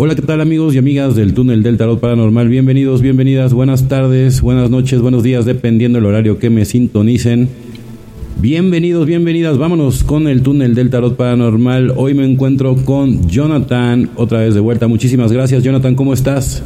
Hola, 0.00 0.14
¿qué 0.14 0.22
tal 0.22 0.40
amigos 0.40 0.76
y 0.76 0.78
amigas 0.78 1.16
del 1.16 1.34
túnel 1.34 1.64
del 1.64 1.76
tarot 1.76 1.98
paranormal? 1.98 2.48
Bienvenidos, 2.48 3.02
bienvenidas, 3.02 3.52
buenas 3.52 3.88
tardes, 3.88 4.42
buenas 4.42 4.70
noches, 4.70 5.00
buenos 5.00 5.24
días, 5.24 5.44
dependiendo 5.44 5.98
del 5.98 6.06
horario 6.06 6.38
que 6.38 6.50
me 6.50 6.64
sintonicen. 6.64 7.48
Bienvenidos, 8.40 9.06
bienvenidas, 9.06 9.58
vámonos 9.58 10.04
con 10.04 10.28
el 10.28 10.42
túnel 10.42 10.76
del 10.76 10.90
tarot 10.90 11.16
paranormal. 11.16 11.94
Hoy 11.96 12.14
me 12.14 12.24
encuentro 12.24 12.76
con 12.76 13.26
Jonathan, 13.26 14.10
otra 14.14 14.38
vez 14.38 14.54
de 14.54 14.60
vuelta. 14.60 14.86
Muchísimas 14.86 15.32
gracias, 15.32 15.64
Jonathan, 15.64 15.96
¿cómo 15.96 16.14
estás? 16.14 16.62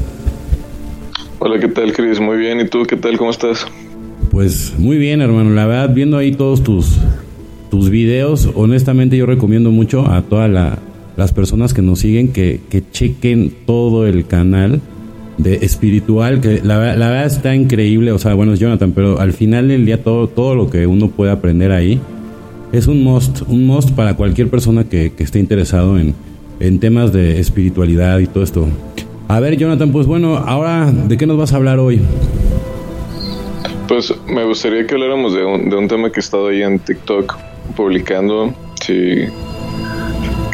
Hola, 1.38 1.58
¿qué 1.58 1.68
tal, 1.68 1.90
Chris? 1.94 2.20
Muy 2.20 2.36
bien, 2.36 2.60
¿y 2.60 2.68
tú 2.68 2.82
qué 2.82 2.98
tal? 2.98 3.16
¿Cómo 3.16 3.30
estás? 3.30 3.66
Pues 4.30 4.74
muy 4.76 4.98
bien, 4.98 5.22
hermano. 5.22 5.54
La 5.54 5.66
verdad, 5.66 5.94
viendo 5.94 6.18
ahí 6.18 6.32
todos 6.32 6.62
tus, 6.62 6.98
tus 7.70 7.88
videos, 7.88 8.50
honestamente 8.54 9.16
yo 9.16 9.24
recomiendo 9.24 9.70
mucho 9.70 10.06
a 10.06 10.20
todas 10.20 10.50
las 11.16 11.32
personas 11.32 11.74
que 11.74 11.82
nos 11.82 12.00
siguen 12.00 12.32
que, 12.32 12.60
que 12.70 12.82
chequen 12.90 13.52
todo 13.66 14.06
el 14.06 14.26
canal 14.26 14.80
de 15.38 15.56
espiritual, 15.56 16.40
que 16.40 16.60
la, 16.62 16.96
la, 16.96 17.08
verdad 17.08 17.26
está 17.26 17.54
increíble, 17.54 18.12
o 18.12 18.18
sea, 18.18 18.34
bueno, 18.34 18.52
es 18.52 18.60
Jonathan, 18.60 18.92
pero 18.92 19.18
al 19.18 19.32
final 19.32 19.68
del 19.68 19.86
día 19.86 20.02
todo, 20.02 20.28
todo 20.28 20.54
lo 20.54 20.70
que 20.70 20.86
uno 20.86 21.08
puede 21.08 21.32
aprender 21.32 21.72
ahí 21.72 22.00
es 22.72 22.86
un 22.86 23.02
must, 23.02 23.42
un 23.48 23.66
must 23.66 23.90
para 23.90 24.14
cualquier 24.14 24.48
persona 24.48 24.84
que, 24.84 25.12
que 25.12 25.22
esté 25.22 25.38
interesado 25.38 25.98
en, 25.98 26.14
en 26.60 26.80
temas 26.80 27.12
de 27.12 27.40
espiritualidad 27.40 28.18
y 28.18 28.26
todo 28.26 28.44
esto. 28.44 28.68
A 29.28 29.40
ver, 29.40 29.56
Jonathan, 29.56 29.92
pues 29.92 30.06
bueno, 30.06 30.36
ahora, 30.36 30.90
¿de 30.90 31.16
qué 31.16 31.26
nos 31.26 31.36
vas 31.36 31.52
a 31.52 31.56
hablar 31.56 31.78
hoy? 31.78 32.00
Pues 33.88 34.14
me 34.26 34.44
gustaría 34.44 34.86
que 34.86 34.94
habláramos 34.94 35.34
de 35.34 35.44
un, 35.44 35.68
de 35.68 35.76
un 35.76 35.88
tema 35.88 36.10
que 36.10 36.20
he 36.20 36.22
estado 36.22 36.48
ahí 36.48 36.62
en 36.62 36.78
TikTok 36.78 37.36
publicando, 37.76 38.54
sí, 38.80 39.26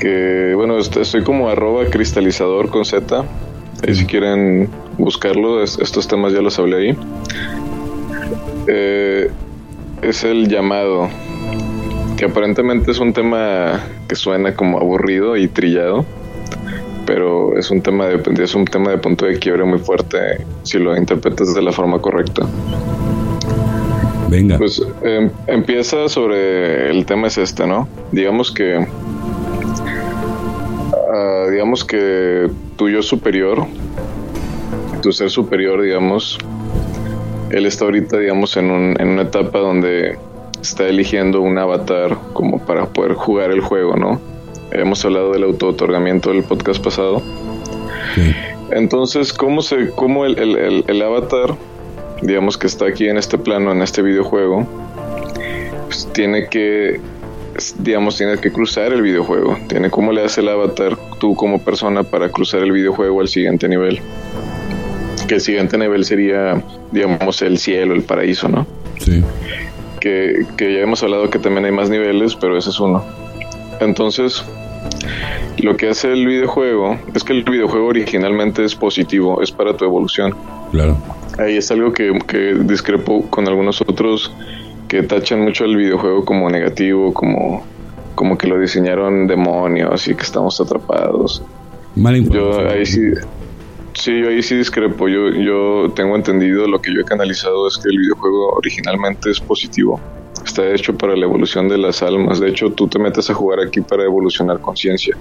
que 0.00 0.52
bueno, 0.54 0.78
estoy 0.78 1.22
como 1.22 1.48
arroba 1.48 1.86
cristalizador 1.86 2.70
con 2.70 2.84
Z, 2.84 3.24
y 3.86 3.94
si 3.94 4.06
quieren 4.06 4.68
buscarlo, 4.96 5.62
estos 5.62 6.08
temas 6.08 6.32
ya 6.32 6.40
los 6.40 6.58
hablé 6.58 6.76
ahí. 6.76 6.96
Eh, 8.66 9.30
es 10.02 10.24
el 10.24 10.48
llamado, 10.48 11.08
que 12.16 12.26
aparentemente 12.26 12.90
es 12.90 12.98
un 12.98 13.12
tema 13.12 13.80
que 14.08 14.16
suena 14.16 14.54
como 14.54 14.78
aburrido 14.78 15.36
y 15.36 15.48
trillado, 15.48 16.04
pero 17.06 17.56
es 17.56 17.70
un 17.70 17.80
tema 17.80 18.06
de, 18.06 18.42
es 18.42 18.54
un 18.54 18.64
tema 18.64 18.90
de 18.90 18.98
punto 18.98 19.26
de 19.26 19.38
quiebre 19.38 19.64
muy 19.64 19.78
fuerte 19.78 20.44
si 20.62 20.78
lo 20.78 20.96
interpretas 20.96 21.54
de 21.54 21.62
la 21.62 21.72
forma 21.72 22.00
correcta. 22.00 22.46
Venga. 24.28 24.58
Pues 24.58 24.82
eh, 25.02 25.30
empieza 25.46 26.08
sobre 26.08 26.90
el 26.90 27.06
tema 27.06 27.28
es 27.28 27.38
este, 27.38 27.66
¿no? 27.66 27.88
Digamos 28.12 28.52
que 28.52 28.86
uh, 31.08 31.50
digamos 31.50 31.84
que 31.84 32.50
tu 32.76 32.88
yo 32.88 33.02
superior, 33.02 33.66
tu 35.02 35.12
ser 35.12 35.30
superior, 35.30 35.82
digamos, 35.82 36.38
él 37.50 37.66
está 37.66 37.84
ahorita, 37.84 38.18
digamos, 38.18 38.56
en, 38.56 38.70
un, 38.70 39.00
en 39.00 39.08
una 39.08 39.22
etapa 39.22 39.58
donde 39.58 40.18
está 40.60 40.86
eligiendo 40.86 41.40
un 41.40 41.58
avatar 41.58 42.16
como 42.32 42.58
para 42.64 42.86
poder 42.86 43.14
jugar 43.14 43.50
el 43.50 43.60
juego, 43.60 43.96
¿no? 43.96 44.20
Hemos 44.70 45.04
hablado 45.04 45.32
del 45.32 45.44
auto-otorgamiento 45.44 46.30
del 46.30 46.42
podcast 46.42 46.82
pasado. 46.82 47.22
Sí. 48.14 48.34
Entonces, 48.70 49.32
¿cómo, 49.32 49.62
se, 49.62 49.90
cómo 49.90 50.26
el, 50.26 50.38
el, 50.38 50.84
el, 50.86 51.02
avatar, 51.02 51.54
digamos 52.20 52.58
que 52.58 52.66
está 52.66 52.86
aquí 52.86 53.08
en 53.08 53.16
este 53.16 53.38
plano, 53.38 53.72
en 53.72 53.80
este 53.80 54.02
videojuego, 54.02 54.66
pues 55.86 56.06
tiene 56.12 56.48
que 56.48 57.00
digamos, 57.78 58.16
tienes 58.16 58.40
que 58.40 58.50
cruzar 58.50 58.92
el 58.92 59.02
videojuego. 59.02 59.58
Tiene 59.68 59.90
cómo 59.90 60.12
le 60.12 60.24
hace 60.24 60.40
el 60.40 60.48
avatar 60.48 60.96
tú 61.18 61.34
como 61.34 61.62
persona 61.62 62.02
para 62.02 62.28
cruzar 62.28 62.62
el 62.62 62.72
videojuego 62.72 63.20
al 63.20 63.28
siguiente 63.28 63.68
nivel. 63.68 64.00
Que 65.26 65.34
el 65.34 65.40
siguiente 65.40 65.76
nivel 65.76 66.04
sería, 66.04 66.62
digamos, 66.92 67.42
el 67.42 67.58
cielo, 67.58 67.94
el 67.94 68.02
paraíso, 68.02 68.48
¿no? 68.48 68.66
Sí. 68.98 69.22
Que, 70.00 70.46
que 70.56 70.74
ya 70.74 70.80
hemos 70.80 71.02
hablado 71.02 71.28
que 71.28 71.38
también 71.38 71.64
hay 71.66 71.72
más 71.72 71.90
niveles, 71.90 72.34
pero 72.36 72.56
ese 72.56 72.70
es 72.70 72.80
uno. 72.80 73.04
Entonces, 73.80 74.44
lo 75.58 75.76
que 75.76 75.88
hace 75.88 76.12
el 76.12 76.26
videojuego 76.26 76.98
es 77.14 77.24
que 77.24 77.32
el 77.32 77.44
videojuego 77.44 77.88
originalmente 77.88 78.64
es 78.64 78.74
positivo, 78.74 79.42
es 79.42 79.50
para 79.50 79.76
tu 79.76 79.84
evolución. 79.84 80.34
Claro. 80.70 80.96
Ahí 81.38 81.56
es 81.56 81.70
algo 81.70 81.92
que, 81.92 82.16
que 82.26 82.54
discrepo 82.54 83.28
con 83.30 83.46
algunos 83.48 83.80
otros 83.80 84.32
que 84.88 85.02
tachan 85.02 85.42
mucho 85.42 85.64
el 85.64 85.76
videojuego 85.76 86.24
como 86.24 86.48
negativo, 86.48 87.12
como, 87.12 87.64
como 88.14 88.36
que 88.38 88.48
lo 88.48 88.58
diseñaron 88.58 89.26
demonios 89.26 90.08
y 90.08 90.14
que 90.14 90.22
estamos 90.22 90.60
atrapados. 90.60 91.42
Yo 92.30 92.68
ahí 92.68 92.86
sí, 92.86 93.12
sí, 93.92 94.20
yo 94.20 94.28
ahí 94.28 94.42
sí 94.42 94.56
discrepo. 94.56 95.08
Yo, 95.08 95.30
yo 95.30 95.92
tengo 95.94 96.16
entendido, 96.16 96.66
lo 96.66 96.80
que 96.80 96.92
yo 96.92 97.00
he 97.00 97.04
canalizado 97.04 97.68
es 97.68 97.76
que 97.76 97.90
el 97.90 97.98
videojuego 97.98 98.54
originalmente 98.54 99.30
es 99.30 99.40
positivo. 99.40 100.00
Está 100.44 100.66
hecho 100.70 100.96
para 100.96 101.14
la 101.14 101.26
evolución 101.26 101.68
de 101.68 101.76
las 101.76 102.02
almas. 102.02 102.40
De 102.40 102.48
hecho, 102.48 102.70
tú 102.70 102.88
te 102.88 102.98
metes 102.98 103.28
a 103.28 103.34
jugar 103.34 103.60
aquí 103.60 103.80
para 103.80 104.04
evolucionar 104.04 104.60
conciencia. 104.60 105.16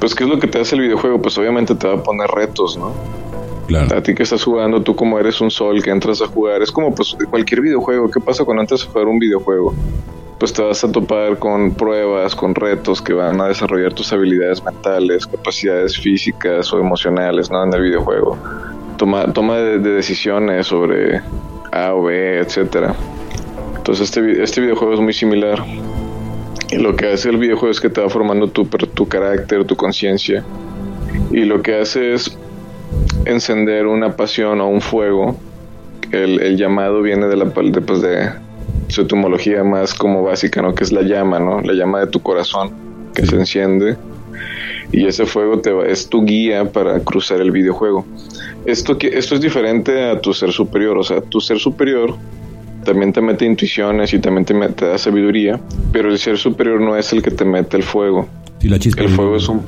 Pues, 0.00 0.14
¿qué 0.14 0.24
es 0.24 0.30
lo 0.30 0.38
que 0.38 0.46
te 0.46 0.60
hace 0.60 0.76
el 0.76 0.82
videojuego? 0.82 1.20
Pues 1.20 1.36
obviamente 1.36 1.74
te 1.74 1.86
va 1.86 1.94
a 1.94 2.02
poner 2.02 2.28
retos, 2.30 2.78
¿no? 2.78 2.94
A 3.76 4.02
ti 4.02 4.14
que 4.14 4.22
estás 4.22 4.42
jugando, 4.42 4.80
tú 4.82 4.96
como 4.96 5.18
eres 5.18 5.40
un 5.42 5.50
sol 5.50 5.82
que 5.82 5.90
entras 5.90 6.22
a 6.22 6.26
jugar, 6.26 6.62
es 6.62 6.72
como 6.72 6.94
pues 6.94 7.16
cualquier 7.28 7.60
videojuego. 7.60 8.10
¿Qué 8.10 8.18
pasa 8.18 8.44
cuando 8.44 8.62
entras 8.62 8.82
a 8.84 8.86
jugar 8.86 9.06
un 9.08 9.18
videojuego? 9.18 9.74
Pues 10.38 10.52
te 10.52 10.62
vas 10.62 10.82
a 10.84 10.90
topar 10.90 11.38
con 11.38 11.74
pruebas, 11.74 12.34
con 12.34 12.54
retos 12.54 13.02
que 13.02 13.12
van 13.12 13.40
a 13.40 13.48
desarrollar 13.48 13.92
tus 13.92 14.10
habilidades 14.12 14.64
mentales, 14.64 15.26
capacidades 15.26 15.98
físicas 15.98 16.72
o 16.72 16.78
emocionales, 16.78 17.50
¿no? 17.50 17.62
En 17.62 17.74
el 17.74 17.82
videojuego. 17.82 18.38
Toma, 18.96 19.32
toma 19.32 19.56
de, 19.56 19.78
de 19.78 19.90
decisiones 19.90 20.66
sobre 20.66 21.20
A 21.70 21.92
o 21.94 22.04
B, 22.04 22.38
etcétera. 22.38 22.94
Entonces 23.76 24.08
este, 24.08 24.42
este 24.42 24.60
videojuego 24.60 24.94
es 24.94 25.00
muy 25.00 25.12
similar. 25.12 25.62
Y 26.70 26.76
lo 26.76 26.96
que 26.96 27.12
hace 27.12 27.30
el 27.30 27.38
videojuego 27.38 27.70
es 27.70 27.80
que 27.80 27.90
te 27.90 28.00
va 28.00 28.08
formando 28.08 28.48
tu, 28.48 28.64
tu 28.64 29.08
carácter, 29.08 29.64
tu 29.64 29.76
conciencia. 29.76 30.44
Y 31.30 31.44
lo 31.44 31.62
que 31.62 31.80
hace 31.80 32.14
es 32.14 32.38
encender 33.24 33.86
una 33.86 34.16
pasión 34.16 34.60
o 34.60 34.68
un 34.68 34.80
fuego. 34.80 35.36
El, 36.12 36.40
el 36.40 36.56
llamado 36.56 37.02
viene 37.02 37.26
de 37.26 37.36
la 37.36 37.44
de, 37.44 37.80
pues 37.80 38.00
de 38.00 38.30
su 38.88 39.02
etimología 39.02 39.64
más 39.64 39.94
como 39.94 40.22
básica, 40.22 40.62
¿no? 40.62 40.74
Que 40.74 40.84
es 40.84 40.92
la 40.92 41.02
llama, 41.02 41.38
¿no? 41.38 41.60
La 41.60 41.74
llama 41.74 42.00
de 42.00 42.06
tu 42.06 42.20
corazón 42.20 42.72
que 43.14 43.26
se 43.26 43.36
enciende. 43.36 43.96
Y 44.90 45.06
ese 45.06 45.26
fuego 45.26 45.60
te 45.60 45.70
va, 45.70 45.86
es 45.86 46.08
tu 46.08 46.24
guía 46.24 46.72
para 46.72 47.00
cruzar 47.00 47.40
el 47.40 47.50
videojuego. 47.50 48.06
Esto, 48.64 48.96
que, 48.96 49.08
esto 49.08 49.34
es 49.34 49.40
diferente 49.40 50.08
a 50.10 50.20
tu 50.20 50.32
ser 50.32 50.52
superior. 50.52 50.96
O 50.96 51.02
sea, 51.02 51.20
tu 51.20 51.40
ser 51.40 51.58
superior 51.58 52.14
también 52.84 53.12
te 53.12 53.20
mete 53.20 53.44
intuiciones 53.44 54.14
y 54.14 54.18
también 54.18 54.46
te, 54.46 54.54
mete, 54.54 54.72
te 54.72 54.86
da 54.86 54.96
sabiduría. 54.96 55.60
Pero 55.92 56.10
el 56.10 56.18
ser 56.18 56.38
superior 56.38 56.80
no 56.80 56.96
es 56.96 57.12
el 57.12 57.22
que 57.22 57.30
te 57.30 57.44
mete 57.44 57.76
el 57.76 57.82
fuego. 57.82 58.28
Sí, 58.60 58.68
la 58.68 58.78
chispa 58.78 59.02
el 59.02 59.10
fuego 59.10 59.36
es 59.36 59.48
un... 59.48 59.62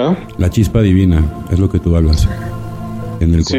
¿Ah? 0.00 0.16
La 0.38 0.48
chispa 0.48 0.80
divina, 0.80 1.24
es 1.50 1.58
lo 1.58 1.68
que 1.68 1.78
tú 1.80 1.96
hablas. 1.96 2.28
En 3.20 3.34
el 3.34 3.44
Sí, 3.44 3.58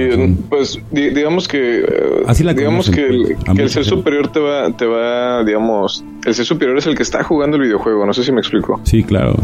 pues 0.50 0.80
di- 0.90 1.10
digamos 1.10 1.46
que 1.50 1.82
eh, 1.82 2.24
Así 2.28 2.46
la 2.46 2.54
digamos 2.54 2.90
que, 2.90 3.06
el, 3.08 3.36
pues, 3.46 3.58
que 3.58 3.62
el 3.64 3.70
ser 3.70 3.84
superior 3.84 4.32
te 4.32 4.40
va 4.40 4.72
te 4.72 4.86
va 4.86 5.44
digamos 5.44 6.02
el 6.26 6.34
ser 6.34 6.46
superior 6.46 6.78
es 6.78 6.86
el 6.86 6.96
que 6.96 7.04
está 7.04 7.26
jugando 7.26 7.58
el 7.58 7.64
videojuego 7.64 8.06
no 8.06 8.14
sé 8.14 8.24
si 8.24 8.32
me 8.32 8.40
explico 8.40 8.80
Sí, 8.86 9.04
claro. 9.04 9.36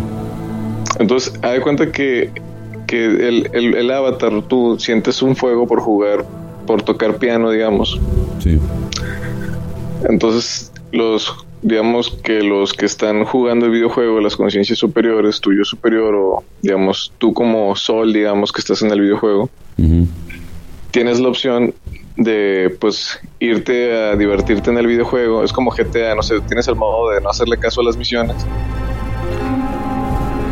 entonces 1.00 1.34
haz 1.42 1.52
de 1.52 1.60
cuenta 1.60 1.92
que 1.92 2.32
que 2.88 3.04
el, 3.08 3.50
el, 3.52 3.76
el 3.76 3.92
avatar 3.92 4.42
tú 4.48 4.78
sientes 4.80 5.22
un 5.22 5.36
fuego 5.36 5.68
por 5.68 5.82
jugar 5.82 6.24
por 6.66 6.82
tocar 6.82 7.18
piano 7.18 7.50
digamos 7.52 8.00
Sí. 8.40 8.58
entonces 10.08 10.72
los 10.94 11.45
digamos 11.66 12.12
que 12.24 12.44
los 12.44 12.74
que 12.74 12.86
están 12.86 13.26
jugando 13.26 13.66
el 13.66 13.72
videojuego 13.72 14.22
las 14.22 14.36
conciencias 14.36 14.78
superiores 14.78 15.42
tuyo 15.42 15.66
superior 15.66 16.14
o 16.14 16.44
digamos 16.62 17.12
tú 17.18 17.34
como 17.34 17.76
sol 17.76 18.14
digamos 18.14 18.52
que 18.52 18.62
estás 18.62 18.84
en 18.84 18.92
el 18.92 19.02
videojuego 19.02 19.50
tienes 20.92 21.20
la 21.20 21.28
opción 21.28 21.74
de 22.18 22.76
pues 22.80 23.20
irte 23.40 23.94
a 23.94 24.16
divertirte 24.16 24.70
en 24.72 24.78
el 24.78 24.88
videojuego. 24.88 25.44
Es 25.44 25.52
como 25.52 25.72
GTA, 25.72 26.16
no 26.16 26.24
sé, 26.24 26.40
tienes 26.42 26.68
el 26.68 26.76
modo 26.76 27.10
de 27.10 27.22
no 27.22 27.30
hacerle 27.30 27.58
caso 27.58 27.82
a 27.82 27.84
las 27.84 27.98
misiones 27.98 28.36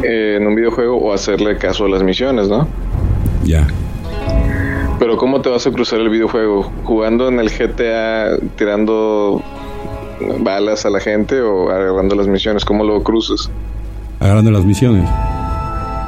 eh, 0.04 0.38
en 0.38 0.46
un 0.46 0.56
videojuego 0.56 0.98
o 0.98 1.14
hacerle 1.14 1.58
caso 1.58 1.86
a 1.86 1.90
las 1.90 2.04
misiones, 2.04 2.50
¿no? 2.50 2.68
Ya. 3.46 3.66
Pero 5.00 5.18
¿cómo 5.18 5.42
te 5.42 5.50
vas 5.50 5.66
a 5.66 5.72
cruzar 5.72 6.02
el 6.02 6.10
videojuego? 6.10 6.72
¿Jugando 6.84 7.28
en 7.30 7.40
el 7.40 7.50
GTA 7.50 8.38
tirando 8.58 9.42
balas 10.40 10.86
a 10.86 10.90
la 10.90 11.00
gente 11.00 11.42
o 11.42 11.70
agarrando 11.70 12.16
las 12.16 12.28
misiones? 12.28 12.66
¿Cómo 12.66 12.84
lo 12.84 13.02
cruzas? 13.04 13.50
Agarrando 14.20 14.52
las 14.52 14.66
misiones. 14.66 15.10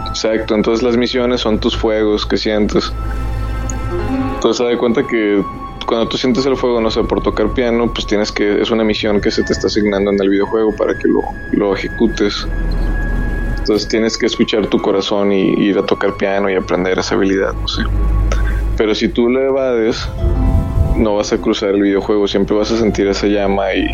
Exacto, 0.07 0.55
entonces 0.55 0.83
las 0.83 0.95
misiones 0.95 1.41
son 1.41 1.59
tus 1.59 1.75
fuegos 1.75 2.25
que 2.25 2.37
sientes. 2.37 2.91
Entonces, 4.35 4.57
se 4.57 4.63
da 4.63 4.77
cuenta 4.77 5.05
que 5.05 5.43
cuando 5.85 6.07
tú 6.07 6.17
sientes 6.17 6.45
el 6.45 6.55
fuego, 6.55 6.81
no 6.81 6.89
sé, 6.89 7.03
por 7.03 7.21
tocar 7.21 7.53
piano, 7.53 7.91
pues 7.93 8.07
tienes 8.07 8.31
que, 8.31 8.61
es 8.61 8.71
una 8.71 8.83
misión 8.83 9.21
que 9.21 9.31
se 9.31 9.43
te 9.43 9.53
está 9.53 9.67
asignando 9.67 10.11
en 10.11 10.21
el 10.21 10.29
videojuego 10.29 10.75
para 10.75 10.97
que 10.97 11.07
lo, 11.07 11.21
lo 11.51 11.75
ejecutes. 11.75 12.47
Entonces 13.59 13.87
tienes 13.87 14.17
que 14.17 14.27
escuchar 14.27 14.67
tu 14.67 14.79
corazón 14.79 15.31
y 15.31 15.53
ir 15.53 15.77
a 15.77 15.85
tocar 15.85 16.15
piano 16.17 16.49
y 16.49 16.55
aprender 16.55 16.99
esa 16.99 17.15
habilidad, 17.15 17.53
no 17.53 17.67
sé. 17.67 17.83
Pero 18.77 18.93
si 18.93 19.07
tú 19.09 19.29
lo 19.29 19.41
evades, 19.41 20.07
no 20.97 21.15
vas 21.15 21.33
a 21.33 21.37
cruzar 21.37 21.69
el 21.69 21.81
videojuego, 21.81 22.27
siempre 22.27 22.55
vas 22.55 22.71
a 22.71 22.77
sentir 22.77 23.07
esa 23.07 23.27
llama 23.27 23.73
y 23.73 23.87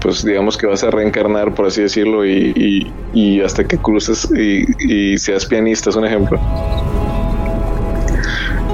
pues 0.00 0.22
digamos 0.22 0.58
que 0.58 0.66
vas 0.66 0.84
a 0.84 0.90
reencarnar, 0.90 1.54
por 1.54 1.66
así 1.66 1.80
decirlo, 1.80 2.26
y, 2.26 2.92
y, 3.14 3.40
hasta 3.40 3.64
que 3.64 3.78
cruces 3.78 4.28
y, 4.36 4.66
y, 4.86 5.16
seas 5.16 5.46
pianista, 5.46 5.88
es 5.88 5.96
un 5.96 6.04
ejemplo. 6.04 6.38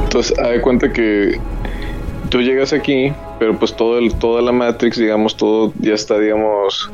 Entonces, 0.03 0.37
haz 0.41 0.51
de 0.51 0.61
cuenta 0.61 0.93
que 0.93 1.39
tú 2.31 2.41
llegas 2.41 2.73
aquí, 2.73 3.13
pero 3.39 3.57
pues 3.57 3.77
todo 3.77 3.99
el, 3.99 4.13
toda 4.15 4.43
la 4.43 4.51
Matrix, 4.51 4.99
digamos, 4.99 5.37
todo 5.37 5.73
ya 5.79 5.95
está, 5.95 6.19
digamos, 6.19 6.91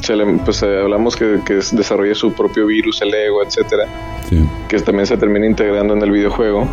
se 0.00 0.16
le, 0.16 0.26
pues 0.38 0.60
hablamos 0.64 1.14
que, 1.14 1.38
que 1.46 1.54
desarrolla 1.54 2.16
su 2.16 2.32
propio 2.32 2.66
virus, 2.66 3.00
el 3.00 3.14
ego, 3.14 3.44
etcétera, 3.44 3.84
que 4.68 4.78
también 4.80 5.06
se 5.06 5.16
termina 5.16 5.46
integrando 5.46 5.94
en 5.94 6.02
el 6.02 6.10
videojuego 6.10 6.66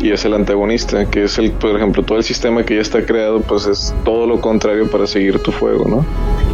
y 0.00 0.10
es 0.12 0.24
el 0.24 0.34
antagonista, 0.34 1.04
que 1.10 1.24
es 1.24 1.38
el, 1.38 1.50
por 1.52 1.76
ejemplo, 1.76 2.02
todo 2.02 2.18
el 2.18 2.24
sistema 2.24 2.64
que 2.64 2.76
ya 2.76 2.80
está 2.80 3.04
creado, 3.04 3.40
pues 3.40 3.66
es 3.66 3.94
todo 4.04 4.26
lo 4.26 4.40
contrario 4.40 4.90
para 4.90 5.06
seguir 5.06 5.38
tu 5.40 5.52
fuego, 5.52 5.86
¿no? 5.88 6.06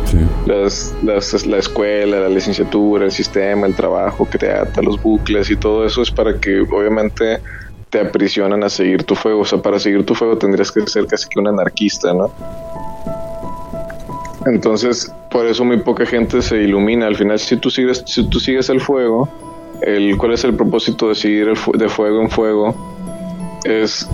Sí. 0.07 0.19
Las, 0.47 0.95
las, 1.03 1.47
la 1.47 1.59
escuela, 1.59 2.21
la 2.21 2.29
licenciatura, 2.29 3.05
el 3.05 3.13
sistema, 3.13 3.67
el 3.67 3.75
trabajo 3.75 4.29
que 4.29 4.39
te 4.39 4.51
ata, 4.51 4.83
los 4.83 5.03
bucles 5.03 5.51
y 5.51 5.57
todo 5.57 5.85
eso 5.85 6.03
es 6.03 6.11
para 6.11 6.39
que 6.39 6.61
obviamente 6.61 7.41
te 7.91 8.01
aprisionan 8.01 8.65
a 8.65 8.69
seguir 8.69 9.05
tu 9.05 9.15
fuego. 9.15 9.41
O 9.41 9.45
sea, 9.45 9.61
para 9.61 9.79
seguir 9.79 10.05
tu 10.05 10.15
fuego 10.15 10.37
tendrías 10.37 10.73
que 10.73 10.87
ser 10.87 11.07
casi 11.07 11.29
que 11.29 11.39
un 11.39 11.49
anarquista, 11.49 12.13
¿no? 12.13 12.31
Entonces, 14.47 15.13
por 15.31 15.47
eso 15.47 15.65
muy 15.65 15.79
poca 15.79 16.05
gente 16.05 16.43
se 16.43 16.57
ilumina. 16.57 17.07
Al 17.07 17.17
final, 17.17 17.39
si 17.39 17.57
tú 17.57 17.71
sigues, 17.71 18.03
si 18.07 18.29
tú 18.29 18.41
sigues 18.41 18.69
el 18.69 18.81
fuego, 18.81 19.29
el, 19.83 20.17
¿cuál 20.19 20.33
es 20.33 20.45
el 20.45 20.55
propósito 20.55 21.09
de 21.09 21.15
seguir 21.15 21.53
de 21.75 21.89
fuego 21.89 22.21
en 22.21 22.31
fuego? 22.31 22.94
Es 23.65 24.09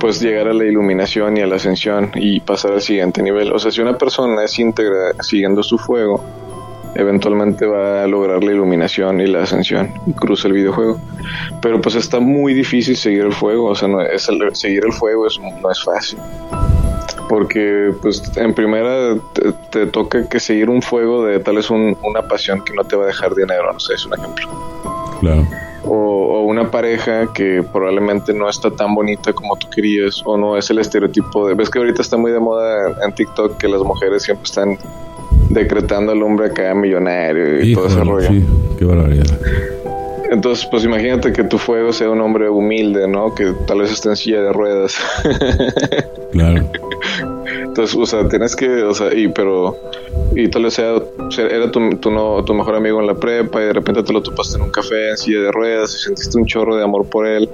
pues 0.00 0.20
llegar 0.20 0.48
a 0.48 0.52
la 0.52 0.64
iluminación 0.64 1.36
y 1.36 1.40
a 1.40 1.46
la 1.46 1.56
ascensión 1.56 2.10
y 2.14 2.40
pasar 2.40 2.72
al 2.72 2.82
siguiente 2.82 3.22
nivel. 3.22 3.52
O 3.52 3.58
sea, 3.58 3.70
si 3.70 3.80
una 3.80 3.96
persona 3.96 4.44
es 4.44 4.58
íntegra 4.58 5.14
siguiendo 5.22 5.62
su 5.62 5.78
fuego, 5.78 6.22
eventualmente 6.94 7.66
va 7.66 8.04
a 8.04 8.06
lograr 8.06 8.44
la 8.44 8.52
iluminación 8.52 9.20
y 9.20 9.26
la 9.26 9.44
ascensión 9.44 9.92
y 10.06 10.12
cruza 10.12 10.48
el 10.48 10.54
videojuego. 10.54 11.00
Pero 11.62 11.80
pues 11.80 11.94
está 11.94 12.20
muy 12.20 12.54
difícil 12.54 12.96
seguir 12.96 13.22
el 13.22 13.32
fuego, 13.32 13.68
o 13.70 13.74
sea, 13.74 13.88
no 13.88 14.02
es 14.02 14.28
seguir 14.52 14.84
el 14.84 14.92
fuego 14.92 15.26
es, 15.26 15.38
no 15.40 15.70
es 15.70 15.82
fácil. 15.82 16.18
Porque 17.28 17.92
pues 18.02 18.22
en 18.36 18.52
primera 18.52 19.16
te, 19.70 19.86
toca 19.86 20.28
que 20.28 20.38
seguir 20.38 20.68
un 20.68 20.82
fuego 20.82 21.24
de 21.24 21.40
tal 21.40 21.56
es 21.56 21.70
una 21.70 22.28
pasión 22.28 22.62
que 22.62 22.74
no 22.74 22.84
te 22.84 22.96
va 22.96 23.04
a 23.04 23.06
dejar 23.06 23.34
dinero, 23.34 23.72
no 23.72 23.80
sé, 23.80 23.94
es 23.94 24.04
un 24.04 24.12
ejemplo. 24.12 24.48
Claro 25.20 25.46
o, 25.84 26.42
una 26.42 26.70
pareja 26.70 27.32
que 27.32 27.64
probablemente 27.72 28.32
no 28.32 28.48
está 28.48 28.70
tan 28.70 28.94
bonita 28.94 29.32
como 29.32 29.56
tú 29.56 29.68
querías 29.70 30.22
o 30.24 30.36
no 30.36 30.56
es 30.56 30.70
el 30.70 30.78
estereotipo 30.78 31.48
de... 31.48 31.54
Ves 31.54 31.70
que 31.70 31.78
ahorita 31.78 32.02
está 32.02 32.16
muy 32.16 32.30
de 32.32 32.40
moda 32.40 32.94
en 33.04 33.14
TikTok 33.14 33.56
que 33.56 33.68
las 33.68 33.82
mujeres 33.82 34.22
siempre 34.22 34.44
están 34.44 34.78
decretando 35.50 36.12
al 36.12 36.22
hombre 36.22 36.46
acá 36.46 36.74
millonario 36.74 37.62
y 37.62 37.74
todo 37.74 37.86
ese 37.86 38.04
rollo. 38.04 38.28
Sí, 38.28 38.44
qué 38.78 38.84
barbaridad. 38.84 39.38
Entonces, 40.30 40.66
pues 40.70 40.84
imagínate 40.84 41.32
que 41.32 41.44
tu 41.44 41.58
fuego 41.58 41.92
sea 41.92 42.10
un 42.10 42.20
hombre 42.20 42.48
humilde, 42.48 43.06
¿no? 43.06 43.34
Que 43.34 43.52
tal 43.66 43.80
vez 43.80 43.92
esté 43.92 44.08
en 44.08 44.16
silla 44.16 44.42
de 44.42 44.52
ruedas. 44.52 44.96
claro. 46.32 46.68
Entonces, 47.74 47.96
o 47.98 48.06
sea, 48.06 48.28
tienes 48.28 48.54
que, 48.54 48.84
o 48.84 48.94
sea, 48.94 49.12
y 49.12 49.26
pero, 49.26 49.76
y 50.36 50.48
tal 50.48 50.62
vez 50.62 50.74
sea, 50.74 50.94
era 51.36 51.72
tu, 51.72 51.90
tu, 51.96 52.08
no, 52.08 52.44
tu 52.44 52.54
mejor 52.54 52.76
amigo 52.76 53.00
en 53.00 53.08
la 53.08 53.16
prepa 53.16 53.60
y 53.60 53.64
de 53.64 53.72
repente 53.72 54.04
te 54.04 54.12
lo 54.12 54.22
topaste 54.22 54.58
en 54.58 54.62
un 54.62 54.70
café 54.70 55.10
en 55.10 55.16
silla 55.16 55.40
de 55.40 55.50
ruedas 55.50 55.92
y 55.92 55.98
sentiste 55.98 56.38
un 56.38 56.46
chorro 56.46 56.76
de 56.76 56.84
amor 56.84 57.04
por 57.10 57.26
él, 57.26 57.50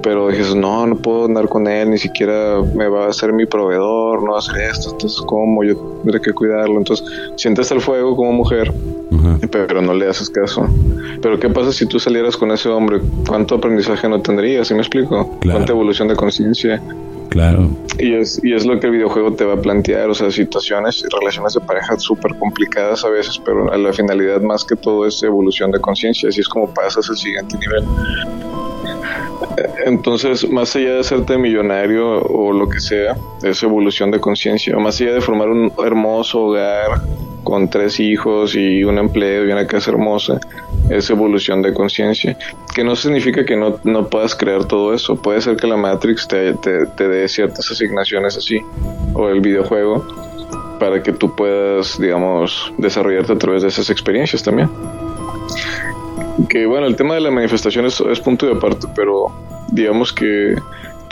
pero 0.00 0.28
dices, 0.28 0.54
no, 0.54 0.86
no 0.86 0.94
puedo 0.94 1.24
andar 1.24 1.48
con 1.48 1.66
él, 1.66 1.90
ni 1.90 1.98
siquiera 1.98 2.62
me 2.72 2.86
va 2.86 3.08
a 3.08 3.12
ser 3.12 3.32
mi 3.32 3.46
proveedor, 3.46 4.22
no 4.22 4.30
va 4.30 4.36
a 4.36 4.38
hacer 4.38 4.62
esto, 4.62 4.92
entonces, 4.92 5.20
¿cómo? 5.26 5.64
Yo 5.64 5.74
tendré 6.04 6.20
que 6.20 6.32
cuidarlo. 6.32 6.78
Entonces, 6.78 7.04
sientes 7.34 7.68
el 7.72 7.80
fuego 7.80 8.14
como 8.14 8.30
mujer, 8.30 8.72
pero 9.50 9.82
no 9.82 9.94
le 9.94 10.08
haces 10.08 10.30
caso. 10.30 10.66
Pero, 11.20 11.38
¿qué 11.38 11.48
pasa 11.48 11.72
si 11.72 11.86
tú 11.86 11.98
salieras 11.98 12.36
con 12.36 12.50
ese 12.50 12.68
hombre? 12.68 13.00
¿Cuánto 13.26 13.56
aprendizaje 13.56 14.08
no 14.08 14.20
tendrías? 14.20 14.68
¿Sí 14.68 14.74
me 14.74 14.80
explico? 14.80 15.38
¿Cuánta 15.42 15.72
evolución 15.72 16.08
de 16.08 16.16
conciencia? 16.16 16.82
Claro. 17.30 17.68
Y 17.98 18.14
es, 18.14 18.40
y 18.44 18.54
es 18.54 18.64
lo 18.64 18.78
que 18.78 18.86
el 18.86 18.92
videojuego 18.92 19.32
te 19.32 19.44
va 19.44 19.54
a 19.54 19.56
plantear, 19.56 20.08
o 20.08 20.14
sea, 20.14 20.30
situaciones 20.30 21.02
y 21.04 21.12
relaciones 21.12 21.54
de 21.54 21.60
pareja 21.60 21.98
súper 21.98 22.36
complicadas 22.38 23.04
a 23.04 23.08
veces, 23.08 23.40
pero 23.44 23.72
a 23.72 23.76
la 23.76 23.92
finalidad 23.92 24.40
más 24.40 24.64
que 24.64 24.76
todo 24.76 25.04
es 25.06 25.20
evolución 25.22 25.72
de 25.72 25.80
conciencia, 25.80 26.28
así 26.28 26.42
es 26.42 26.48
como 26.48 26.72
pasas 26.72 27.08
al 27.10 27.16
siguiente 27.16 27.56
nivel. 27.58 27.84
Entonces, 29.84 30.48
más 30.48 30.74
allá 30.76 30.94
de 30.94 31.00
hacerte 31.00 31.36
millonario 31.36 32.20
o 32.22 32.52
lo 32.52 32.68
que 32.68 32.80
sea, 32.80 33.16
es 33.42 33.62
evolución 33.62 34.10
de 34.10 34.20
conciencia, 34.20 34.76
más 34.78 35.00
allá 35.00 35.14
de 35.14 35.20
formar 35.20 35.48
un 35.48 35.72
hermoso 35.84 36.40
hogar 36.40 37.02
con 37.44 37.68
tres 37.68 38.00
hijos 38.00 38.54
y 38.56 38.82
un 38.82 38.98
empleo 38.98 39.46
y 39.46 39.52
una 39.52 39.66
casa 39.66 39.90
hermosa, 39.90 40.40
es 40.90 41.08
evolución 41.10 41.62
de 41.62 41.72
conciencia. 41.72 42.36
Que 42.74 42.82
no 42.82 42.96
significa 42.96 43.44
que 43.44 43.56
no, 43.56 43.78
no, 43.84 44.08
puedas 44.08 44.34
crear 44.34 44.64
todo 44.64 44.94
eso. 44.94 45.14
Puede 45.16 45.40
ser 45.40 45.56
que 45.56 45.66
la 45.66 45.76
Matrix 45.76 46.26
te, 46.26 46.54
te, 46.54 47.08
dé 47.08 47.28
ciertas 47.28 47.70
asignaciones 47.70 48.36
así, 48.36 48.60
o 49.12 49.28
el 49.28 49.40
videojuego, 49.40 50.04
para 50.80 51.02
que 51.02 51.12
tú 51.12 51.34
puedas, 51.36 52.00
digamos, 52.00 52.72
desarrollarte 52.78 53.32
a 53.32 53.38
través 53.38 53.62
de 53.62 53.68
esas 53.68 53.90
experiencias 53.90 54.42
también. 54.42 54.68
Que 56.48 56.66
bueno, 56.66 56.86
el 56.86 56.96
tema 56.96 57.14
de 57.14 57.20
la 57.20 57.30
manifestación 57.30 57.86
es, 57.86 58.00
es 58.00 58.18
punto 58.18 58.46
de 58.46 58.52
aparte, 58.52 58.88
pero 58.96 59.32
digamos 59.70 60.12
que 60.12 60.56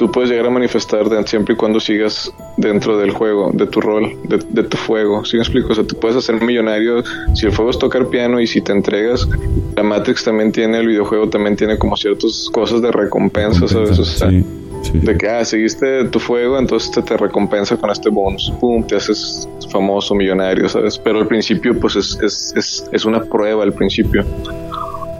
tú 0.03 0.11
puedes 0.11 0.31
llegar 0.31 0.47
a 0.47 0.51
manifestar 0.51 1.07
siempre 1.29 1.55
y 1.55 1.57
cuando 1.57 1.79
sigas 1.79 2.35
dentro 2.57 2.99
del 2.99 3.13
juego, 3.13 3.53
de 3.55 3.69
tu 3.69 3.81
rol, 3.81 4.17
de, 4.25 4.63
tu 4.65 4.77
fuego. 4.77 5.25
¿Sí 5.25 5.37
me 5.37 5.43
explico? 5.43 5.71
O 5.71 5.75
sea, 5.77 5.85
tú 5.85 5.95
puedes 5.95 6.17
hacer 6.17 6.43
millonario 6.43 7.05
si 7.35 7.47
el 7.47 7.53
fuego 7.53 7.71
es 7.71 7.79
tocar 7.79 8.09
piano 8.09 8.41
y 8.41 8.49
si 8.49 8.61
te 8.61 8.73
entregas. 8.73 9.29
La 9.77 9.85
Matrix 9.85 10.25
también 10.25 10.51
tiene, 10.51 10.79
el 10.79 10.89
videojuego 10.89 11.29
también 11.29 11.55
tiene 11.55 11.79
como 11.79 11.97
ciertas 11.97 12.51
cosas 12.53 12.83
de 12.83 12.91
recompensa, 12.91 13.69
¿sabes? 13.69 13.97
O 13.97 14.05
sea, 14.05 14.29
De 14.29 15.17
que, 15.17 15.29
ah, 15.29 15.45
seguiste 15.45 16.07
tu 16.07 16.19
fuego, 16.19 16.59
entonces 16.59 16.91
te, 16.91 17.01
te 17.03 17.17
recompensa 17.17 17.77
con 17.77 17.89
este 17.89 18.11
bonus. 18.11 18.53
Pum, 18.59 18.85
te 18.85 18.97
haces 18.97 19.49
famoso, 19.71 20.17
millonario, 20.17 20.69
¿sabes? 20.69 20.99
Pero 20.99 21.21
al 21.21 21.29
principio, 21.29 21.79
pues 21.79 21.95
es, 21.95 22.19
es, 22.21 22.53
es, 22.57 22.85
es 22.91 23.05
una 23.05 23.23
prueba 23.23 23.63
al 23.63 23.73
principio. 23.73 24.25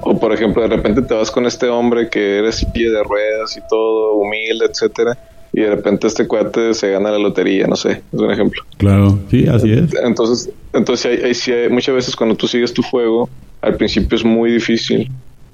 O 0.03 0.19
por 0.19 0.33
ejemplo, 0.33 0.63
de 0.63 0.69
repente 0.69 1.03
te 1.03 1.15
vas 1.15 1.31
con 1.31 1.47
este 1.47 1.69
hombre 1.69 2.09
que 2.09 2.39
eres 2.39 2.65
pie 2.67 2.91
de 2.91 3.03
ruedas 3.03 3.57
y 3.57 3.61
todo, 3.69 4.15
humilde, 4.15 4.67
etcétera, 4.67 5.17
y 5.53 5.61
de 5.61 5.71
repente 5.71 6.07
este 6.07 6.27
cuate 6.27 6.75
se 6.75 6.91
gana 6.91 7.11
la 7.11 7.19
lotería, 7.19 7.67
no 7.67 7.77
sé, 7.77 8.03
es 8.13 8.21
un 8.21 8.31
ejemplo. 8.31 8.63
Claro, 8.79 9.19
sí, 9.31 9.47
así 9.47 9.73
es. 9.73 9.95
Entonces, 10.03 10.51
entonces 10.73 11.07
hay, 11.07 11.55
hay, 11.55 11.69
muchas 11.69 11.95
veces 11.95 12.17
cuando 12.17 12.35
tú 12.35 12.49
sigues 12.49 12.73
tu 12.73 12.83
fuego, 12.83 13.29
al 13.61 13.77
principio 13.77 14.17
es 14.17 14.25
muy 14.25 14.51
difícil, 14.51 15.11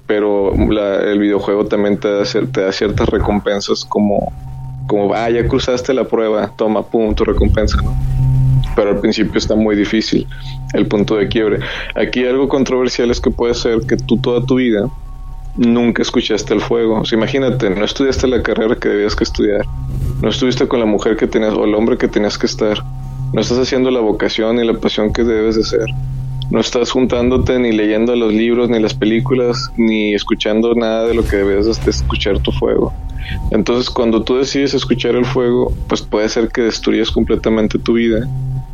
pero 0.07 0.51
el 0.53 1.19
videojuego 1.19 1.65
también 1.65 1.99
te 1.99 2.09
da, 2.09 2.23
te 2.23 2.61
da 2.61 2.71
ciertas 2.71 3.07
recompensas 3.09 3.85
como, 3.85 4.33
como, 4.87 5.13
ah, 5.13 5.29
ya 5.29 5.47
cruzaste 5.47 5.93
la 5.93 6.05
prueba, 6.05 6.51
toma, 6.57 6.81
pum, 6.83 7.13
tu 7.13 7.23
recompensa, 7.23 7.79
¿no? 7.83 7.95
Pero 8.79 8.91
al 8.91 9.01
principio 9.01 9.37
está 9.37 9.55
muy 9.55 9.75
difícil 9.75 10.25
el 10.71 10.87
punto 10.87 11.17
de 11.17 11.27
quiebre. 11.27 11.59
Aquí 11.95 12.25
algo 12.25 12.47
controversial 12.47 13.11
es 13.11 13.19
que 13.19 13.29
puede 13.29 13.53
ser 13.53 13.81
que 13.81 13.97
tú 13.97 14.15
toda 14.15 14.45
tu 14.45 14.55
vida 14.55 14.89
nunca 15.57 16.01
escuchaste 16.01 16.53
el 16.53 16.61
fuego. 16.61 17.01
O 17.01 17.05
sea, 17.05 17.17
imagínate, 17.17 17.69
no 17.71 17.83
estudiaste 17.83 18.25
la 18.27 18.41
carrera 18.41 18.77
que 18.77 18.87
debías 18.87 19.17
que 19.17 19.25
estudiar, 19.25 19.65
no 20.21 20.29
estuviste 20.29 20.65
con 20.69 20.79
la 20.79 20.85
mujer 20.85 21.17
que 21.17 21.27
tenías 21.27 21.55
o 21.55 21.65
el 21.65 21.75
hombre 21.75 21.97
que 21.97 22.07
tenías 22.07 22.37
que 22.37 22.45
estar, 22.45 22.81
no 23.33 23.41
estás 23.41 23.59
haciendo 23.59 23.91
la 23.91 23.99
vocación 23.99 24.55
ni 24.55 24.65
la 24.65 24.75
pasión 24.75 25.11
que 25.11 25.25
debes 25.25 25.55
de 25.55 25.63
hacer. 25.63 25.85
No 26.49 26.61
estás 26.61 26.89
juntándote 26.89 27.59
ni 27.59 27.73
leyendo 27.73 28.15
los 28.15 28.33
libros, 28.33 28.69
ni 28.69 28.79
las 28.79 28.93
películas, 28.93 29.71
ni 29.75 30.13
escuchando 30.13 30.73
nada 30.73 31.05
de 31.05 31.15
lo 31.15 31.25
que 31.25 31.35
debes 31.35 31.65
de 31.65 31.91
escuchar 31.91 32.39
tu 32.39 32.53
fuego. 32.53 32.93
Entonces, 33.51 33.89
cuando 33.89 34.23
tú 34.23 34.37
decides 34.37 34.73
escuchar 34.73 35.15
el 35.15 35.25
fuego, 35.25 35.73
pues 35.89 36.01
puede 36.01 36.29
ser 36.29 36.47
que 36.47 36.61
destruyas 36.61 37.11
completamente 37.11 37.77
tu 37.77 37.93
vida 37.93 38.25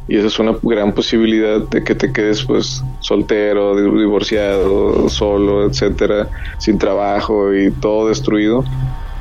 y 0.07 0.17
esa 0.17 0.27
es 0.27 0.39
una 0.39 0.55
gran 0.61 0.93
posibilidad 0.93 1.59
de 1.59 1.83
que 1.83 1.95
te 1.95 2.11
quedes 2.11 2.43
pues 2.43 2.83
soltero, 2.99 3.75
divorciado, 3.75 5.09
solo, 5.09 5.65
etcétera, 5.65 6.27
sin 6.59 6.77
trabajo 6.77 7.53
y 7.55 7.71
todo 7.71 8.09
destruido, 8.09 8.63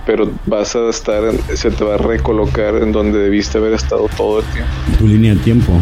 pero 0.06 0.30
vas 0.46 0.76
a 0.76 0.90
estar, 0.90 1.22
se 1.54 1.70
te 1.70 1.84
va 1.84 1.94
a 1.94 1.98
recolocar 1.98 2.76
en 2.76 2.92
donde 2.92 3.18
debiste 3.18 3.58
haber 3.58 3.72
estado 3.72 4.08
todo 4.16 4.40
el 4.40 4.44
tiempo. 4.46 4.70
Tu 4.98 5.08
línea 5.08 5.34
de 5.34 5.40
tiempo. 5.40 5.72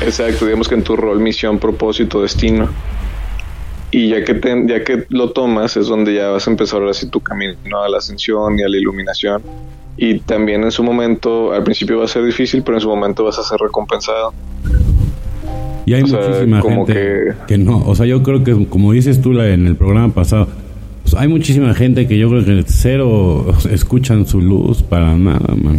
Exacto, 0.00 0.46
digamos 0.46 0.68
que 0.68 0.74
en 0.74 0.82
tu 0.82 0.96
rol, 0.96 1.20
misión, 1.20 1.58
propósito, 1.58 2.22
destino. 2.22 2.68
Y 3.96 4.10
ya 4.10 4.22
que, 4.22 4.38
ya 4.66 4.84
que 4.84 5.06
lo 5.08 5.30
tomas 5.30 5.78
es 5.78 5.86
donde 5.86 6.14
ya 6.14 6.28
vas 6.28 6.46
a 6.46 6.50
empezar 6.50 6.80
ahora 6.80 6.92
sí 6.92 7.08
tu 7.08 7.20
camino 7.20 7.82
a 7.82 7.88
la 7.88 7.96
ascensión 7.96 8.58
y 8.58 8.62
a 8.62 8.68
la 8.68 8.76
iluminación 8.76 9.40
y 9.96 10.18
también 10.18 10.62
en 10.64 10.70
su 10.70 10.82
momento, 10.82 11.52
al 11.52 11.64
principio 11.64 11.98
va 11.98 12.04
a 12.04 12.08
ser 12.08 12.24
difícil, 12.24 12.62
pero 12.62 12.76
en 12.76 12.82
su 12.82 12.88
momento 12.88 13.24
vas 13.24 13.38
a 13.38 13.42
ser 13.42 13.58
recompensado. 13.58 14.34
Y 15.86 15.94
hay 15.94 16.02
muchísima 16.02 16.60
gente 16.60 17.34
que... 17.46 17.58
no. 17.58 17.82
O 17.86 17.94
sea, 17.94 18.04
yo 18.04 18.22
creo 18.22 18.44
que, 18.44 18.66
como 18.66 18.92
dices 18.92 19.22
tú 19.22 19.40
en 19.40 19.66
el 19.66 19.76
programa 19.76 20.12
pasado, 20.12 20.48
pues 21.02 21.14
hay 21.14 21.28
muchísima 21.28 21.72
gente 21.72 22.06
que 22.06 22.18
yo 22.18 22.28
creo 22.28 22.44
que 22.44 22.64
cero 22.66 23.46
escuchan 23.70 24.26
su 24.26 24.42
luz 24.42 24.82
para 24.82 25.16
nada, 25.16 25.54
man. 25.54 25.78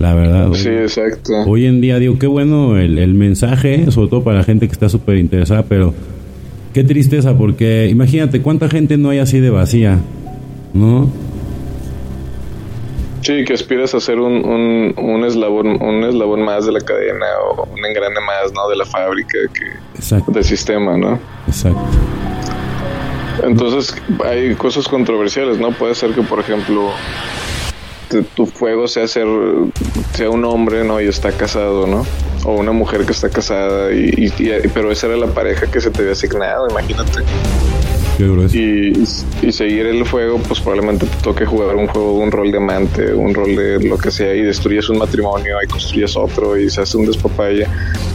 La 0.00 0.14
verdad. 0.14 0.52
Sí, 0.54 0.70
exacto. 0.70 1.32
Hoy 1.46 1.66
en 1.66 1.80
día, 1.80 2.00
digo, 2.00 2.18
qué 2.18 2.26
bueno 2.26 2.76
el, 2.76 2.98
el 2.98 3.14
mensaje, 3.14 3.88
sobre 3.92 4.08
todo 4.08 4.24
para 4.24 4.38
la 4.38 4.44
gente 4.44 4.66
que 4.66 4.72
está 4.72 4.88
súper 4.88 5.18
interesada, 5.18 5.62
pero 5.62 5.94
qué 6.72 6.84
tristeza, 6.84 7.36
porque 7.36 7.88
imagínate 7.88 8.42
cuánta 8.42 8.68
gente 8.68 8.96
no 8.96 9.10
hay 9.10 9.18
así 9.18 9.40
de 9.40 9.50
vacía, 9.50 9.98
¿no? 10.74 11.10
Sí, 13.22 13.44
que 13.44 13.52
aspiras 13.52 13.94
a 13.94 14.00
ser 14.00 14.18
un, 14.18 14.44
un, 14.44 14.94
un, 14.98 15.24
eslabón 15.24 15.80
un 15.80 16.02
eslabón 16.02 16.44
más 16.44 16.66
de 16.66 16.72
la 16.72 16.80
cadena 16.80 17.26
o 17.54 17.68
un 17.70 17.84
engrane 17.84 18.20
más, 18.20 18.52
¿no? 18.52 18.68
De 18.68 18.76
la 18.76 18.84
fábrica 18.84 19.38
que 19.54 20.32
del 20.32 20.44
sistema, 20.44 20.96
¿no? 20.96 21.20
Exacto. 21.46 21.80
Entonces 23.44 23.94
hay 24.24 24.54
cosas 24.56 24.88
controversiales, 24.88 25.58
¿no? 25.58 25.70
Puede 25.70 25.94
ser 25.94 26.10
que, 26.10 26.22
por 26.22 26.40
ejemplo, 26.40 26.90
tu 28.34 28.46
fuego 28.46 28.88
sea 28.88 29.06
ser 29.06 29.26
sea 30.14 30.28
un 30.28 30.44
hombre, 30.44 30.84
¿no? 30.84 31.00
Y 31.00 31.06
está 31.06 31.30
casado, 31.30 31.86
¿no? 31.86 32.04
O 32.44 32.56
una 32.56 32.72
mujer 32.72 33.04
que 33.04 33.12
está 33.12 33.28
casada 33.28 33.92
y, 33.92 34.32
y 34.38 34.68
pero 34.74 34.90
esa 34.90 35.06
era 35.06 35.16
la 35.16 35.28
pareja 35.28 35.70
que 35.70 35.80
se 35.80 35.90
te 35.90 36.00
había 36.00 36.12
asignado, 36.12 36.68
imagínate. 36.68 37.22
Y, 38.52 39.52
seguir 39.52 39.86
el 39.86 40.06
fuego, 40.06 40.38
pues 40.38 40.60
probablemente 40.60 41.06
te 41.06 41.16
toque 41.22 41.44
jugar 41.44 41.74
un 41.74 41.88
juego, 41.88 42.14
un 42.14 42.30
rol 42.30 42.52
de 42.52 42.58
amante, 42.58 43.12
un 43.12 43.34
rol 43.34 43.56
de 43.56 43.82
lo 43.82 43.98
que 43.98 44.10
sea, 44.10 44.34
y 44.34 44.42
destruyes 44.42 44.88
un 44.88 44.98
matrimonio, 44.98 45.56
y 45.62 45.66
construyes 45.66 46.16
otro, 46.16 46.56
y 46.56 46.70
se 46.70 46.82
hace 46.82 46.96
un 46.96 47.06
despapaya. 47.06 47.68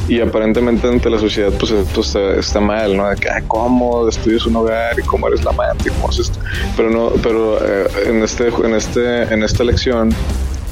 Y 0.07 0.21
aparentemente 0.21 0.87
ante 0.87 1.09
la 1.09 1.19
sociedad, 1.19 1.51
pues 1.59 1.71
esto 1.71 2.39
está, 2.39 2.59
mal, 2.61 2.95
¿no? 2.95 3.09
De 3.09 3.15
que, 3.17 3.27
¿cómo 3.47 4.05
destruyes 4.05 4.45
un 4.45 4.55
hogar? 4.55 4.97
¿Y 4.97 5.03
cómo 5.03 5.27
eres 5.27 5.43
la 5.43 5.51
amante? 5.51 5.89
¿Cómo 5.89 6.09
es 6.09 6.19
esto? 6.19 6.39
Pero 6.77 6.89
no, 6.89 7.11
pero 7.21 7.57
eh, 7.57 7.87
en, 8.05 8.23
este, 8.23 8.47
en, 8.47 8.73
este, 8.75 9.23
en 9.23 9.43
esta 9.43 9.63
lección, 9.63 10.09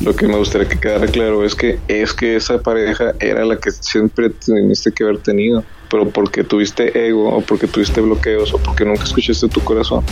lo 0.04 0.16
que 0.16 0.28
me 0.28 0.38
gustaría 0.38 0.68
que 0.68 0.80
quedara 0.80 1.08
claro 1.08 1.46
es 1.46 1.56
que 1.56 1.80
es 1.88 2.14
que 2.14 2.36
esa 2.36 2.62
pareja 2.62 3.14
era 3.20 3.46
la 3.46 3.58
que 3.58 3.72
siempre 3.72 4.30
tuviste 4.30 4.92
que 4.92 5.04
haber 5.04 5.20
tenido 5.20 5.64
pero 5.90 6.10
porque 6.10 6.44
tuviste 6.44 7.08
ego 7.08 7.30
o 7.30 7.42
porque 7.42 7.68
tuviste 7.68 8.02
bloqueos 8.02 8.54
o 8.54 8.58
porque 8.58 8.86
nunca 8.86 9.04
escuchaste 9.04 9.48
tu 9.48 9.62
corazón, 9.62 10.04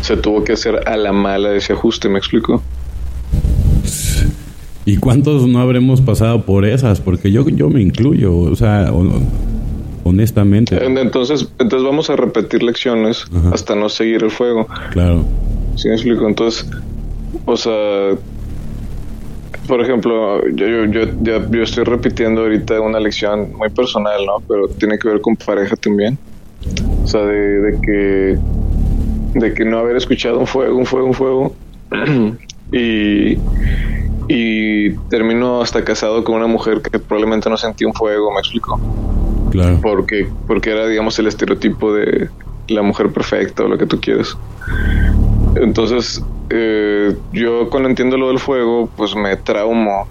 se 0.00 0.16
tuvo 0.16 0.44
que 0.44 0.52
hacer 0.52 0.88
a 0.88 0.96
la 0.96 1.12
mala 1.12 1.54
ese 1.54 1.72
ajuste, 1.72 2.08
¿me 2.08 2.18
explico? 2.18 2.62
¿Y 4.86 4.98
cuántos 4.98 5.46
no 5.46 5.60
habremos 5.60 6.02
pasado 6.02 6.44
por 6.44 6.66
esas? 6.66 7.00
Porque 7.00 7.32
yo, 7.32 7.48
yo 7.48 7.70
me 7.70 7.80
incluyo, 7.80 8.36
o 8.36 8.54
sea, 8.54 8.92
honestamente. 10.02 10.84
Entonces, 10.84 11.48
entonces 11.58 11.86
vamos 11.86 12.10
a 12.10 12.16
repetir 12.16 12.62
lecciones 12.62 13.24
hasta 13.52 13.74
no 13.74 13.88
seguir 13.88 14.22
el 14.22 14.30
fuego. 14.30 14.66
Claro. 14.92 15.24
¿Sí 15.76 15.88
me 15.88 15.94
explico? 15.94 16.28
Entonces, 16.28 16.68
o 17.46 17.56
sea, 17.56 18.10
por 19.66 19.80
ejemplo, 19.80 20.46
yo, 20.48 20.84
yo, 20.86 21.02
yo, 21.22 21.62
estoy 21.62 21.84
repitiendo 21.84 22.42
ahorita 22.42 22.80
una 22.80 23.00
lección 23.00 23.52
muy 23.56 23.70
personal, 23.70 24.24
¿no? 24.26 24.42
Pero 24.46 24.68
tiene 24.68 24.98
que 24.98 25.08
ver 25.08 25.20
con 25.20 25.36
pareja 25.36 25.76
también. 25.76 26.18
O 27.02 27.06
sea, 27.06 27.22
de, 27.22 27.78
que 27.82 28.38
de 29.38 29.54
que 29.54 29.64
no 29.64 29.78
haber 29.78 29.96
escuchado 29.96 30.38
un 30.38 30.46
fuego, 30.46 30.76
un 30.76 30.86
fuego, 30.86 31.06
un 31.06 31.14
fuego. 31.14 31.54
y, 32.72 33.38
y 34.28 34.90
termino 35.10 35.60
hasta 35.60 35.84
casado 35.84 36.24
con 36.24 36.36
una 36.36 36.46
mujer 36.46 36.80
que 36.80 36.98
probablemente 36.98 37.48
no 37.50 37.56
sentía 37.56 37.86
un 37.86 37.94
fuego, 37.94 38.32
me 38.32 38.40
explico. 38.40 38.80
Claro. 39.50 39.78
Porque, 39.82 40.28
porque 40.46 40.70
era, 40.70 40.86
digamos, 40.86 41.18
el 41.18 41.26
estereotipo 41.26 41.92
de 41.92 42.28
la 42.68 42.82
mujer 42.82 43.10
perfecta 43.10 43.64
o 43.64 43.68
lo 43.68 43.78
que 43.78 43.86
tú 43.86 44.00
quieras. 44.00 44.36
Entonces, 45.56 46.22
eh, 46.50 47.16
yo 47.32 47.70
cuando 47.70 47.88
entiendo 47.88 48.16
lo 48.16 48.28
del 48.28 48.38
fuego, 48.38 48.88
pues 48.96 49.14
me 49.14 49.36
traumo. 49.36 50.06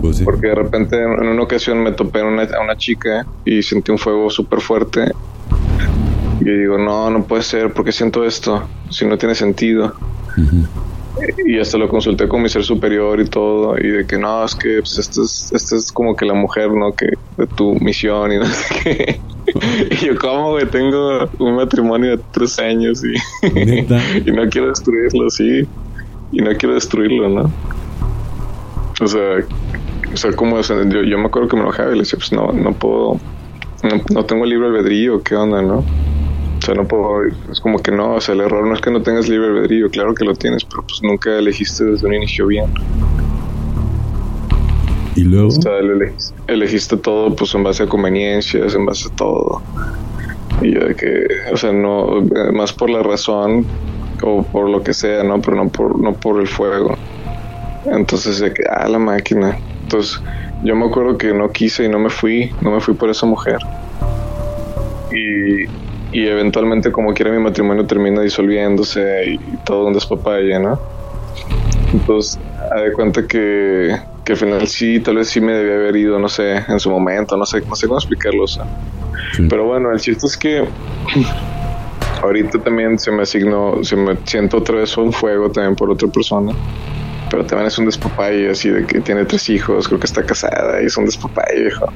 Pues 0.00 0.20
Porque 0.22 0.48
de 0.48 0.54
repente 0.54 1.02
en 1.02 1.28
una 1.28 1.42
ocasión 1.42 1.82
me 1.82 1.92
topé 1.92 2.20
a 2.20 2.24
una, 2.26 2.76
chica 2.76 3.26
y 3.44 3.62
sentí 3.62 3.90
un 3.90 3.98
fuego 3.98 4.28
súper 4.30 4.60
fuerte. 4.60 5.12
Y 6.40 6.50
digo, 6.50 6.76
no, 6.76 7.08
no 7.10 7.24
puede 7.24 7.42
ser, 7.42 7.72
porque 7.72 7.90
siento 7.90 8.24
esto? 8.24 8.64
Si 8.90 9.06
no 9.06 9.16
tiene 9.16 9.34
sentido. 9.34 9.94
Y 11.46 11.58
hasta 11.58 11.78
lo 11.78 11.88
consulté 11.88 12.28
con 12.28 12.42
mi 12.42 12.48
ser 12.48 12.64
superior 12.64 13.20
y 13.20 13.26
todo, 13.26 13.78
y 13.78 13.88
de 13.88 14.06
que 14.06 14.18
no, 14.18 14.44
es 14.44 14.54
que 14.54 14.80
pues, 14.80 14.98
esta 14.98 15.22
es, 15.22 15.52
este 15.54 15.76
es 15.76 15.92
como 15.92 16.16
que 16.16 16.26
la 16.26 16.34
mujer, 16.34 16.72
¿no? 16.72 16.92
Que 16.92 17.06
de 17.36 17.46
tu 17.46 17.74
misión 17.76 18.32
y 18.32 18.38
no 18.38 18.46
sé 18.46 18.74
qué. 18.82 19.20
y 19.90 20.06
yo, 20.06 20.16
¿cómo, 20.16 20.52
güey? 20.52 20.66
Tengo 20.66 21.28
un 21.38 21.56
matrimonio 21.56 22.16
de 22.16 22.22
tres 22.32 22.58
años 22.58 23.02
y, 23.04 23.14
y 24.26 24.32
no 24.32 24.48
quiero 24.48 24.68
destruirlo, 24.68 25.30
sí. 25.30 25.66
Y 26.32 26.38
no 26.38 26.50
quiero 26.56 26.74
destruirlo, 26.74 27.28
¿no? 27.28 27.52
O 29.00 29.06
sea, 29.06 29.44
o 30.12 30.16
sea, 30.16 30.32
como, 30.32 30.60
yo, 30.60 31.02
yo, 31.02 31.18
me 31.18 31.26
acuerdo 31.26 31.48
que 31.48 31.56
me 31.56 31.62
enojaba 31.62 31.90
y 31.90 31.94
le 31.94 32.00
decía, 32.00 32.18
pues 32.18 32.32
no, 32.32 32.52
no 32.52 32.72
puedo, 32.72 33.20
no, 33.82 34.02
no 34.12 34.24
tengo 34.24 34.46
libre 34.46 34.68
albedrío, 34.68 35.22
¿qué 35.22 35.34
onda, 35.34 35.60
no? 35.62 35.78
O 35.78 36.62
sea, 36.62 36.74
no 36.74 36.86
puedo, 36.86 37.24
es 37.50 37.60
como 37.60 37.78
que 37.80 37.90
no, 37.90 38.14
o 38.14 38.20
sea, 38.20 38.34
el 38.34 38.40
error 38.40 38.66
no 38.66 38.74
es 38.74 38.80
que 38.80 38.90
no 38.90 39.02
tengas 39.02 39.28
libre 39.28 39.48
albedrío, 39.48 39.90
claro 39.90 40.14
que 40.14 40.24
lo 40.24 40.34
tienes, 40.34 40.64
pero 40.64 40.82
pues 40.82 41.00
nunca 41.02 41.36
elegiste 41.36 41.84
desde 41.84 42.06
un 42.06 42.14
inicio 42.14 42.46
bien. 42.46 42.66
Y 45.16 45.24
luego. 45.24 45.48
O 45.48 45.50
sea, 45.50 45.72
elegiste, 46.46 46.96
todo 46.96 47.34
pues 47.34 47.54
en 47.54 47.62
base 47.62 47.84
a 47.84 47.86
conveniencias, 47.86 48.74
en 48.74 48.86
base 48.86 49.08
a 49.08 49.16
todo. 49.16 49.62
Y 50.62 50.74
yo 50.74 50.80
de 50.80 50.94
que, 50.94 51.26
o 51.52 51.56
sea, 51.56 51.72
no, 51.72 52.22
más 52.52 52.72
por 52.72 52.90
la 52.90 53.02
razón 53.02 53.66
o 54.22 54.42
por 54.42 54.68
lo 54.68 54.82
que 54.82 54.94
sea, 54.94 55.22
¿no? 55.22 55.40
Pero 55.40 55.56
no 55.56 55.68
por, 55.68 55.98
no 55.98 56.12
por 56.14 56.40
el 56.40 56.46
fuego. 56.46 56.96
Entonces 57.86 58.40
de 58.40 58.52
que, 58.52 58.62
ah, 58.70 58.88
la 58.88 58.98
máquina. 58.98 59.58
Entonces, 59.82 60.20
yo 60.62 60.74
me 60.74 60.86
acuerdo 60.86 61.18
que 61.18 61.34
no 61.34 61.50
quise 61.50 61.84
y 61.84 61.88
no 61.88 61.98
me 61.98 62.10
fui, 62.10 62.50
no 62.62 62.70
me 62.70 62.80
fui 62.80 62.94
por 62.94 63.10
esa 63.10 63.26
mujer. 63.26 63.58
Y 65.12 65.68
y 66.14 66.28
eventualmente 66.28 66.92
como 66.92 67.12
quiera 67.12 67.32
mi 67.32 67.40
matrimonio 67.40 67.84
termina 67.86 68.22
disolviéndose 68.22 69.32
y, 69.32 69.38
todo 69.64 69.88
un 69.88 69.94
despapaya, 69.94 70.60
¿no? 70.60 70.78
Entonces, 71.92 72.38
de 72.80 72.92
cuenta 72.92 73.26
que, 73.26 73.96
que 74.24 74.32
al 74.32 74.38
final 74.38 74.66
sí, 74.66 75.00
tal 75.00 75.16
vez 75.16 75.28
sí 75.28 75.40
me 75.40 75.52
debía 75.52 75.74
haber 75.74 75.96
ido, 75.96 76.18
no 76.18 76.28
sé, 76.28 76.56
en 76.68 76.80
su 76.80 76.90
momento, 76.90 77.36
no 77.36 77.46
sé, 77.46 77.60
no 77.62 77.74
sé 77.76 77.86
cómo 77.86 77.98
explicarlo, 77.98 78.44
o 78.44 78.48
sea. 78.48 78.64
Pero 79.48 79.64
bueno, 79.64 79.92
el 79.92 80.00
chiste 80.00 80.26
es 80.26 80.36
que 80.36 80.64
ahorita 82.22 82.58
también 82.60 82.98
se 82.98 83.10
me 83.10 83.22
asignó, 83.22 83.82
se 83.82 83.96
me 83.96 84.16
siento 84.24 84.58
otra 84.58 84.76
vez 84.76 84.96
un 84.96 85.12
fuego 85.12 85.50
también 85.50 85.76
por 85.76 85.90
otra 85.90 86.08
persona. 86.08 86.52
Pero 87.30 87.44
también 87.46 87.66
es 87.66 87.78
un 87.78 87.86
despapaya 87.86 88.52
así 88.52 88.68
de 88.68 88.86
que 88.86 89.00
tiene 89.00 89.24
tres 89.24 89.48
hijos, 89.48 89.88
creo 89.88 89.98
que 89.98 90.06
está 90.06 90.22
casada 90.22 90.80
y 90.82 90.86
es 90.86 90.96
un 90.96 91.06
despapaya, 91.06 91.66
hijo. 91.66 91.86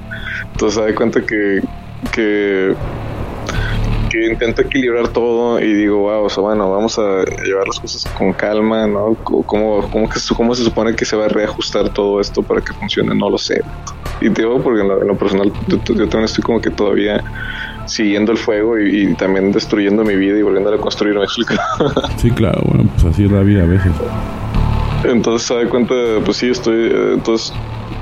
Entonces, 0.52 0.85
de 0.85 0.94
cuenta 0.94 1.20
que, 1.20 1.62
que 2.12 2.75
que 4.09 4.27
intento 4.27 4.62
equilibrar 4.62 5.09
todo 5.09 5.61
y 5.61 5.73
digo, 5.73 5.99
wow, 5.99 6.25
o 6.25 6.31
sea, 6.31 6.43
bueno, 6.43 6.71
vamos 6.71 6.99
a 6.99 7.25
llevar 7.45 7.67
las 7.67 7.81
cosas 7.81 8.05
con 8.12 8.33
calma, 8.33 8.87
¿no? 8.87 9.15
¿Cómo, 9.23 9.45
cómo, 9.45 10.09
que, 10.09 10.21
cómo 10.37 10.55
se 10.55 10.65
supone 10.65 10.95
que 10.95 11.05
se 11.05 11.17
va 11.17 11.27
a 11.27 11.29
reajustar 11.29 11.91
todo 11.91 12.21
esto 12.21 12.43
para 12.43 12.61
que 12.61 12.73
funcione? 12.73 13.15
No 13.15 13.31
lo 13.31 13.38
sé. 13.38 13.62
Y 14.21 14.31
te 14.31 14.43
digo 14.43 14.61
porque 14.62 14.81
en 14.81 14.88
lo, 14.88 15.17
personal 15.17 15.53
yo, 15.69 15.79
también 15.79 16.25
estoy 16.25 16.43
como 16.43 16.61
que 16.61 16.71
todavía 16.71 17.23
siguiendo 17.87 18.33
el 18.33 18.38
fuego 18.38 18.79
y, 18.79 19.15
también 19.15 19.53
destruyendo 19.53 20.05
mi 20.05 20.17
vida 20.17 20.38
y 20.38 20.43
volviendo 20.43 20.73
a 20.73 20.79
construir, 20.79 21.17
¿me 21.17 21.25
explico? 21.25 21.55
sí, 22.17 22.31
claro, 22.31 22.61
bueno, 22.65 22.88
pues 22.95 23.05
así 23.05 23.25
es 23.25 23.31
la 23.31 23.41
vida 23.41 23.62
a 23.62 23.67
veces. 23.67 23.93
Entonces, 25.05 25.47
se 25.47 25.55
da 25.55 25.69
cuenta, 25.69 25.95
pues 26.25 26.38
sí, 26.38 26.50
estoy, 26.50 26.87
eh, 26.87 27.11
entonces, 27.15 27.53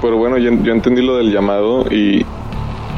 pero 0.01 0.17
bueno, 0.17 0.39
yo, 0.39 0.51
yo 0.63 0.73
entendí 0.73 1.03
lo 1.03 1.17
del 1.17 1.31
llamado 1.31 1.85
y, 1.91 2.25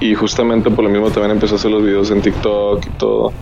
y 0.01 0.15
justamente 0.15 0.71
por 0.71 0.85
lo 0.85 0.91
mismo 0.91 1.11
también 1.11 1.33
empecé 1.33 1.55
a 1.55 1.57
hacer 1.57 1.71
los 1.71 1.83
videos 1.83 2.11
en 2.11 2.23
TikTok 2.23 2.87
y 2.87 2.91
todo. 2.99 3.33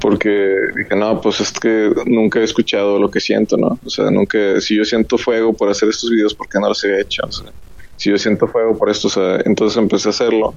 Porque 0.00 0.50
dije, 0.76 0.94
no, 0.96 1.20
pues 1.20 1.40
es 1.40 1.50
que 1.52 1.90
nunca 2.06 2.40
he 2.40 2.44
escuchado 2.44 2.98
lo 2.98 3.10
que 3.10 3.20
siento, 3.20 3.56
¿no? 3.56 3.78
O 3.84 3.88
sea, 3.90 4.10
nunca, 4.10 4.60
si 4.60 4.76
yo 4.76 4.84
siento 4.84 5.16
fuego 5.16 5.54
por 5.54 5.70
hacer 5.70 5.88
estos 5.88 6.10
videos, 6.10 6.34
¿por 6.34 6.48
qué 6.48 6.58
no 6.58 6.68
los 6.68 6.84
he 6.84 7.00
hecho? 7.00 7.22
O 7.26 7.32
sea, 7.32 7.50
si 7.96 8.10
yo 8.10 8.18
siento 8.18 8.46
fuego 8.46 8.76
por 8.76 8.90
esto, 8.90 9.08
o 9.08 9.10
sea, 9.10 9.40
entonces 9.46 9.78
empecé 9.78 10.08
a 10.08 10.10
hacerlo. 10.10 10.52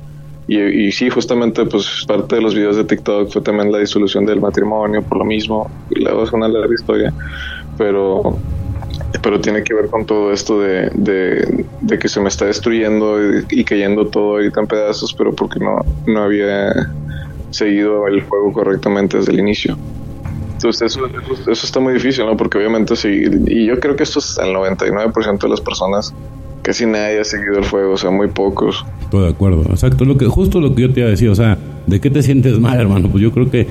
Y, 0.50 0.60
y, 0.60 0.92
sí, 0.92 1.10
justamente, 1.10 1.66
pues 1.66 2.06
parte 2.08 2.36
de 2.36 2.42
los 2.42 2.56
videos 2.56 2.76
de 2.76 2.84
TikTok 2.84 3.32
fue 3.32 3.42
también 3.42 3.72
la 3.72 3.80
disolución 3.80 4.26
del 4.26 4.42
matrimonio, 4.42 5.02
por 5.02 5.20
lo 5.20 5.26
mismo. 5.26 5.70
Luego 5.92 6.24
es 6.24 6.32
una 6.34 6.48
larga 6.48 6.74
historia, 6.74 7.14
pero 7.78 8.38
pero 9.22 9.40
tiene 9.40 9.64
que 9.64 9.74
ver 9.74 9.88
con 9.88 10.06
todo 10.06 10.32
esto 10.32 10.60
de, 10.60 10.90
de, 10.94 12.00
que 12.00 12.08
se 12.08 12.20
me 12.20 12.28
está 12.28 12.46
destruyendo 12.46 13.18
y, 13.50 13.64
cayendo 13.64 14.08
todo 14.08 14.34
ahorita 14.34 14.62
en 14.62 14.68
pedazos, 14.68 15.14
pero 15.14 15.34
porque 15.34 15.60
no, 15.60 15.80
no 16.06 16.24
había 16.24 16.74
seguido 17.52 18.08
el 18.08 18.22
juego 18.24 18.54
correctamente 18.54 19.18
desde 19.18 19.32
el 19.32 19.40
inicio. 19.40 19.78
Entonces 20.54 20.94
eso, 20.94 21.06
eso, 21.50 21.52
está 21.52 21.80
muy 21.80 21.94
difícil, 21.94 22.26
¿no? 22.26 22.36
Porque 22.36 22.58
obviamente 22.58 22.96
sí, 22.96 23.26
y 23.46 23.66
yo 23.66 23.80
creo 23.80 23.96
que 23.96 24.04
esto 24.04 24.20
es 24.20 24.38
el 24.40 24.56
99% 24.56 25.40
de 25.40 25.50
las 25.50 25.62
personas 25.62 26.14
casi 26.68 26.86
nadie 26.86 27.22
ha 27.22 27.24
seguido 27.24 27.60
el 27.60 27.66
juego, 27.66 27.94
o 27.94 27.98
sea, 27.98 28.12
muy 28.12 28.28
pocos. 28.28 28.86
Estoy 29.04 29.24
de 29.24 29.30
acuerdo, 29.30 29.62
exacto, 29.70 30.04
lo 30.04 30.18
que, 30.18 30.26
justo 30.26 30.60
lo 30.60 30.76
que 30.76 30.82
yo 30.82 30.92
te 30.92 31.00
iba 31.00 31.08
a 31.08 31.12
decir, 31.12 31.30
o 31.30 31.36
sea, 31.36 31.58
¿de 31.86 32.02
qué 32.02 32.10
te 32.10 32.22
sientes 32.22 32.60
mal, 32.60 32.78
hermano? 32.78 33.08
Pues 33.10 33.24
yo 33.24 33.32
creo 33.32 33.50
que 33.50 33.68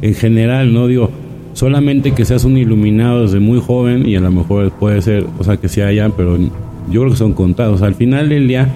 en 0.00 0.14
general, 0.14 0.72
¿no? 0.72 0.86
Digo, 0.86 1.10
solamente 1.56 2.12
que 2.12 2.26
seas 2.26 2.44
un 2.44 2.58
iluminado 2.58 3.22
desde 3.22 3.40
muy 3.40 3.60
joven 3.60 4.06
y 4.06 4.14
a 4.14 4.20
lo 4.20 4.30
mejor 4.30 4.70
puede 4.72 5.00
ser, 5.00 5.24
o 5.38 5.42
sea, 5.42 5.56
que 5.56 5.70
sí 5.70 5.80
haya, 5.80 6.10
pero 6.10 6.36
yo 6.36 7.00
creo 7.00 7.10
que 7.10 7.16
son 7.16 7.32
contados. 7.32 7.80
Al 7.80 7.94
final 7.94 8.28
del 8.28 8.46
día, 8.46 8.68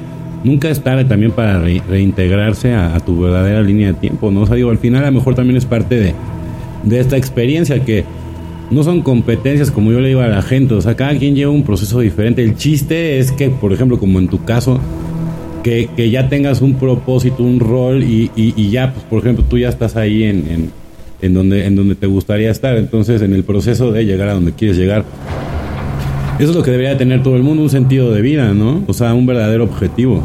nunca 0.45 0.71
es 0.71 0.83
tarde 0.83 1.05
también 1.05 1.31
para 1.33 1.61
reintegrarse 1.61 2.73
a, 2.73 2.99
tu 3.01 3.21
verdadera 3.21 3.61
línea 3.61 3.89
de 3.89 3.95
tiempo, 3.95 4.31
¿no? 4.31 4.41
O 4.41 4.47
sea, 4.47 4.57
digo, 4.57 4.71
al 4.71 4.79
final 4.79 5.05
a 5.05 5.11
lo 5.11 5.19
mejor 5.19 5.35
también 5.35 5.59
es 5.59 5.67
parte 5.67 5.97
de, 5.97 6.15
de 6.85 7.01
esta 7.01 7.19
experiencia 7.19 7.85
que 7.85 8.05
no 8.71 8.83
son 8.83 9.03
competencias 9.03 9.71
como 9.71 9.93
yo 9.93 10.01
le 10.01 10.09
digo 10.09 10.21
a 10.23 10.29
la 10.29 10.41
gente, 10.41 10.73
o 10.73 10.81
sea, 10.81 10.97
cada 10.97 11.15
quien 11.19 11.35
lleva 11.35 11.53
un 11.53 11.65
proceso 11.65 12.01
diferente. 12.01 12.43
El 12.43 12.57
chiste 12.57 13.19
es 13.19 13.31
que, 13.31 13.51
por 13.51 13.75
ejemplo, 13.75 13.99
como 13.99 14.19
en 14.19 14.29
tu 14.29 14.43
caso, 14.47 14.81
que, 15.63 15.91
que 15.95 16.09
ya 16.09 16.31
tengas 16.31 16.63
un 16.63 16.77
propósito, 16.77 17.43
un 17.43 17.61
rol 17.61 18.03
y, 18.03 18.31
y, 18.35 18.71
ya, 18.71 18.95
pues, 18.95 19.05
por 19.05 19.19
ejemplo, 19.19 19.45
tú 19.47 19.59
ya 19.59 19.69
estás 19.69 19.97
ahí 19.97 20.23
en, 20.23 20.71
en, 21.23 21.35
donde, 21.35 21.67
en 21.67 21.77
donde 21.77 21.95
te 21.95 22.07
gustaría 22.07 22.51
estar. 22.51 22.77
Entonces, 22.77 23.23
en 23.23 23.33
el 23.33 23.45
proceso 23.45 23.93
de 23.93 24.05
llegar 24.05 24.29
a 24.29 24.35
donde 24.35 24.53
quieres 24.53 24.77
llegar. 24.77 25.05
Eso 26.39 26.51
es 26.51 26.57
lo 26.57 26.63
que 26.63 26.71
debería 26.71 26.97
tener 26.97 27.23
todo 27.23 27.37
el 27.37 27.43
mundo, 27.43 27.63
un 27.63 27.71
sentido 27.71 28.13
de 28.13 28.23
vida, 28.23 28.55
¿no? 28.55 28.83
O 28.87 28.95
sea, 28.95 29.13
un 29.13 29.27
verdadero 29.27 29.65
objetivo. 29.65 30.25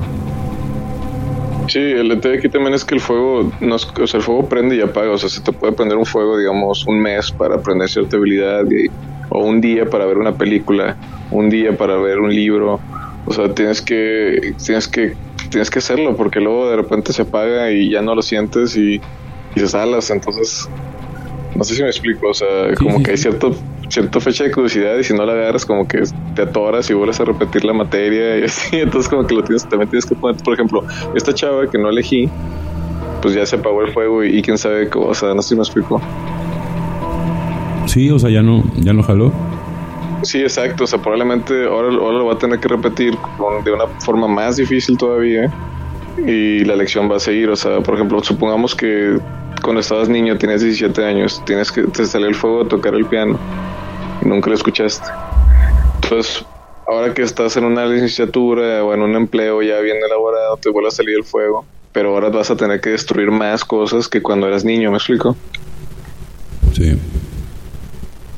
Sí, 1.68 1.80
el 1.80 2.10
detalle 2.10 2.38
aquí 2.38 2.48
también 2.48 2.74
es 2.74 2.86
que 2.86 2.96
el 2.96 3.02
fuego, 3.02 3.52
no 3.60 3.76
o 3.76 4.08
sea, 4.08 4.20
el 4.20 4.24
fuego 4.24 4.48
prende 4.48 4.76
y 4.76 4.82
apaga, 4.82 5.12
o 5.12 5.18
sea, 5.18 5.30
se 5.30 5.42
te 5.42 5.52
puede 5.52 5.74
prender 5.74 5.98
un 5.98 6.06
fuego, 6.06 6.38
digamos, 6.38 6.86
un 6.86 7.00
mes 7.00 7.32
para 7.32 7.56
aprender 7.56 7.90
cierta 7.90 8.18
habilidad, 8.18 8.64
o 9.30 9.44
un 9.44 9.62
día 9.62 9.86
para 9.90 10.06
ver 10.06 10.18
una 10.18 10.38
película, 10.38 10.96
un 11.32 11.50
día 11.50 11.76
para 11.76 11.98
ver 11.98 12.20
un 12.20 12.34
libro, 12.34 12.80
o 13.26 13.34
sea, 13.34 13.54
tienes 13.54 13.82
que, 13.82 14.54
tienes 14.64 14.88
que, 14.88 15.16
tienes 15.50 15.70
que 15.70 15.80
hacerlo, 15.80 16.16
porque 16.16 16.40
luego 16.40 16.70
de 16.70 16.76
repente 16.76 17.12
se 17.14 17.24
apaga 17.24 17.72
y 17.72 17.90
ya 17.90 18.02
no 18.02 18.14
lo 18.14 18.22
sientes 18.22 18.78
y, 18.78 19.02
y 19.56 19.60
se 19.60 19.68
salas, 19.68 20.10
entonces, 20.10 20.68
no 21.56 21.64
sé 21.64 21.76
si 21.76 21.82
me 21.82 21.88
explico, 21.88 22.30
o 22.30 22.34
sea, 22.34 22.74
como 22.78 23.02
que 23.02 23.12
hay 23.12 23.18
cierto 23.18 23.56
cierta 23.90 24.20
fecha 24.20 24.44
de 24.44 24.52
curiosidad 24.52 24.98
y 24.98 25.04
si 25.04 25.14
no 25.14 25.26
la 25.26 25.34
agarras 25.34 25.66
como 25.66 25.88
que 25.88 26.04
te 26.36 26.42
atoras 26.42 26.90
y 26.90 26.94
vuelves 26.94 27.20
a 27.20 27.26
repetir 27.26 27.64
la 27.66 27.74
materia 27.74 28.40
y 28.40 28.44
así, 28.46 28.78
entonces 28.78 29.10
como 29.10 29.26
que 29.26 29.36
lo 29.36 29.44
tienes, 29.44 29.68
también 29.68 29.90
tienes 29.90 30.06
que 30.06 30.16
poner, 30.16 30.42
por 30.44 30.54
ejemplo, 30.54 30.84
esta 31.16 31.34
chava 31.34 31.70
que 31.70 31.78
no 31.78 31.90
elegí, 31.90 32.30
pues 33.22 33.36
ya 33.36 33.46
se 33.46 33.56
apagó 33.56 33.82
el 33.82 33.92
fuego 33.92 34.24
y, 34.24 34.42
quién 34.42 34.58
sabe 34.58 34.90
cómo, 34.90 35.08
o 35.08 35.14
sea, 35.14 35.34
no 35.34 35.42
sé 35.42 35.50
si 35.50 35.56
me 35.56 35.62
explico. 35.62 36.02
Sí, 37.86 38.10
o 38.10 38.20
sea, 38.20 38.30
ya 38.30 38.42
no, 38.42 38.64
ya 38.78 38.94
no 38.94 39.04
jaló. 39.04 39.32
Sí, 40.24 40.42
exacto, 40.42 40.86
o 40.86 40.88
sea, 40.88 41.00
probablemente 41.00 41.66
ahora, 41.66 41.90
ahora 41.90 42.18
lo 42.18 42.26
va 42.26 42.34
a 42.34 42.38
tener 42.38 42.60
que 42.60 42.68
repetir 42.68 43.16
de 43.64 43.72
una 43.72 43.86
forma 44.00 44.28
más 44.28 44.58
difícil 44.58 44.98
todavía 44.98 45.52
y 46.26 46.64
la 46.64 46.76
lección 46.76 47.12
va 47.12 47.18
a 47.18 47.20
seguir, 47.20 47.50
o 47.50 47.56
sea, 47.56 47.82
por 47.82 47.96
ejemplo, 47.96 48.24
supongamos 48.24 48.74
que 48.74 49.20
cuando 49.66 49.82
estabas 49.82 50.08
niño, 50.08 50.38
tenías 50.38 50.62
17 50.62 51.04
años, 51.04 51.42
tienes 51.44 51.72
que 51.72 51.82
te 51.84 52.06
salió 52.06 52.28
el 52.28 52.36
fuego 52.36 52.62
a 52.62 52.68
tocar 52.68 52.94
el 52.94 53.04
piano 53.06 53.40
y 54.22 54.28
nunca 54.28 54.52
lo 54.52 54.56
escuchaste. 54.56 55.08
Entonces, 56.04 56.46
ahora 56.88 57.16
que 57.16 57.24
estás 57.24 57.58
en 57.58 57.66
una 57.66 57.84
licenciatura 57.88 58.84
o 58.84 58.94
en 58.94 59.02
un 59.02 59.16
empleo 59.16 59.64
ya 59.64 59.80
bien 59.80 59.98
elaborado, 59.98 60.58
te 60.58 60.70
vuelve 60.70 60.90
a 60.90 60.92
salir 60.92 61.16
el 61.18 61.24
fuego, 61.24 61.66
pero 61.92 62.12
ahora 62.12 62.30
vas 62.30 62.52
a 62.52 62.56
tener 62.56 62.80
que 62.80 62.92
destruir 62.92 63.32
más 63.32 63.66
cosas 63.66 64.08
que 64.08 64.22
cuando 64.22 64.48
eras 64.48 64.64
niño, 64.64 64.92
¿me 64.92 64.98
explico? 64.98 65.36
Sí. 66.74 66.96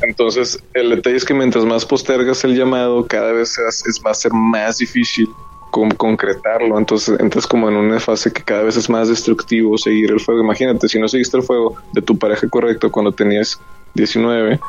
Entonces, 0.01 0.57
el 0.73 0.91
detalle 0.91 1.17
es 1.17 1.25
que 1.25 1.33
mientras 1.33 1.65
más 1.65 1.85
postergas 1.85 2.41
el 2.45 2.55
llamado, 2.55 3.05
cada 3.05 3.33
vez 3.33 3.57
es, 3.57 4.01
va 4.05 4.11
a 4.11 4.13
ser 4.13 4.31
más 4.31 4.77
difícil 4.77 5.27
concretarlo. 5.97 6.77
Entonces 6.77 7.19
entras 7.19 7.47
como 7.47 7.69
en 7.69 7.75
una 7.75 7.99
fase 7.99 8.31
que 8.31 8.43
cada 8.43 8.63
vez 8.63 8.77
es 8.77 8.89
más 8.89 9.07
destructivo 9.09 9.77
seguir 9.77 10.11
el 10.11 10.19
fuego. 10.19 10.41
Imagínate, 10.41 10.87
si 10.87 10.99
no 10.99 11.07
seguiste 11.07 11.37
el 11.37 11.43
fuego 11.43 11.75
de 11.93 12.01
tu 12.01 12.17
pareja 12.17 12.47
correcto 12.49 12.91
cuando 12.91 13.11
tenías 13.11 13.59
19, 13.93 14.59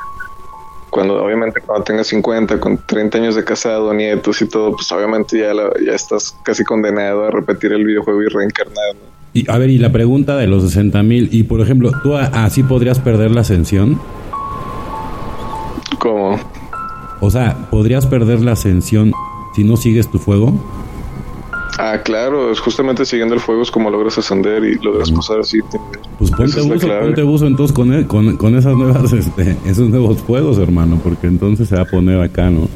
cuando 0.91 1.23
obviamente 1.23 1.61
cuando 1.61 1.85
tengas 1.85 2.07
50, 2.09 2.59
con 2.61 2.79
30 2.87 3.19
años 3.19 3.35
de 3.35 3.45
casado, 3.45 3.93
nietos 3.93 4.41
y 4.43 4.49
todo, 4.49 4.73
pues 4.73 4.91
obviamente 4.93 5.39
ya, 5.39 5.53
ya 5.85 5.93
estás 5.93 6.37
casi 6.43 6.65
condenado 6.65 7.25
a 7.25 7.31
repetir 7.31 7.73
el 7.73 7.85
videojuego 7.85 8.23
y 8.23 8.29
reencarnar. 8.29 8.97
Y 9.35 9.51
a 9.51 9.59
ver, 9.59 9.71
y 9.71 9.79
la 9.79 9.93
pregunta 9.93 10.37
de 10.37 10.47
los 10.47 10.63
60 10.65 11.03
mil, 11.03 11.29
y 11.31 11.43
por 11.43 11.61
ejemplo, 11.61 11.93
¿tú 12.03 12.17
así 12.17 12.63
podrías 12.63 12.99
perder 12.99 13.31
la 13.31 13.43
ascensión? 13.43 14.01
¿Cómo? 15.99 16.39
O 17.21 17.31
sea, 17.31 17.69
¿podrías 17.71 18.07
perder 18.07 18.41
la 18.41 18.53
ascensión 18.53 19.13
si 19.55 19.65
no 19.65 19.77
sigues 19.77 20.11
tu 20.11 20.19
fuego? 20.19 20.55
Ah, 21.79 22.01
claro, 22.03 22.51
es 22.51 22.59
justamente 22.59 23.05
siguiendo 23.05 23.35
el 23.35 23.41
fuego 23.41 23.63
es 23.63 23.71
como 23.71 23.89
logras 23.89 24.19
ascender 24.19 24.65
y 24.65 24.75
logras 24.83 25.13
pasar 25.13 25.39
así. 25.39 25.61
Pues 26.19 26.31
ponte 26.33 26.61
buzo, 26.61 26.89
ponte 26.89 27.23
buzo 27.23 27.47
entonces 27.47 27.75
con, 27.75 27.95
e, 27.95 28.05
con, 28.05 28.37
con, 28.37 28.57
esas 28.57 28.77
nuevas, 28.77 29.13
este, 29.13 29.57
esos 29.65 29.89
nuevos 29.89 30.19
fuegos, 30.19 30.59
hermano, 30.59 31.01
porque 31.03 31.29
entonces 31.29 31.69
se 31.69 31.77
va 31.77 31.83
a 31.83 31.85
poner 31.85 32.21
acá, 32.21 32.51
¿no? 32.51 32.69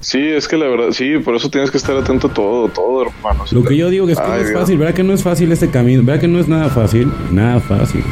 Sí, 0.00 0.18
es 0.18 0.48
que 0.48 0.56
la 0.56 0.66
verdad, 0.66 0.90
sí, 0.90 1.18
por 1.18 1.36
eso 1.36 1.48
tienes 1.48 1.70
que 1.70 1.76
estar 1.76 1.96
atento 1.96 2.26
a 2.26 2.34
todo, 2.34 2.68
todo, 2.68 3.02
hermano. 3.02 3.44
Lo 3.52 3.62
que 3.62 3.76
yo 3.76 3.88
digo 3.88 4.08
es 4.08 4.18
que 4.18 4.26
no 4.26 4.34
es 4.34 4.52
fácil, 4.52 4.78
¿verdad 4.78 4.94
que 4.94 5.02
no 5.04 5.12
es 5.12 5.22
fácil 5.22 5.52
este 5.52 5.70
camino? 5.70 6.02
¿Verdad 6.02 6.22
que 6.22 6.28
no 6.28 6.40
es 6.40 6.48
nada 6.48 6.70
fácil? 6.70 7.12
Nada 7.30 7.60
fácil. 7.60 8.02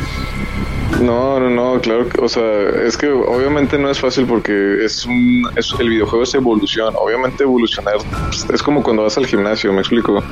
No, 1.00 1.38
no, 1.38 1.48
no, 1.48 1.80
claro 1.80 2.08
que, 2.08 2.20
o 2.20 2.28
sea, 2.28 2.68
es 2.84 2.96
que 2.96 3.08
obviamente 3.08 3.78
no 3.78 3.90
es 3.90 4.00
fácil 4.00 4.26
porque 4.26 4.84
es 4.84 5.06
un, 5.06 5.48
es, 5.56 5.72
el 5.78 5.90
videojuego 5.90 6.24
es 6.24 6.34
evolución. 6.34 6.94
Obviamente 6.96 7.44
evolucionar 7.44 7.94
es 8.52 8.62
como 8.62 8.82
cuando 8.82 9.04
vas 9.04 9.16
al 9.16 9.26
gimnasio, 9.26 9.72
¿me 9.72 9.80
explico? 9.80 10.22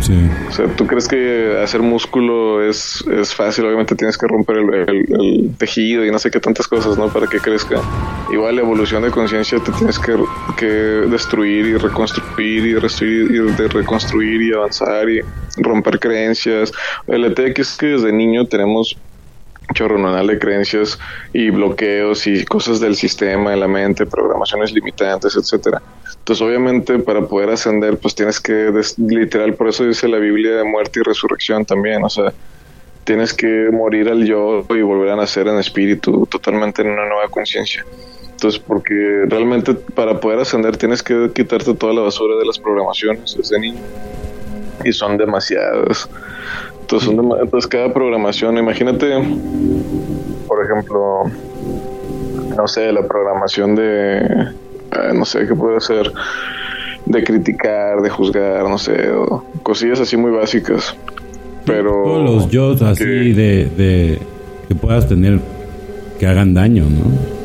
Sí. 0.00 0.14
O 0.48 0.52
sea, 0.52 0.66
tú 0.76 0.86
crees 0.86 1.06
que 1.06 1.60
hacer 1.62 1.82
músculo 1.82 2.66
es, 2.66 3.04
es 3.12 3.34
fácil, 3.34 3.66
obviamente 3.66 3.94
tienes 3.94 4.16
que 4.16 4.26
romper 4.26 4.56
el, 4.56 5.50
tejido 5.58 6.06
y 6.06 6.10
no 6.10 6.18
sé 6.18 6.30
qué 6.30 6.40
tantas 6.40 6.66
cosas, 6.66 6.96
¿no? 6.96 7.08
Para 7.08 7.26
que 7.26 7.38
crezca. 7.38 7.80
Igual 8.32 8.56
la 8.56 8.62
evolución 8.62 9.02
de 9.02 9.10
conciencia 9.10 9.58
te 9.58 9.70
tienes 9.72 9.98
que, 9.98 10.16
que, 10.56 10.66
destruir 10.66 11.66
y 11.66 11.76
reconstruir 11.76 12.66
y, 12.66 12.74
restruir, 12.76 13.30
y 13.30 13.52
de 13.52 13.68
reconstruir 13.68 14.40
y 14.40 14.52
avanzar 14.54 15.08
y 15.10 15.20
romper 15.58 15.98
creencias. 15.98 16.72
El 17.06 17.26
ETX 17.26 17.60
es 17.60 17.76
que 17.76 17.86
desde 17.86 18.12
niño 18.12 18.46
tenemos 18.46 18.96
chorro 19.74 20.26
de 20.26 20.38
creencias 20.38 20.98
y 21.32 21.50
bloqueos 21.50 22.26
y 22.26 22.44
cosas 22.44 22.80
del 22.80 22.96
sistema, 22.96 23.50
de 23.50 23.56
la 23.56 23.68
mente, 23.68 24.06
programaciones 24.06 24.72
limitantes, 24.72 25.36
etcétera. 25.36 25.80
Entonces, 26.18 26.46
obviamente, 26.46 26.98
para 26.98 27.22
poder 27.22 27.50
ascender, 27.50 27.98
pues 27.98 28.14
tienes 28.14 28.40
que, 28.40 28.70
literal, 28.98 29.54
por 29.54 29.68
eso 29.68 29.84
dice 29.84 30.08
la 30.08 30.18
Biblia 30.18 30.56
de 30.56 30.64
muerte 30.64 31.00
y 31.00 31.02
resurrección 31.02 31.64
también, 31.64 32.04
o 32.04 32.10
sea, 32.10 32.32
tienes 33.04 33.34
que 33.34 33.70
morir 33.72 34.08
al 34.08 34.24
yo 34.24 34.64
y 34.68 34.82
volver 34.82 35.10
a 35.10 35.16
nacer 35.16 35.48
en 35.48 35.58
espíritu, 35.58 36.26
totalmente 36.26 36.82
en 36.82 36.90
una 36.90 37.06
nueva 37.06 37.28
conciencia. 37.28 37.84
Entonces, 38.30 38.62
porque 38.66 39.24
realmente 39.26 39.74
para 39.74 40.18
poder 40.18 40.40
ascender 40.40 40.76
tienes 40.76 41.02
que 41.02 41.30
quitarte 41.34 41.74
toda 41.74 41.92
la 41.92 42.00
basura 42.00 42.36
de 42.36 42.46
las 42.46 42.58
programaciones 42.58 43.36
desde 43.36 43.58
niño. 43.58 43.80
Y 44.82 44.92
son 44.92 45.18
demasiadas. 45.18 46.08
Entonces, 46.92 47.66
cada 47.68 47.92
programación, 47.92 48.58
imagínate, 48.58 49.06
por 50.46 50.64
ejemplo, 50.64 51.22
no 52.56 52.66
sé, 52.66 52.92
la 52.92 53.06
programación 53.06 53.76
de, 53.76 54.48
no 55.14 55.24
sé 55.24 55.46
qué 55.46 55.54
puede 55.54 55.80
ser, 55.80 56.12
de 57.06 57.24
criticar, 57.24 58.00
de 58.00 58.10
juzgar, 58.10 58.68
no 58.68 58.78
sé, 58.78 59.10
o 59.10 59.44
cosillas 59.62 60.00
así 60.00 60.16
muy 60.16 60.32
básicas. 60.32 60.96
Pero. 61.64 62.02
Todos 62.04 62.30
los 62.30 62.50
yo 62.50 62.72
así 62.86 63.32
de, 63.32 63.66
de 63.66 64.18
que 64.66 64.74
puedas 64.74 65.08
tener 65.08 65.38
que 66.18 66.26
hagan 66.26 66.54
daño, 66.54 66.84
¿no? 66.84 67.40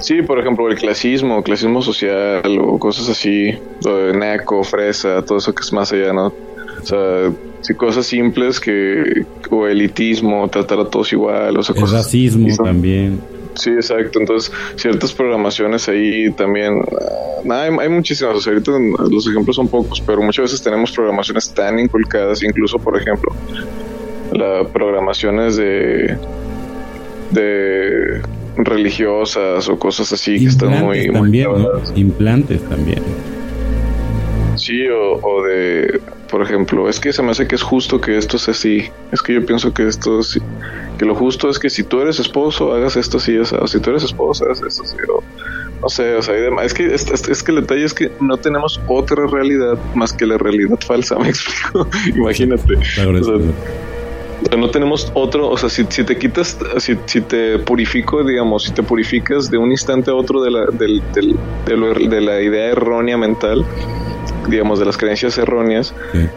Sí, 0.00 0.22
por 0.22 0.38
ejemplo, 0.38 0.68
el 0.68 0.76
clasismo, 0.76 1.42
clasismo 1.42 1.82
social 1.82 2.58
o 2.60 2.78
cosas 2.78 3.08
así, 3.08 3.52
lo 3.84 3.96
de 3.96 4.16
naco, 4.16 4.62
fresa, 4.62 5.22
todo 5.24 5.38
eso 5.38 5.54
que 5.54 5.62
es 5.62 5.72
más 5.72 5.92
allá, 5.92 6.12
¿no? 6.12 6.26
O 6.26 6.86
sea, 6.86 7.32
sí, 7.60 7.74
cosas 7.74 8.06
simples 8.06 8.60
que, 8.60 9.26
o 9.50 9.66
elitismo, 9.66 10.48
tratar 10.48 10.80
a 10.80 10.84
todos 10.84 11.12
igual, 11.12 11.56
o 11.56 11.62
sea, 11.62 11.74
el 11.76 11.90
racismo 11.90 12.48
también. 12.62 13.20
Sí, 13.58 13.70
exacto. 13.70 14.20
Entonces, 14.20 14.52
ciertas 14.76 15.12
programaciones 15.12 15.88
ahí 15.88 16.30
también. 16.32 16.74
Uh, 16.74 17.52
hay, 17.52 17.70
hay, 17.80 17.88
muchísimas. 17.88 18.36
O 18.36 18.40
sea, 18.40 18.52
ahorita 18.52 18.72
los 19.10 19.26
ejemplos 19.26 19.56
son 19.56 19.68
pocos, 19.68 20.00
pero 20.00 20.22
muchas 20.22 20.44
veces 20.44 20.62
tenemos 20.62 20.92
programaciones 20.92 21.52
tan 21.52 21.78
inculcadas, 21.78 22.42
incluso, 22.42 22.78
por 22.78 22.96
ejemplo, 22.96 23.32
las 24.32 24.66
programaciones 24.68 25.56
de. 25.56 26.16
de 27.32 28.22
religiosas 28.60 29.68
o 29.68 29.78
cosas 29.78 30.12
así 30.12 30.36
que 30.40 30.46
están 30.46 30.80
muy, 30.80 31.12
también, 31.12 31.48
implantes 31.94 32.60
también 32.68 33.00
sí 34.56 34.84
o, 34.88 35.12
o 35.22 35.44
de 35.44 36.00
por 36.30 36.42
ejemplo, 36.42 36.88
es 36.88 37.00
que 37.00 37.12
se 37.12 37.22
me 37.22 37.30
hace 37.30 37.46
que 37.46 37.54
es 37.54 37.62
justo 37.62 38.00
que 38.00 38.16
esto 38.16 38.38
sea 38.38 38.52
así. 38.52 38.90
Es 39.12 39.22
que 39.22 39.34
yo 39.34 39.44
pienso 39.44 39.72
que 39.72 39.88
esto 39.88 40.22
sí, 40.22 40.40
que 40.98 41.04
lo 41.04 41.14
justo 41.14 41.48
es 41.48 41.58
que 41.58 41.70
si 41.70 41.84
tú 41.84 42.00
eres 42.00 42.18
esposo, 42.20 42.72
hagas 42.72 42.96
esto 42.96 43.16
así, 43.18 43.36
o 43.36 43.66
si 43.66 43.80
tú 43.80 43.90
eres 43.90 44.04
esposa, 44.04 44.44
hagas 44.44 44.62
esto 44.62 44.82
así. 44.82 44.96
no 45.80 45.88
sé, 45.88 46.14
o 46.14 46.22
sea, 46.22 46.34
es 46.62 46.74
que, 46.74 46.94
es, 46.94 47.42
que 47.42 47.52
el 47.52 47.60
detalle 47.60 47.84
es 47.84 47.94
que 47.94 48.10
no 48.20 48.36
tenemos 48.36 48.80
otra 48.88 49.26
realidad 49.26 49.78
más 49.94 50.12
que 50.12 50.26
la 50.26 50.38
realidad 50.38 50.78
falsa, 50.86 51.18
me 51.18 51.28
explico. 51.28 51.88
Imagínate. 52.14 52.76
O 52.76 53.24
sea, 53.24 54.56
no 54.56 54.70
tenemos 54.70 55.10
otro, 55.14 55.50
o 55.50 55.56
sea, 55.56 55.68
si, 55.68 55.84
te 55.84 56.16
quitas, 56.16 56.58
si, 56.78 56.96
si, 57.06 57.20
te 57.20 57.58
purifico, 57.58 58.22
digamos, 58.22 58.64
si 58.64 58.72
te 58.72 58.82
purificas 58.82 59.50
de 59.50 59.58
un 59.58 59.72
instante 59.72 60.10
a 60.10 60.14
otro 60.14 60.42
de 60.42 60.50
la, 60.50 60.66
del, 60.66 61.02
del, 61.12 61.36
de, 61.66 62.20
la 62.20 62.40
idea 62.40 62.66
errónea 62.66 63.16
mental, 63.16 63.64
digamos, 64.48 64.78
de 64.78 64.84
las 64.84 64.96
creencias 64.96 65.38
erróneas, 65.38 65.94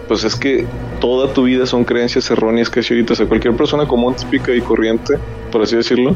pues 0.08 0.24
es 0.24 0.36
que 0.36 0.66
toda 1.00 1.34
tu 1.34 1.44
vida 1.44 1.66
son 1.66 1.84
creencias 1.84 2.30
erróneas 2.30 2.70
que 2.70 2.82
ahorita. 2.82 3.14
O 3.14 3.16
sea, 3.16 3.26
cualquier 3.26 3.56
persona 3.56 3.88
común, 3.88 4.16
típica 4.16 4.54
y 4.54 4.62
corriente, 4.62 5.18
por 5.52 5.62
así 5.62 5.76
decirlo, 5.76 6.16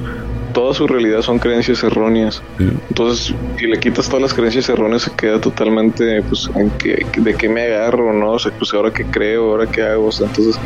toda 0.53 0.73
su 0.73 0.87
realidad 0.87 1.21
son 1.21 1.37
creencias 1.37 1.83
erróneas. 1.83 2.41
Entonces, 2.59 3.35
si 3.57 3.67
le 3.67 3.77
quitas 3.79 4.07
todas 4.07 4.21
las 4.21 4.33
creencias 4.33 4.69
erróneas, 4.69 5.03
se 5.03 5.11
queda 5.11 5.39
totalmente, 5.39 6.21
pues, 6.23 6.49
en 6.55 6.69
que, 6.71 7.05
de 7.17 7.33
qué 7.35 7.49
me 7.49 7.63
agarro, 7.63 8.13
¿no? 8.13 8.31
O 8.31 8.39
sea, 8.39 8.51
pues 8.57 8.73
ahora 8.73 8.91
qué 8.91 9.05
creo, 9.05 9.51
ahora 9.51 9.67
qué 9.67 9.83
hago. 9.83 10.07
O 10.07 10.11
sea, 10.11 10.27
entonces, 10.27 10.57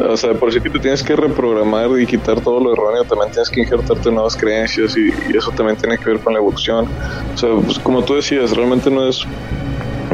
o 0.00 0.16
sea, 0.16 0.32
por 0.32 0.52
si 0.52 0.60
que 0.60 0.70
te 0.70 0.78
tienes 0.78 1.02
que 1.02 1.14
reprogramar 1.14 1.88
y 2.00 2.06
quitar 2.06 2.40
todo 2.40 2.60
lo 2.60 2.72
erróneo, 2.72 3.04
también 3.04 3.30
tienes 3.30 3.50
que 3.50 3.60
injertarte 3.60 4.10
nuevas 4.10 4.36
creencias 4.36 4.96
y, 4.96 5.10
eso 5.36 5.50
también 5.50 5.76
tiene 5.76 5.98
que 5.98 6.06
ver 6.06 6.18
con 6.20 6.32
la 6.32 6.38
evolución. 6.38 6.86
O 7.34 7.36
sea, 7.36 7.50
pues 7.64 7.78
como 7.78 8.02
tú 8.02 8.14
decías, 8.14 8.56
realmente 8.56 8.90
no 8.90 9.06
es 9.06 9.24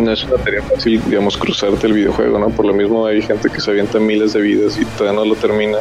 no 0.00 0.12
es 0.12 0.24
una 0.24 0.36
tarea 0.36 0.62
fácil, 0.62 1.00
digamos, 1.08 1.36
cruzarte 1.36 1.86
el 1.86 1.92
videojuego, 1.94 2.38
¿no? 2.38 2.50
Por 2.50 2.66
lo 2.66 2.74
mismo 2.74 3.06
hay 3.06 3.22
gente 3.22 3.48
que 3.48 3.60
se 3.60 3.70
avienta 3.70 3.98
miles 3.98 4.32
de 4.32 4.40
vidas 4.40 4.78
y 4.80 4.84
todavía 4.96 5.20
no 5.20 5.24
lo 5.24 5.34
termina 5.34 5.78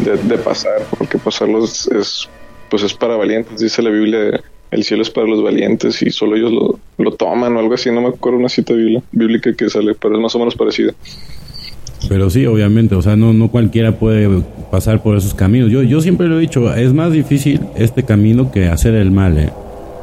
de, 0.00 0.38
pasar, 0.38 0.82
porque 0.98 1.18
pasarlo 1.18 1.64
es, 1.64 2.28
pues 2.68 2.82
es 2.82 2.94
para 2.94 3.16
valientes, 3.16 3.60
dice 3.60 3.82
la 3.82 3.90
Biblia, 3.90 4.40
el 4.70 4.84
cielo 4.84 5.02
es 5.02 5.10
para 5.10 5.26
los 5.26 5.42
valientes 5.42 6.02
y 6.02 6.10
solo 6.10 6.36
ellos 6.36 6.52
lo, 6.52 6.78
lo 6.98 7.12
toman 7.12 7.56
o 7.56 7.60
algo 7.60 7.74
así, 7.74 7.90
no 7.90 8.00
me 8.00 8.08
acuerdo 8.08 8.38
una 8.38 8.48
cita 8.48 8.74
bíblica 9.12 9.54
que 9.54 9.70
sale, 9.70 9.94
pero 9.94 10.16
es 10.16 10.20
más 10.20 10.34
o 10.34 10.38
menos 10.38 10.56
parecida. 10.56 10.92
Pero 12.08 12.28
sí, 12.28 12.44
obviamente, 12.44 12.94
o 12.94 13.02
sea, 13.02 13.16
no, 13.16 13.32
no 13.32 13.50
cualquiera 13.50 13.98
puede 13.98 14.28
pasar 14.70 15.02
por 15.02 15.16
esos 15.16 15.32
caminos. 15.32 15.70
Yo, 15.70 15.82
yo 15.82 16.02
siempre 16.02 16.26
lo 16.26 16.36
he 16.36 16.40
dicho, 16.40 16.74
es 16.74 16.92
más 16.92 17.12
difícil 17.12 17.60
este 17.76 18.02
camino 18.02 18.52
que 18.52 18.66
hacer 18.66 18.94
el 18.94 19.10
mal, 19.10 19.38
¿eh? 19.38 19.50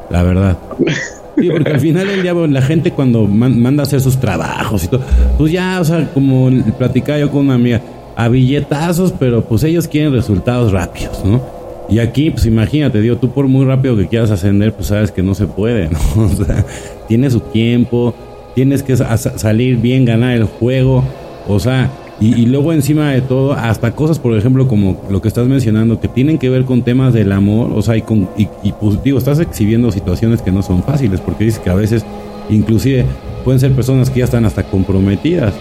la 0.09 0.23
verdad. 0.23 0.57
Sí, 1.41 1.49
porque 1.49 1.71
al 1.71 1.79
final 1.79 2.07
el 2.07 2.21
diablo, 2.21 2.45
la 2.45 2.61
gente 2.61 2.91
cuando 2.91 3.25
manda 3.25 3.81
a 3.81 3.85
hacer 3.85 3.99
sus 3.99 4.19
trabajos 4.19 4.83
y 4.83 4.87
todo, 4.87 5.01
pues 5.37 5.51
ya, 5.51 5.79
o 5.81 5.83
sea, 5.83 6.07
como 6.13 6.51
platicaba 6.77 7.17
yo 7.17 7.31
con 7.31 7.45
una 7.45 7.55
amiga, 7.55 7.81
a 8.15 8.27
billetazos, 8.27 9.11
pero 9.17 9.43
pues 9.43 9.63
ellos 9.63 9.87
quieren 9.87 10.13
resultados 10.13 10.71
rápidos, 10.71 11.25
¿no? 11.25 11.41
Y 11.89 11.99
aquí, 11.99 12.29
pues 12.29 12.45
imagínate, 12.45 13.01
digo, 13.01 13.17
tú 13.17 13.31
por 13.31 13.47
muy 13.47 13.65
rápido 13.65 13.97
que 13.97 14.07
quieras 14.07 14.29
ascender, 14.29 14.71
pues 14.73 14.87
sabes 14.87 15.11
que 15.11 15.23
no 15.23 15.33
se 15.33 15.47
puede, 15.47 15.89
¿no? 16.15 16.23
O 16.23 16.29
sea, 16.29 16.63
tiene 17.07 17.29
su 17.31 17.39
tiempo, 17.39 18.13
tienes 18.53 18.83
que 18.83 18.95
salir 18.95 19.77
bien, 19.77 20.05
ganar 20.05 20.33
el 20.33 20.43
juego, 20.43 21.03
o 21.47 21.59
sea, 21.59 21.89
y, 22.21 22.45
luego 22.45 22.71
encima 22.71 23.09
de 23.09 23.21
todo, 23.21 23.53
hasta 23.53 23.95
cosas, 23.95 24.19
por 24.19 24.37
ejemplo, 24.37 24.67
como 24.67 25.01
lo 25.09 25.23
que 25.23 25.27
estás 25.27 25.47
mencionando, 25.47 25.99
que 25.99 26.07
tienen 26.07 26.37
que 26.37 26.49
ver 26.49 26.65
con 26.65 26.83
temas 26.83 27.15
del 27.15 27.31
amor, 27.31 27.71
o 27.73 27.81
sea, 27.81 27.97
y, 27.97 28.03
con, 28.03 28.29
y, 28.37 28.45
pues, 28.73 29.03
digo, 29.03 29.17
estás 29.17 29.39
exhibiendo 29.39 29.91
situaciones 29.91 30.43
que 30.43 30.51
no 30.51 30.61
son 30.61 30.83
fáciles, 30.83 31.19
porque 31.19 31.45
dices 31.45 31.59
que 31.59 31.71
a 31.71 31.73
veces, 31.73 32.05
inclusive, 32.51 33.05
pueden 33.43 33.59
ser 33.59 33.71
personas 33.71 34.11
que 34.11 34.19
ya 34.19 34.25
están 34.25 34.45
hasta 34.45 34.61
comprometidas, 34.61 35.55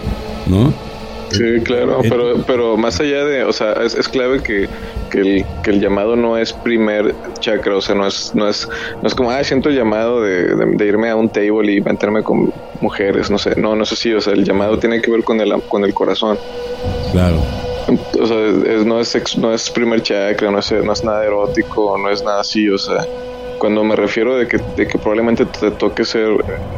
¿no? 0.47 0.71
Sí, 1.31 1.61
claro, 1.63 1.99
pero, 2.01 2.43
pero 2.45 2.77
más 2.77 2.99
allá 2.99 3.23
de, 3.23 3.43
o 3.43 3.53
sea, 3.53 3.73
es, 3.83 4.07
clave 4.09 4.43
que, 4.43 4.67
el, 5.13 5.45
que 5.63 5.69
el 5.69 5.79
llamado 5.79 6.15
no 6.15 6.37
es 6.37 6.51
primer 6.51 7.15
chakra, 7.39 7.77
o 7.77 7.81
sea, 7.81 7.95
no 7.95 8.05
es, 8.05 8.35
no 8.35 8.49
es, 8.49 8.67
no 9.01 9.07
es 9.07 9.15
como, 9.15 9.31
ah, 9.31 9.43
siento 9.43 9.69
el 9.69 9.75
llamado 9.75 10.21
de, 10.21 10.55
de, 10.55 10.85
irme 10.85 11.09
a 11.09 11.15
un 11.15 11.29
table 11.29 11.71
y 11.71 11.81
meterme 11.81 12.21
con 12.21 12.53
mujeres, 12.81 13.31
no 13.31 13.37
sé, 13.37 13.55
no, 13.55 13.75
no 13.75 13.85
sé 13.85 13.95
si, 13.95 14.13
o 14.13 14.19
sea, 14.19 14.33
el 14.33 14.43
llamado 14.43 14.77
tiene 14.77 15.01
que 15.01 15.09
ver 15.09 15.23
con 15.23 15.39
el, 15.39 15.53
con 15.63 15.85
el 15.85 15.93
corazón. 15.93 16.37
Claro. 17.11 17.37
O 18.19 18.25
sea, 18.25 18.37
no, 18.85 18.99
es, 18.99 19.37
no 19.37 19.53
es 19.53 19.69
primer 19.69 20.01
chakra, 20.03 20.51
no 20.51 20.59
es, 20.59 20.71
no 20.71 20.91
es 20.91 21.03
nada 21.03 21.25
erótico, 21.25 21.97
no 21.97 22.09
es 22.09 22.23
nada 22.23 22.41
así, 22.41 22.69
o 22.69 22.77
sea, 22.77 23.05
cuando 23.61 23.83
me 23.83 23.95
refiero 23.95 24.37
de 24.37 24.47
que, 24.47 24.57
de 24.75 24.87
que 24.87 24.97
probablemente 24.97 25.45
te 25.45 25.69
toque 25.69 26.03
ser 26.03 26.29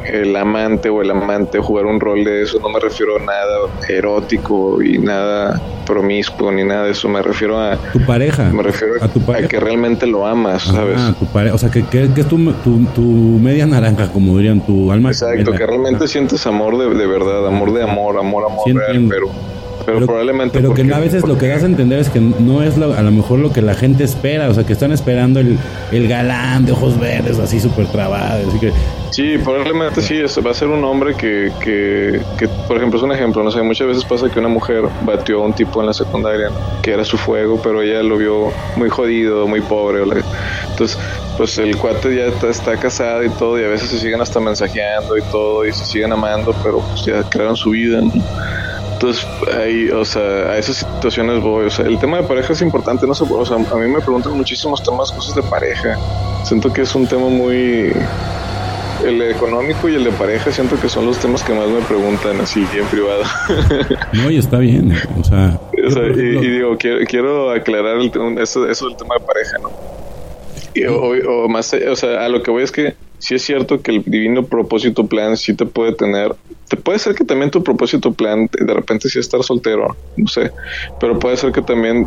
el 0.06 0.36
amante 0.36 0.90
o 0.90 1.02
el 1.02 1.12
amante, 1.12 1.58
jugar 1.60 1.86
un 1.86 1.98
rol 1.98 2.26
de 2.26 2.44
eso, 2.44 2.60
no 2.60 2.68
me 2.68 2.78
refiero 2.78 3.16
a 3.16 3.20
nada 3.20 3.70
erótico 3.88 4.84
y 4.84 4.98
nada 4.98 5.62
promiscuo 5.86 6.52
ni 6.52 6.66
nada 6.66 6.84
de 6.84 6.92
eso, 6.92 7.08
me 7.08 7.22
refiero 7.22 7.58
a 7.58 7.78
tu 7.78 8.06
pareja. 8.06 8.52
Me 8.52 8.64
refiero 8.64 8.96
a, 9.00 9.08
tu 9.08 9.22
pareja. 9.22 9.48
que 9.48 9.62
realmente 9.62 10.06
lo 10.06 10.28
amas, 10.28 10.64
¿sabes? 10.64 10.98
Ah, 11.00 11.16
tu 11.18 11.26
pareja, 11.26 11.56
o 11.56 11.58
sea, 11.58 11.72
que, 11.72 11.86
que, 11.86 12.04
es 12.04 12.28
tu, 12.28 12.38
tu, 12.94 13.02
media 13.02 13.66
naranja, 13.66 14.12
como 14.12 14.36
dirían, 14.38 14.60
tu 14.60 14.92
alma. 14.92 15.12
Exacto, 15.12 15.54
que 15.54 15.66
realmente 15.66 16.06
sientes 16.10 16.46
amor 16.46 16.78
de, 16.78 16.94
de, 16.94 17.08
verdad, 17.08 17.48
amor 17.48 17.72
de 17.72 17.84
amor, 17.84 18.18
amor, 18.18 18.44
amor 18.44 18.66
real, 18.68 19.06
pero 19.08 19.28
pero, 19.86 20.06
probablemente. 20.06 20.60
Pero 20.60 20.74
que 20.74 20.82
a 20.94 21.00
veces 21.00 21.26
lo 21.28 21.38
que 21.38 21.48
das 21.48 21.64
a 21.64 21.66
entender 21.66 22.00
es 22.00 22.10
que 22.10 22.20
no 22.20 22.64
es 22.64 22.78
a 22.78 23.02
lo 23.02 23.12
mejor 23.12 23.40
lo 23.40 23.52
que 23.52 23.62
la 23.62 23.74
gente 23.74 24.04
espera. 24.04 24.50
O 24.50 24.54
sea, 24.54 24.66
que 24.66 24.74
están 24.74 24.92
esperando 24.92 25.40
el, 25.40 25.58
el 25.92 26.08
galán 26.08 26.66
de 26.66 26.72
ojos 26.72 27.00
verdes, 27.00 27.40
así 27.40 27.60
súper 27.60 27.88
trabado. 27.88 28.48
Así 28.48 28.60
que. 28.60 28.72
Sí, 29.12 29.38
probablemente 29.44 30.02
sí. 30.02 30.22
Va 30.46 30.52
a 30.52 30.54
ser 30.54 30.70
un 30.70 30.84
hombre 30.84 31.16
que, 31.16 31.52
que, 31.64 32.20
que, 32.38 32.48
por 32.68 32.78
ejemplo, 32.78 32.98
es 32.98 33.04
un 33.04 33.12
ejemplo. 33.12 33.44
No 33.44 33.52
sé, 33.52 33.62
muchas 33.62 33.88
veces 33.88 34.06
pasa 34.06 34.30
que 34.30 34.40
una 34.40 34.50
mujer 34.50 34.84
batió 35.04 35.44
a 35.44 35.46
un 35.46 35.54
tipo 35.54 35.82
en 35.82 35.88
la 35.88 35.94
secundaria 35.94 36.50
que 36.82 36.92
era 36.92 37.06
su 37.06 37.18
fuego, 37.18 37.60
pero 37.62 37.82
ella 37.82 38.02
lo 38.04 38.18
vio 38.18 38.52
muy 38.76 38.90
jodido, 38.90 39.48
muy 39.48 39.62
pobre. 39.62 40.02
Entonces, 40.70 40.98
pues 41.38 41.58
el 41.58 41.76
cuate 41.78 42.16
ya 42.16 42.26
está, 42.26 42.50
está, 42.50 42.78
casado 42.78 43.24
y 43.24 43.30
todo, 43.30 43.60
y 43.60 43.64
a 43.64 43.68
veces 43.68 43.90
se 43.90 44.00
siguen 44.00 44.22
hasta 44.22 44.40
mensajeando 44.40 45.18
y 45.18 45.22
todo, 45.24 45.66
y 45.66 45.72
se 45.72 45.86
siguen 45.86 46.12
amando, 46.12 46.56
pero 46.64 46.80
pues 46.80 47.06
ya 47.06 47.24
crearon 47.24 47.56
su 47.56 47.72
vida. 47.72 48.02
Entonces, 49.04 49.28
ahí, 49.54 49.90
o 49.90 50.06
sea, 50.06 50.22
a 50.22 50.58
esas 50.58 50.78
situaciones 50.78 51.42
voy. 51.42 51.66
O 51.66 51.70
sea, 51.70 51.86
el 51.86 52.00
tema 52.00 52.22
de 52.22 52.24
pareja 52.24 52.54
es 52.54 52.62
importante, 52.62 53.06
no 53.06 53.14
sé, 53.14 53.26
o 53.30 53.46
sea, 53.46 53.58
a 53.58 53.76
mí 53.76 53.88
me 53.88 54.00
preguntan 54.00 54.32
muchísimos 54.32 54.82
temas, 54.82 55.12
cosas 55.12 55.36
de 55.36 55.44
pareja. 55.44 55.98
Siento 56.46 56.72
que 56.72 56.84
es 56.84 56.96
un 56.96 57.06
tema 57.06 57.28
muy. 57.28 57.92
El 59.04 59.22
económico 59.24 59.90
y 59.90 59.96
el 59.96 60.06
de 60.06 60.12
pareja 60.14 60.50
siento 60.54 60.80
que 60.80 60.88
son 60.88 61.06
los 61.06 61.18
temas 61.18 61.44
que 61.44 61.54
más 61.54 61.68
me 61.68 61.82
preguntan 61.82 62.40
así 62.40 62.66
en 62.74 62.86
privado. 62.86 63.24
No, 64.14 64.32
y 64.32 64.38
está 64.38 64.60
bien, 64.60 64.96
o 65.20 65.24
sea... 65.26 65.60
y, 65.74 66.48
digo, 66.48 66.78
quiero, 66.78 67.06
quiero 67.06 67.52
aclarar 67.52 67.98
el, 67.98 68.10
eso, 68.38 68.70
eso 68.70 68.88
del 68.88 68.96
tema 68.96 69.16
de 69.16 69.26
pareja, 69.26 69.58
¿no? 69.62 69.72
Y, 70.74 70.86
o, 70.86 71.50
más, 71.50 71.74
o 71.74 71.96
sea, 71.98 72.24
a 72.24 72.30
lo 72.30 72.42
que 72.42 72.52
voy 72.52 72.64
es 72.64 72.72
que 72.72 72.96
si 73.24 73.36
es 73.36 73.42
cierto 73.44 73.82
que 73.82 73.92
el 73.92 74.04
divino 74.04 74.44
propósito 74.44 75.08
plan 75.08 75.38
sí 75.38 75.54
te 75.54 75.66
puede 75.66 75.94
tener, 75.94 76.36
te 76.68 76.76
puede 76.76 77.00
ser 77.00 77.16
que 77.16 77.24
también 77.24 77.52
tu 77.52 77.64
propósito 77.64 78.12
plan 78.12 78.50
de 78.52 78.74
repente 78.74 79.08
sí 79.08 79.18
estar 79.18 79.42
soltero, 79.44 79.96
no 80.18 80.28
sé, 80.28 80.52
pero 81.00 81.18
puede 81.18 81.38
ser 81.38 81.54
que 81.54 81.62
también 81.62 82.06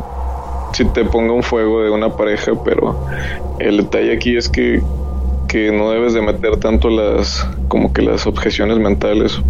si 0.74 0.84
te 0.84 1.06
ponga 1.06 1.32
un 1.32 1.42
fuego 1.42 1.82
de 1.82 1.88
una 1.88 2.14
pareja, 2.14 2.52
pero 2.62 3.02
el 3.58 3.78
detalle 3.78 4.12
aquí 4.12 4.36
es 4.36 4.50
que, 4.50 4.82
que 5.48 5.72
no 5.72 5.90
debes 5.90 6.12
de 6.12 6.20
meter 6.20 6.58
tanto 6.58 6.90
las 6.90 7.48
como 7.68 7.94
que 7.94 8.02
las 8.02 8.26
objeciones 8.26 8.78
mentales 8.78 9.40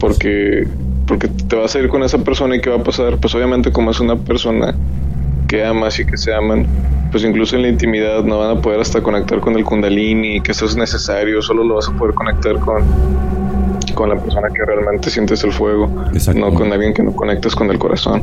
porque 0.00 0.66
porque 1.06 1.28
te 1.28 1.56
vas 1.56 1.76
a 1.76 1.78
ir 1.78 1.88
con 1.88 2.04
esa 2.04 2.24
persona 2.24 2.56
y 2.56 2.62
qué 2.62 2.70
va 2.70 2.76
a 2.76 2.82
pasar, 2.82 3.18
pues 3.18 3.34
obviamente 3.34 3.70
como 3.70 3.90
es 3.90 4.00
una 4.00 4.16
persona 4.16 4.74
que 5.46 5.64
amas 5.64 5.98
y 5.98 6.04
que 6.04 6.16
se 6.16 6.34
aman, 6.34 6.66
pues 7.10 7.24
incluso 7.24 7.56
en 7.56 7.62
la 7.62 7.68
intimidad 7.68 8.24
no 8.24 8.38
van 8.38 8.58
a 8.58 8.60
poder 8.60 8.80
hasta 8.80 9.00
conectar 9.00 9.40
con 9.40 9.54
el 9.56 9.64
kundalini, 9.64 10.40
que 10.40 10.52
eso 10.52 10.66
es 10.66 10.76
necesario, 10.76 11.40
solo 11.42 11.64
lo 11.64 11.76
vas 11.76 11.88
a 11.88 11.92
poder 11.92 12.14
conectar 12.14 12.58
con, 12.58 12.82
con 13.94 14.08
la 14.08 14.16
persona 14.16 14.48
que 14.54 14.64
realmente 14.64 15.10
sientes 15.10 15.42
el 15.44 15.52
fuego, 15.52 15.90
no 16.34 16.54
con 16.54 16.72
alguien 16.72 16.92
que 16.92 17.02
no 17.02 17.12
conectas 17.12 17.54
con 17.54 17.70
el 17.70 17.78
corazón. 17.78 18.22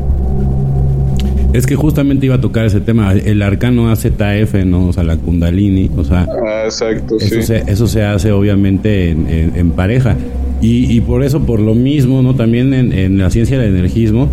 Es 1.53 1.67
que 1.67 1.75
justamente 1.75 2.25
iba 2.25 2.35
a 2.35 2.41
tocar 2.41 2.65
ese 2.65 2.81
tema, 2.81 3.13
el 3.13 3.41
arcano 3.43 3.91
AZF, 3.91 4.65
¿no? 4.65 4.87
O 4.87 4.93
sea, 4.93 5.03
la 5.03 5.17
kundalini, 5.17 5.89
o 5.95 6.03
sea... 6.03 6.27
Ah, 6.27 6.63
exacto, 6.65 7.17
eso 7.17 7.35
sí. 7.35 7.43
Se, 7.43 7.63
eso 7.67 7.85
se 7.85 8.03
hace 8.03 8.31
obviamente 8.31 9.11
en, 9.11 9.71
pareja. 9.71 10.15
Y, 10.61 10.91
y, 10.91 11.01
por 11.01 11.23
eso, 11.23 11.45
por 11.45 11.59
lo 11.59 11.75
mismo, 11.75 12.23
¿no? 12.23 12.33
También 12.33 12.73
en, 12.73 12.91
en 12.91 13.19
la 13.19 13.29
ciencia 13.29 13.59
del 13.59 13.75
energismo, 13.75 14.29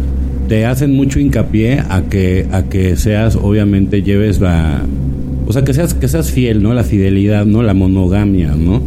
te 0.51 0.67
hacen 0.67 0.97
mucho 0.97 1.21
hincapié 1.21 1.79
a 1.89 2.03
que 2.11 2.45
a 2.51 2.65
que 2.65 2.97
seas 2.97 3.37
obviamente 3.37 4.03
lleves 4.03 4.41
la 4.41 4.83
o 5.47 5.53
sea 5.53 5.63
que 5.63 5.73
seas 5.73 5.95
que 5.95 6.09
seas 6.09 6.33
fiel 6.33 6.61
no 6.61 6.75
la 6.75 6.83
fidelidad 6.83 7.47
no 7.47 7.63
la 7.63 7.73
monogamia 7.73 8.57
no 8.57 8.83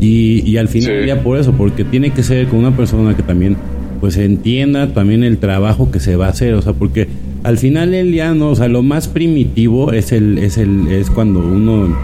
y, 0.00 0.42
y 0.44 0.56
al 0.56 0.66
final 0.66 1.06
ya 1.06 1.22
por 1.22 1.38
eso 1.38 1.52
porque 1.52 1.84
tiene 1.84 2.10
que 2.10 2.24
ser 2.24 2.48
con 2.48 2.58
una 2.58 2.76
persona 2.76 3.14
que 3.14 3.22
también 3.22 3.56
pues 4.00 4.16
entienda 4.16 4.92
también 4.92 5.22
el 5.22 5.38
trabajo 5.38 5.92
que 5.92 6.00
se 6.00 6.16
va 6.16 6.26
a 6.26 6.30
hacer 6.30 6.52
o 6.54 6.62
sea 6.62 6.72
porque 6.72 7.06
al 7.44 7.58
final 7.58 7.94
el 7.94 8.10
día 8.10 8.34
no 8.34 8.48
o 8.48 8.56
sea 8.56 8.66
lo 8.66 8.82
más 8.82 9.06
primitivo 9.06 9.92
es 9.92 10.10
el 10.10 10.38
es 10.38 10.58
el 10.58 10.88
es 10.88 11.10
cuando 11.10 11.38
uno 11.38 11.96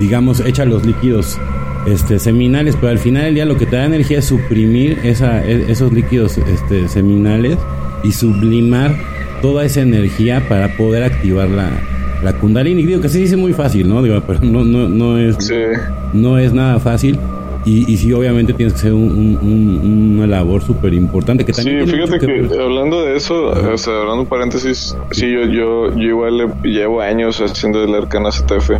digamos 0.00 0.40
echa 0.40 0.64
los 0.64 0.86
líquidos 0.86 1.36
este 1.86 2.18
seminales 2.18 2.74
pero 2.80 2.88
al 2.88 2.98
final 2.98 3.26
el 3.26 3.34
día 3.34 3.44
lo 3.44 3.58
que 3.58 3.66
te 3.66 3.76
da 3.76 3.84
energía 3.84 4.20
es 4.20 4.24
suprimir 4.24 4.96
esa, 5.04 5.46
e, 5.46 5.70
esos 5.70 5.92
líquidos 5.92 6.38
este 6.38 6.88
seminales 6.88 7.58
y 8.02 8.12
sublimar 8.12 8.94
toda 9.42 9.64
esa 9.64 9.80
energía 9.80 10.46
para 10.48 10.76
poder 10.76 11.02
activar 11.02 11.48
la, 11.48 11.70
la 12.22 12.32
Kundalini. 12.34 12.84
Digo 12.84 13.00
que 13.00 13.08
se 13.08 13.18
dice 13.18 13.36
muy 13.36 13.52
fácil, 13.52 13.88
¿no? 13.88 14.02
Digo, 14.02 14.20
pero 14.26 14.40
no, 14.42 14.64
no, 14.64 14.88
no, 14.88 15.18
es, 15.18 15.52
no 16.12 16.38
es 16.38 16.52
nada 16.52 16.78
fácil. 16.80 17.18
Y, 17.64 17.92
y 17.92 17.96
sí, 17.96 18.12
obviamente 18.12 18.52
tienes 18.52 18.74
que 18.74 18.78
ser 18.78 18.92
un, 18.92 20.14
una 20.16 20.26
labor 20.28 20.62
súper 20.62 20.94
importante. 20.94 21.44
Que 21.44 21.52
también 21.52 21.84
sí, 21.84 21.94
fíjate 21.94 22.20
que, 22.20 22.60
hablando 22.60 23.02
de 23.02 23.16
eso, 23.16 23.48
o 23.48 23.76
sea, 23.76 23.92
hablando 23.94 24.22
un 24.22 24.28
paréntesis, 24.28 24.96
sí, 25.10 25.32
yo, 25.32 25.46
yo, 25.46 25.92
yo 25.96 26.02
igual 26.02 26.54
llevo 26.62 27.00
años 27.00 27.40
haciendo 27.40 27.82
el 27.82 27.92
arcana 27.92 28.30
CTF 28.30 28.70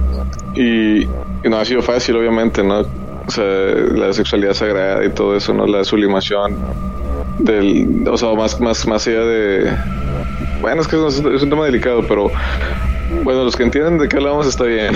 y, 0.54 1.06
no 1.48 1.58
ha 1.58 1.64
sido 1.64 1.82
fácil, 1.82 2.16
obviamente, 2.16 2.62
¿no? 2.62 2.80
O 2.80 3.30
sea, 3.30 3.44
la 3.44 4.12
sexualidad 4.12 4.54
sagrada 4.54 5.04
y 5.04 5.10
todo 5.10 5.36
eso, 5.36 5.52
¿no? 5.52 5.66
La 5.66 5.82
sublimación 5.82 6.56
del, 7.38 8.04
o 8.08 8.16
sea, 8.16 8.34
más, 8.34 8.60
más, 8.60 8.86
más 8.86 9.06
allá 9.06 9.20
de, 9.20 9.76
bueno, 10.60 10.82
es 10.82 10.88
que 10.88 10.96
es 10.96 11.18
un, 11.18 11.34
es 11.34 11.42
un 11.42 11.50
tema 11.50 11.64
delicado, 11.64 12.04
pero 12.06 12.30
bueno, 13.22 13.44
los 13.44 13.56
que 13.56 13.62
entienden 13.62 13.98
de 13.98 14.08
qué 14.08 14.16
hablamos 14.16 14.46
está 14.46 14.64
bien. 14.64 14.94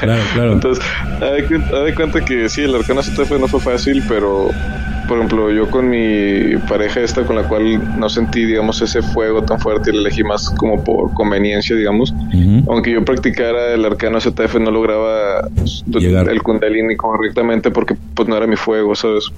Claro, 0.00 0.22
claro. 0.34 0.52
Entonces, 0.54 0.84
haz 1.20 1.84
de 1.84 1.94
cuenta 1.94 2.24
que 2.24 2.48
sí, 2.48 2.62
el 2.62 2.74
Arcana 2.74 3.02
CTF 3.02 3.32
no 3.38 3.48
fue 3.48 3.60
fácil, 3.60 4.02
pero 4.08 4.50
por 5.10 5.18
ejemplo, 5.18 5.50
yo 5.50 5.68
con 5.68 5.90
mi 5.90 6.56
pareja 6.68 7.00
esta 7.00 7.24
con 7.24 7.34
la 7.34 7.42
cual 7.42 7.98
no 7.98 8.08
sentí, 8.08 8.44
digamos, 8.44 8.80
ese 8.80 9.02
fuego 9.02 9.42
tan 9.42 9.58
fuerte 9.58 9.90
y 9.90 9.94
la 9.94 10.02
elegí 10.02 10.22
más 10.22 10.48
como 10.50 10.84
por 10.84 11.12
conveniencia, 11.14 11.74
digamos. 11.74 12.14
Aunque 12.68 12.92
yo 12.92 13.04
practicara 13.04 13.74
el 13.74 13.84
arcano 13.84 14.20
ZF, 14.20 14.54
no 14.60 14.70
lograba 14.70 15.48
el 15.92 16.42
kundalini 16.44 16.96
correctamente 16.96 17.72
porque 17.72 17.96
pues 18.14 18.28
no 18.28 18.36
era 18.36 18.46
mi 18.46 18.54
fuego, 18.54 18.94
¿sabes? 18.94 19.32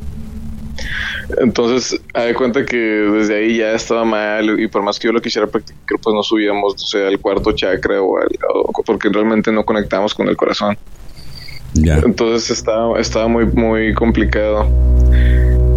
Entonces, 1.39 2.01
hay 2.15 2.35
cuenta 2.35 2.65
que 2.65 2.77
desde 2.77 3.37
ahí 3.37 3.59
ya 3.59 3.73
estaba 3.73 4.05
mal 4.05 4.61
y 4.61 4.69
por 4.69 4.83
más 4.83 4.99
que 4.99 5.09
yo 5.09 5.13
lo 5.13 5.21
quisiera 5.21 5.47
practicar, 5.47 5.99
pues 6.03 6.15
no 6.15 6.23
subíamos, 6.23 6.75
o 6.75 6.87
sea, 6.87 7.09
al 7.09 7.21
cuarto 7.21 7.53
chakra 7.53 8.03
o, 8.03 8.19
al, 8.19 8.29
porque 8.85 9.09
realmente 9.09 9.53
no 9.53 9.65
conectamos 9.65 10.15
con 10.15 10.29
el 10.29 10.37
corazón. 10.37 10.77
Entonces 11.75 12.51
estaba, 12.51 12.99
estaba 13.01 13.29
muy, 13.29 13.47
muy 13.47 13.95
complicado. 13.95 14.67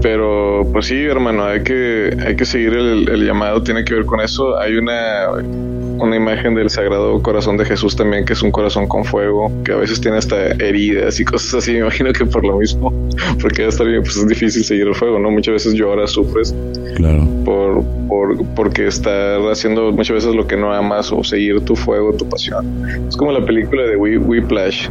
Pero 0.02 0.68
pues 0.72 0.86
sí, 0.86 1.02
hermano, 1.02 1.46
hay 1.46 1.64
que, 1.64 2.16
hay 2.24 2.36
que 2.36 2.46
seguir 2.46 2.74
el, 2.74 3.26
llamado, 3.26 3.64
tiene 3.64 3.84
que 3.84 3.96
ver 3.96 4.06
con 4.06 4.20
eso. 4.22 4.56
Hay 4.60 4.76
una, 4.76 5.32
una 5.32 6.16
imagen 6.16 6.54
del 6.54 6.70
Sagrado 6.70 7.20
Corazón 7.24 7.58
de 7.58 7.66
Jesús 7.66 7.96
también, 7.96 8.24
que 8.24 8.34
es 8.34 8.44
un 8.44 8.52
corazón 8.52 8.88
con 8.88 9.04
fuego, 9.04 9.52
que 9.64 9.72
a 9.72 9.78
veces 9.78 10.00
tiene 10.00 10.18
hasta 10.18 10.52
heridas 10.64 11.20
y 11.20 11.26
cosas 11.26 11.56
así. 11.56 11.72
Me 11.74 11.80
imagino 11.80 12.14
que 12.14 12.24
por 12.24 12.46
lo 12.46 12.60
mismo, 12.60 12.94
porque 13.42 13.64
ya 13.64 13.70
está 13.70 13.84
bien, 13.84 14.04
pues 14.04 14.16
es 14.16 14.28
difícil 14.28 14.64
seguir 14.64 14.88
el 14.88 14.94
fuego, 14.94 15.18
¿no? 15.18 15.32
Muchas 15.32 15.54
veces 15.54 15.74
lloras, 15.74 16.12
sufres. 16.12 16.54
Claro. 16.98 17.28
Por, 17.44 17.84
por, 18.08 18.46
porque 18.54 18.86
estar 18.86 19.40
haciendo 19.52 19.92
muchas 19.92 20.14
veces 20.18 20.36
lo 20.36 20.46
que 20.46 20.56
no 20.56 20.72
amas 20.72 21.12
o 21.12 21.24
seguir 21.24 21.62
tu 21.62 21.76
fuego, 21.76 22.14
tu 22.14 22.30
pasión. 22.30 23.08
Es 23.08 23.18
como 23.18 23.32
la 23.32 23.44
película 23.44 23.82
de 23.84 23.98
Whiplash. 23.98 24.88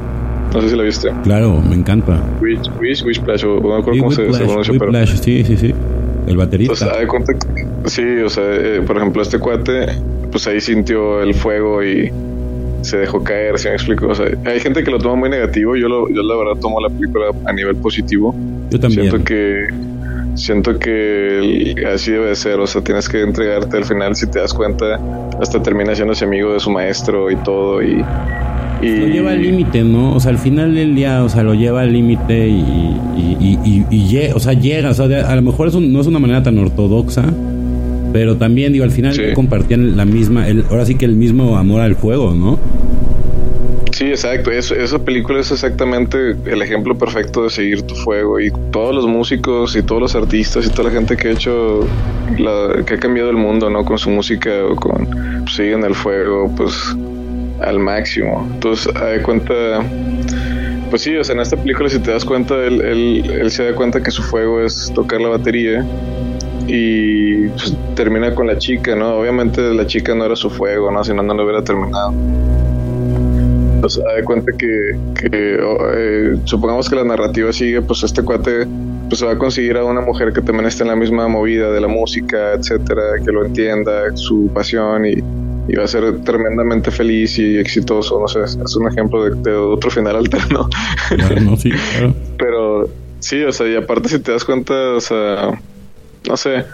No 0.54 0.60
sé 0.62 0.70
si 0.70 0.76
la 0.76 0.84
viste. 0.84 1.10
Claro, 1.24 1.60
me 1.60 1.74
encanta. 1.74 2.22
Wish, 2.40 2.70
Wish, 2.80 3.04
Wishplash, 3.04 3.44
o 3.44 3.60
no 3.60 3.68
me 3.68 3.78
acuerdo 3.80 4.00
cómo 4.00 4.12
se, 4.12 4.32
se 4.32 4.38
pronuncia, 4.46 4.74
pero... 4.78 5.06
sí, 5.06 5.44
sí, 5.44 5.56
sí. 5.56 5.74
El 6.28 6.36
baterista. 6.36 6.72
O 6.72 6.76
sea, 6.76 6.96
de 6.96 7.06
cuenta 7.06 7.32
que, 7.34 7.66
sí, 7.90 8.02
o 8.24 8.30
sea, 8.30 8.44
eh, 8.46 8.80
por 8.86 8.96
ejemplo, 8.96 9.20
este 9.20 9.38
cuate, 9.38 9.86
pues 10.30 10.46
ahí 10.46 10.60
sintió 10.60 11.20
el 11.20 11.34
fuego 11.34 11.82
y 11.82 12.10
se 12.82 12.98
dejó 12.98 13.22
caer, 13.24 13.58
¿sí 13.58 13.68
me 13.68 13.74
explico? 13.74 14.08
O 14.08 14.14
sea, 14.14 14.26
hay 14.46 14.60
gente 14.60 14.84
que 14.84 14.90
lo 14.90 14.98
toma 14.98 15.16
muy 15.16 15.28
negativo, 15.28 15.74
yo, 15.74 15.88
lo, 15.88 16.08
yo 16.08 16.22
la 16.22 16.36
verdad 16.36 16.60
tomo 16.60 16.80
la 16.80 16.88
película 16.88 17.26
a 17.44 17.52
nivel 17.52 17.76
positivo. 17.76 18.34
Yo 18.70 18.78
también. 18.78 19.10
Siento 19.10 19.24
que 19.24 19.66
siento 20.34 20.78
que 20.78 21.74
así 21.92 22.10
debe 22.12 22.28
de 22.28 22.36
ser, 22.36 22.58
o 22.58 22.66
sea, 22.66 22.82
tienes 22.82 23.08
que 23.08 23.22
entregarte 23.22 23.76
al 23.76 23.84
final, 23.84 24.16
si 24.16 24.26
te 24.26 24.40
das 24.40 24.52
cuenta, 24.52 24.98
hasta 25.40 25.62
termina 25.62 25.94
siendo 25.94 26.12
ese 26.12 26.24
amigo 26.24 26.52
de 26.52 26.60
su 26.60 26.70
maestro 26.70 27.30
y 27.30 27.36
todo, 27.36 27.82
y 27.82 28.04
lo 28.84 29.06
lleva 29.06 29.32
al 29.32 29.42
límite, 29.42 29.82
¿no? 29.82 30.14
O 30.14 30.20
sea, 30.20 30.30
al 30.30 30.38
final 30.38 30.74
del 30.74 30.94
día, 30.94 31.22
o 31.24 31.28
sea, 31.28 31.42
lo 31.42 31.54
lleva 31.54 31.82
al 31.82 31.92
límite 31.92 32.48
y, 32.48 32.96
y, 33.16 33.86
y, 33.90 34.18
o 34.34 34.40
sea, 34.40 34.52
llega, 34.52 34.90
o 34.90 34.94
sea, 34.94 35.04
a 35.04 35.36
lo 35.36 35.42
mejor 35.42 35.74
no 35.80 36.00
es 36.00 36.06
una 36.06 36.18
manera 36.18 36.42
tan 36.42 36.58
ortodoxa, 36.58 37.24
pero 38.12 38.36
también, 38.36 38.72
digo, 38.72 38.84
al 38.84 38.90
final 38.90 39.16
compartían 39.34 39.96
la 39.96 40.04
misma, 40.04 40.46
el, 40.48 40.64
ahora 40.70 40.86
sí 40.86 40.94
que 40.94 41.04
el 41.04 41.16
mismo 41.16 41.56
amor 41.56 41.80
al 41.80 41.96
fuego, 41.96 42.34
¿no? 42.34 42.58
Sí, 43.94 44.06
exacto. 44.06 44.50
esa 44.50 44.98
película 44.98 45.38
es 45.38 45.52
exactamente 45.52 46.34
el 46.46 46.62
ejemplo 46.62 46.98
perfecto 46.98 47.44
de 47.44 47.50
seguir 47.50 47.82
tu 47.82 47.94
fuego. 47.94 48.40
Y 48.40 48.50
todos 48.72 48.92
los 48.92 49.06
músicos 49.06 49.76
y 49.76 49.82
todos 49.82 50.02
los 50.02 50.14
artistas 50.16 50.66
y 50.66 50.70
toda 50.70 50.90
la 50.90 50.96
gente 50.96 51.16
que 51.16 51.28
ha 51.28 51.30
hecho, 51.30 51.86
que 52.86 52.94
ha 52.94 52.98
cambiado 52.98 53.30
el 53.30 53.36
mundo, 53.36 53.70
¿no? 53.70 53.84
Con 53.84 53.96
su 53.96 54.10
música 54.10 54.50
o 54.68 54.74
con, 54.74 55.06
pues, 55.44 55.54
siguen 55.54 55.84
el 55.84 55.94
fuego, 55.94 56.52
pues 56.56 56.96
al 57.64 57.78
máximo. 57.78 58.48
Entonces, 58.52 58.92
de 58.94 59.22
cuenta, 59.22 59.82
pues 60.90 61.02
sí, 61.02 61.16
o 61.16 61.24
sea, 61.24 61.34
en 61.34 61.40
esta 61.40 61.56
película 61.56 61.88
si 61.88 61.98
te 61.98 62.10
das 62.10 62.24
cuenta, 62.24 62.54
él, 62.64 62.80
él, 62.82 63.50
se 63.50 63.64
da 63.64 63.74
cuenta 63.74 64.02
que 64.02 64.10
su 64.10 64.22
fuego 64.22 64.60
es 64.60 64.92
tocar 64.94 65.20
la 65.20 65.28
batería 65.28 65.84
y 66.66 67.48
pues, 67.48 67.76
termina 67.94 68.34
con 68.34 68.46
la 68.46 68.58
chica, 68.58 68.94
¿no? 68.94 69.16
Obviamente 69.16 69.60
la 69.74 69.86
chica 69.86 70.14
no 70.14 70.24
era 70.24 70.36
su 70.36 70.50
fuego, 70.50 70.90
¿no? 70.90 71.02
Si 71.04 71.12
no, 71.12 71.22
no 71.22 71.34
lo 71.34 71.44
hubiera 71.44 71.62
terminado. 71.62 72.12
Pues 73.80 73.96
de 73.96 74.24
cuenta 74.24 74.52
que, 74.52 74.96
que 75.20 75.58
eh, 75.96 76.36
supongamos 76.44 76.88
que 76.88 76.96
la 76.96 77.04
narrativa 77.04 77.52
sigue, 77.52 77.82
pues 77.82 78.02
este 78.02 78.22
cuate 78.22 78.66
pues 79.08 79.22
va 79.22 79.32
a 79.32 79.38
conseguir 79.38 79.76
a 79.76 79.84
una 79.84 80.00
mujer 80.00 80.32
que 80.32 80.40
también 80.40 80.66
esté 80.66 80.82
en 80.82 80.88
la 80.88 80.96
misma 80.96 81.28
movida 81.28 81.70
de 81.70 81.80
la 81.80 81.88
música, 81.88 82.54
etcétera, 82.54 83.02
que 83.24 83.30
lo 83.30 83.44
entienda, 83.44 84.16
su 84.16 84.50
pasión 84.54 85.04
y 85.04 85.22
y 85.68 85.76
va 85.76 85.84
a 85.84 85.88
ser 85.88 86.22
tremendamente 86.24 86.90
feliz 86.90 87.38
y 87.38 87.58
exitoso. 87.58 88.20
No 88.20 88.28
sé, 88.28 88.40
es 88.42 88.76
un 88.76 88.88
ejemplo 88.88 89.24
de, 89.24 89.54
otro 89.54 89.90
final 89.90 90.16
alterno. 90.16 90.68
sí, 91.58 91.70
Pero 92.38 92.88
sí, 93.20 93.42
o 93.42 93.52
sea, 93.52 93.68
y 93.68 93.76
aparte 93.76 94.08
si 94.08 94.18
te 94.18 94.32
das 94.32 94.44
cuenta, 94.44 94.74
o 94.92 95.00
sea, 95.00 95.60
no 96.28 96.36
sé. 96.36 96.64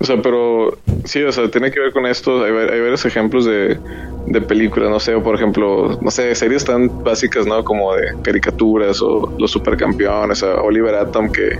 O 0.00 0.04
sea, 0.04 0.20
pero 0.20 0.76
sí, 1.04 1.22
o 1.22 1.32
sea, 1.32 1.48
tiene 1.50 1.70
que 1.70 1.80
ver 1.80 1.92
con 1.92 2.06
esto. 2.06 2.44
Hay, 2.44 2.50
hay 2.50 2.80
varios 2.80 3.04
ejemplos 3.04 3.44
de, 3.44 3.78
de 4.26 4.40
películas, 4.40 4.90
no 4.90 4.98
sé, 4.98 5.12
por 5.18 5.34
ejemplo, 5.34 5.98
no 6.00 6.10
sé, 6.10 6.34
series 6.34 6.64
tan 6.64 7.04
básicas, 7.04 7.46
¿no? 7.46 7.62
Como 7.64 7.94
de 7.94 8.14
caricaturas 8.22 9.00
o 9.02 9.32
Los 9.38 9.50
Supercampeones, 9.50 10.42
o 10.42 10.62
Oliver 10.62 10.94
Atom, 10.94 11.30
que, 11.30 11.58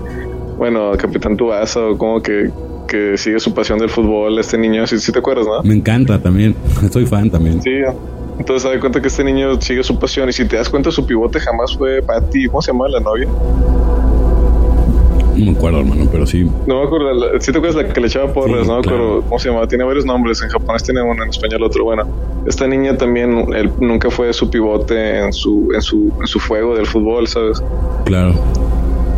bueno, 0.57 0.93
Capitán 0.97 1.37
Tuasa, 1.37 1.79
o 1.79 1.97
como 1.97 2.21
que 2.21 2.49
que 2.87 3.17
sigue 3.17 3.39
su 3.39 3.53
pasión 3.53 3.79
del 3.79 3.89
fútbol, 3.89 4.37
este 4.39 4.57
niño, 4.57 4.85
si 4.87 5.11
te 5.11 5.19
acuerdas, 5.19 5.45
¿no? 5.45 5.63
Me 5.63 5.75
encanta 5.75 6.21
también, 6.21 6.55
soy 6.91 7.05
fan 7.05 7.29
también. 7.29 7.61
Sí, 7.61 7.71
entonces 8.37 8.63
se 8.63 8.75
da 8.75 8.79
cuenta 8.79 9.01
que 9.01 9.07
este 9.07 9.23
niño 9.23 9.59
sigue 9.61 9.83
su 9.83 9.97
pasión 9.97 10.29
y 10.29 10.33
si 10.33 10.45
te 10.45 10.57
das 10.57 10.69
cuenta 10.69 10.91
su 10.91 11.05
pivote 11.05 11.39
jamás 11.39 11.75
fue 11.75 12.01
Patty, 12.01 12.47
¿cómo 12.47 12.61
se 12.61 12.71
llama 12.71 12.87
la 12.89 12.99
novia? 12.99 13.27
No 15.35 15.51
me 15.51 15.57
acuerdo, 15.57 15.79
hermano, 15.79 16.07
pero 16.09 16.25
sí. 16.25 16.49
No 16.65 16.79
me 16.79 16.85
acuerdo, 16.85 17.39
si 17.41 17.51
te 17.51 17.57
acuerdas 17.57 17.83
la 17.83 17.93
que 17.93 17.99
le 17.99 18.07
echaba 18.07 18.31
porras, 18.31 18.67
no 18.67 18.75
me 18.75 18.79
acuerdo 18.79 19.21
cómo 19.23 19.37
se 19.37 19.49
llama, 19.49 19.67
tiene 19.67 19.83
varios 19.83 20.05
nombres, 20.05 20.41
en 20.41 20.49
japonés 20.49 20.83
tiene 20.83 21.01
uno, 21.01 21.23
en 21.23 21.29
español 21.29 21.63
otro. 21.63 21.83
Bueno, 21.83 22.03
esta 22.47 22.67
niña 22.67 22.97
también, 22.97 23.53
él 23.53 23.69
nunca 23.79 24.09
fue 24.09 24.31
su 24.31 24.49
pivote 24.49 25.19
en 25.19 25.33
su, 25.33 25.69
en 25.73 25.81
su, 25.81 26.13
en 26.21 26.27
su 26.27 26.39
fuego 26.39 26.75
del 26.75 26.85
fútbol, 26.85 27.27
¿sabes? 27.27 27.61
Claro 28.05 28.33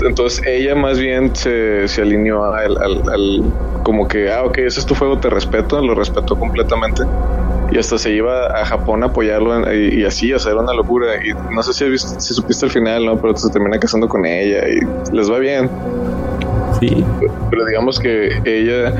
entonces 0.05 0.45
ella 0.45 0.75
más 0.75 0.99
bien 0.99 1.35
se, 1.35 1.87
se 1.87 2.01
alineó 2.01 2.43
al, 2.43 2.77
al, 2.77 3.43
como 3.83 4.07
que, 4.07 4.31
ah, 4.31 4.43
ok, 4.43 4.57
ese 4.59 4.79
es 4.79 4.85
tu 4.85 4.95
fuego, 4.95 5.17
te 5.17 5.29
respeto, 5.29 5.81
lo 5.81 5.95
respeto 5.95 6.37
completamente. 6.37 7.03
Y 7.71 7.77
hasta 7.77 7.97
se 7.97 8.11
iba 8.11 8.47
a 8.47 8.65
Japón 8.65 9.03
a 9.03 9.07
apoyarlo 9.07 9.73
y, 9.73 10.05
así, 10.05 10.31
o 10.33 10.39
sea, 10.39 10.53
era 10.53 10.61
una 10.61 10.73
locura. 10.73 11.07
Y 11.23 11.33
no 11.53 11.61
sé 11.63 11.73
si, 11.73 11.97
si 11.97 12.33
supiste 12.33 12.65
el 12.65 12.71
final, 12.71 13.05
¿no? 13.05 13.17
Pero 13.17 13.35
se 13.35 13.49
termina 13.49 13.77
casando 13.77 14.07
con 14.07 14.25
ella 14.25 14.67
y 14.69 14.79
les 15.13 15.29
va 15.29 15.39
bien. 15.39 15.69
Sí. 16.79 17.03
Pero 17.49 17.65
digamos 17.65 17.99
que 17.99 18.41
ella, 18.45 18.93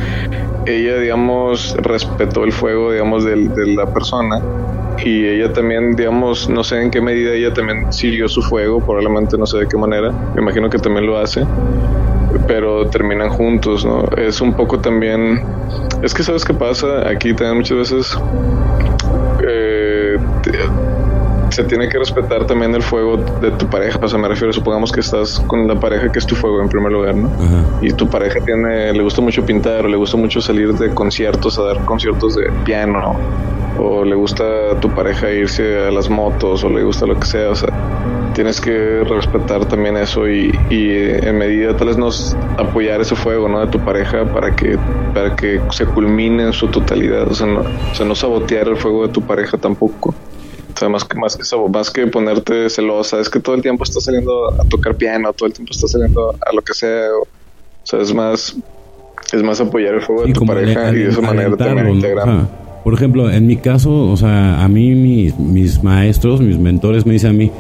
ella, 0.65 0.97
digamos, 0.97 1.77
respetó 1.77 2.43
el 2.43 2.51
fuego, 2.51 2.91
digamos, 2.91 3.23
de, 3.23 3.47
de 3.47 3.67
la 3.67 3.85
persona 3.85 4.41
y 5.03 5.25
ella 5.25 5.51
también, 5.53 5.95
digamos, 5.95 6.49
no 6.49 6.63
sé 6.63 6.81
en 6.81 6.91
qué 6.91 7.01
medida 7.01 7.33
ella 7.33 7.53
también 7.53 7.91
siguió 7.91 8.27
su 8.27 8.41
fuego, 8.41 8.79
probablemente 8.79 9.37
no 9.37 9.45
sé 9.45 9.59
de 9.59 9.67
qué 9.67 9.77
manera, 9.77 10.11
me 10.35 10.41
imagino 10.41 10.69
que 10.69 10.77
también 10.77 11.05
lo 11.05 11.17
hace, 11.17 11.45
pero 12.47 12.87
terminan 12.87 13.29
juntos, 13.29 13.85
¿no? 13.85 14.05
Es 14.17 14.41
un 14.41 14.53
poco 14.53 14.79
también, 14.79 15.43
es 16.01 16.13
que 16.13 16.23
sabes 16.23 16.43
qué 16.43 16.53
pasa, 16.53 17.07
aquí 17.07 17.33
también 17.33 17.57
muchas 17.57 17.77
veces 17.77 18.17
se 21.49 21.63
tiene 21.63 21.89
que 21.89 21.97
respetar 21.97 22.45
también 22.45 22.73
el 22.75 22.81
fuego 22.81 23.17
de 23.17 23.51
tu 23.51 23.67
pareja, 23.67 23.99
o 24.01 24.07
sea, 24.07 24.19
me 24.19 24.27
refiero, 24.27 24.51
supongamos 24.53 24.91
que 24.91 24.99
estás 24.99 25.39
con 25.47 25.67
la 25.67 25.79
pareja 25.79 26.11
que 26.11 26.19
es 26.19 26.25
tu 26.25 26.35
fuego 26.35 26.61
en 26.61 26.69
primer 26.69 26.91
lugar, 26.91 27.15
¿no? 27.15 27.29
Y 27.81 27.91
tu 27.93 28.09
pareja 28.09 28.39
tiene, 28.41 28.93
le 28.93 29.03
gusta 29.03 29.21
mucho 29.21 29.45
pintar 29.45 29.85
o 29.85 29.87
le 29.87 29.97
gusta 29.97 30.17
mucho 30.17 30.41
salir 30.41 30.73
de 30.73 30.93
conciertos 30.93 31.57
a 31.59 31.63
dar 31.63 31.85
conciertos 31.85 32.35
de 32.35 32.51
piano 32.63 33.15
o 33.79 34.03
le 34.03 34.15
gusta 34.15 34.43
a 34.71 34.79
tu 34.79 34.89
pareja 34.89 35.31
irse 35.31 35.87
a 35.87 35.91
las 35.91 36.09
motos 36.09 36.63
o 36.63 36.69
le 36.69 36.83
gusta 36.83 37.05
lo 37.05 37.19
que 37.19 37.25
sea, 37.25 37.49
o 37.49 37.55
sea, 37.55 37.69
tienes 38.33 38.61
que 38.61 39.03
respetar 39.03 39.65
también 39.65 39.97
eso 39.97 40.27
y, 40.27 40.51
en 40.69 41.37
medida 41.37 41.75
tal 41.75 41.87
vez 41.87 41.97
nos 41.97 42.35
apoyar 42.57 43.01
ese 43.01 43.15
fuego 43.15 43.47
¿no? 43.47 43.59
de 43.59 43.67
tu 43.67 43.79
pareja 43.79 44.25
para 44.25 44.55
que 44.55 44.77
para 45.13 45.35
que 45.35 45.59
se 45.71 45.85
culmine 45.85 46.43
en 46.43 46.53
su 46.53 46.67
totalidad. 46.67 47.27
O 47.27 47.33
sea, 47.33 47.47
no, 47.47 47.61
o 47.61 47.95
sea, 47.95 48.05
no 48.05 48.13
sabotear 48.13 48.67
el 48.67 48.77
fuego 48.77 49.07
de 49.07 49.13
tu 49.13 49.21
pareja 49.21 49.57
tampoco 49.57 50.13
O 50.77 50.79
sea, 50.79 50.89
más 50.89 51.03
que, 51.03 51.17
más 51.17 51.35
que, 51.35 51.43
más 51.73 51.89
que 51.89 52.05
ponerte 52.05 52.69
celosa, 52.69 53.19
es 53.19 53.31
que 53.31 53.39
todo 53.39 53.55
el 53.55 53.63
tiempo 53.63 53.83
estás 53.83 54.03
saliendo 54.03 54.53
a 54.53 54.63
tocar 54.65 54.95
piano, 54.95 55.33
todo 55.33 55.47
el 55.47 55.53
tiempo 55.53 55.71
estás 55.73 55.89
saliendo 55.89 56.35
a 56.39 56.53
lo 56.53 56.61
que 56.61 56.75
sea. 56.75 57.07
O, 57.19 57.27
sea, 57.81 57.99
es 57.99 58.13
más, 58.13 58.55
es 59.33 59.41
más 59.41 59.59
apoyar 59.59 59.95
el 59.95 60.03
juego 60.03 60.23
de 60.23 60.33
tu 60.33 60.45
pareja 60.45 60.91
y 60.91 60.99
de 60.99 61.09
esa 61.09 61.21
manera 61.21 61.57
también 61.57 61.95
integrar. 61.95 62.47
por 62.83 62.93
ejemplo, 62.93 63.27
en 63.31 63.47
mi 63.47 63.57
caso, 63.57 63.91
o 64.07 64.15
sea, 64.17 64.63
a 64.63 64.67
mí 64.67 64.93
mis, 64.93 65.35
mis 65.39 65.81
maestros, 65.81 66.41
mis 66.41 66.59
mentores 66.59 67.07
me 67.07 67.13
dicen 67.13 67.31
a 67.31 67.33
mí 67.33 67.51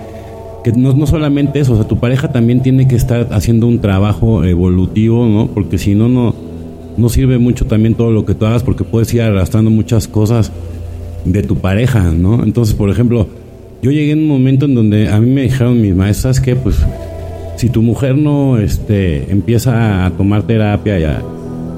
que 0.63 0.73
no, 0.73 0.93
no 0.93 1.07
solamente 1.07 1.59
eso, 1.59 1.73
o 1.73 1.75
sea, 1.75 1.87
tu 1.87 1.99
pareja 1.99 2.31
también 2.31 2.61
tiene 2.61 2.87
que 2.87 2.95
estar 2.95 3.29
haciendo 3.31 3.65
un 3.65 3.81
trabajo 3.81 4.43
evolutivo, 4.43 5.25
¿no? 5.25 5.47
Porque 5.47 5.79
si 5.79 5.95
no, 5.95 6.07
no, 6.07 6.35
no 6.97 7.09
sirve 7.09 7.39
mucho 7.39 7.65
también 7.65 7.95
todo 7.95 8.11
lo 8.11 8.25
que 8.25 8.35
tú 8.35 8.45
hagas 8.45 8.61
porque 8.61 8.83
puedes 8.83 9.11
ir 9.15 9.23
arrastrando 9.23 9.71
muchas 9.71 10.07
cosas 10.07 10.51
de 11.31 11.43
tu 11.43 11.57
pareja, 11.57 12.11
¿no? 12.11 12.43
Entonces, 12.43 12.75
por 12.75 12.89
ejemplo, 12.89 13.27
yo 13.81 13.91
llegué 13.91 14.11
en 14.11 14.19
un 14.19 14.27
momento 14.27 14.65
en 14.65 14.75
donde 14.75 15.09
a 15.09 15.19
mí 15.19 15.29
me 15.29 15.43
dijeron 15.43 15.81
mis 15.81 15.95
maestras 15.95 16.39
que, 16.39 16.55
pues, 16.55 16.77
si 17.57 17.69
tu 17.69 17.81
mujer 17.81 18.15
no 18.15 18.57
este, 18.57 19.31
empieza 19.31 20.05
a 20.05 20.11
tomar 20.11 20.43
terapia 20.43 20.99
y 20.99 21.03
a, 21.03 21.23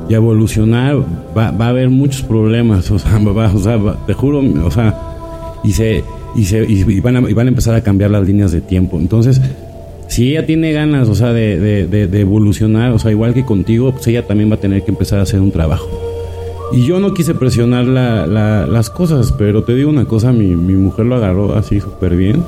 evolucionar, 0.09 0.97
va, 1.37 1.51
va, 1.51 1.67
a 1.67 1.69
haber 1.69 1.89
muchos 1.89 2.23
problemas, 2.23 2.89
o 2.89 2.97
sea, 2.97 3.17
va, 3.19 3.51
o 3.53 3.59
sea 3.59 3.79
te 4.07 4.13
juro, 4.13 4.43
o 4.65 4.71
sea, 4.71 4.97
y 5.63 5.71
se, 5.71 6.03
y 6.35 6.45
se 6.45 6.65
y 6.67 6.99
van, 6.99 7.17
a, 7.17 7.29
y 7.29 7.33
van 7.33 7.47
a 7.47 7.49
empezar 7.49 7.75
a 7.75 7.81
cambiar 7.81 8.11
las 8.11 8.25
líneas 8.25 8.51
de 8.51 8.61
tiempo. 8.61 8.97
Entonces, 8.97 9.39
si 10.07 10.31
ella 10.31 10.45
tiene 10.45 10.71
ganas, 10.71 11.07
o 11.09 11.15
sea, 11.15 11.31
de, 11.31 11.85
de, 11.87 12.19
evolucionar, 12.19 12.91
o 12.91 12.99
sea, 12.99 13.11
igual 13.11 13.35
que 13.35 13.45
contigo, 13.45 13.91
pues 13.91 14.07
ella 14.07 14.25
también 14.25 14.49
va 14.49 14.55
a 14.55 14.59
tener 14.59 14.83
que 14.83 14.91
empezar 14.91 15.19
a 15.19 15.21
hacer 15.21 15.39
un 15.39 15.51
trabajo. 15.51 16.08
Y 16.71 16.85
yo 16.85 16.99
no 16.99 17.13
quise 17.13 17.33
presionar 17.33 17.85
la, 17.85 18.27
las 18.67 18.89
cosas, 18.89 19.31
pero 19.31 19.63
te 19.63 19.73
digo 19.73 19.89
una 19.89 20.05
cosa, 20.05 20.31
mi, 20.31 20.55
mi 20.55 20.73
mujer 20.73 21.05
lo 21.05 21.15
agarró 21.15 21.55
así 21.55 21.79
súper 21.79 22.15
bien. 22.15 22.43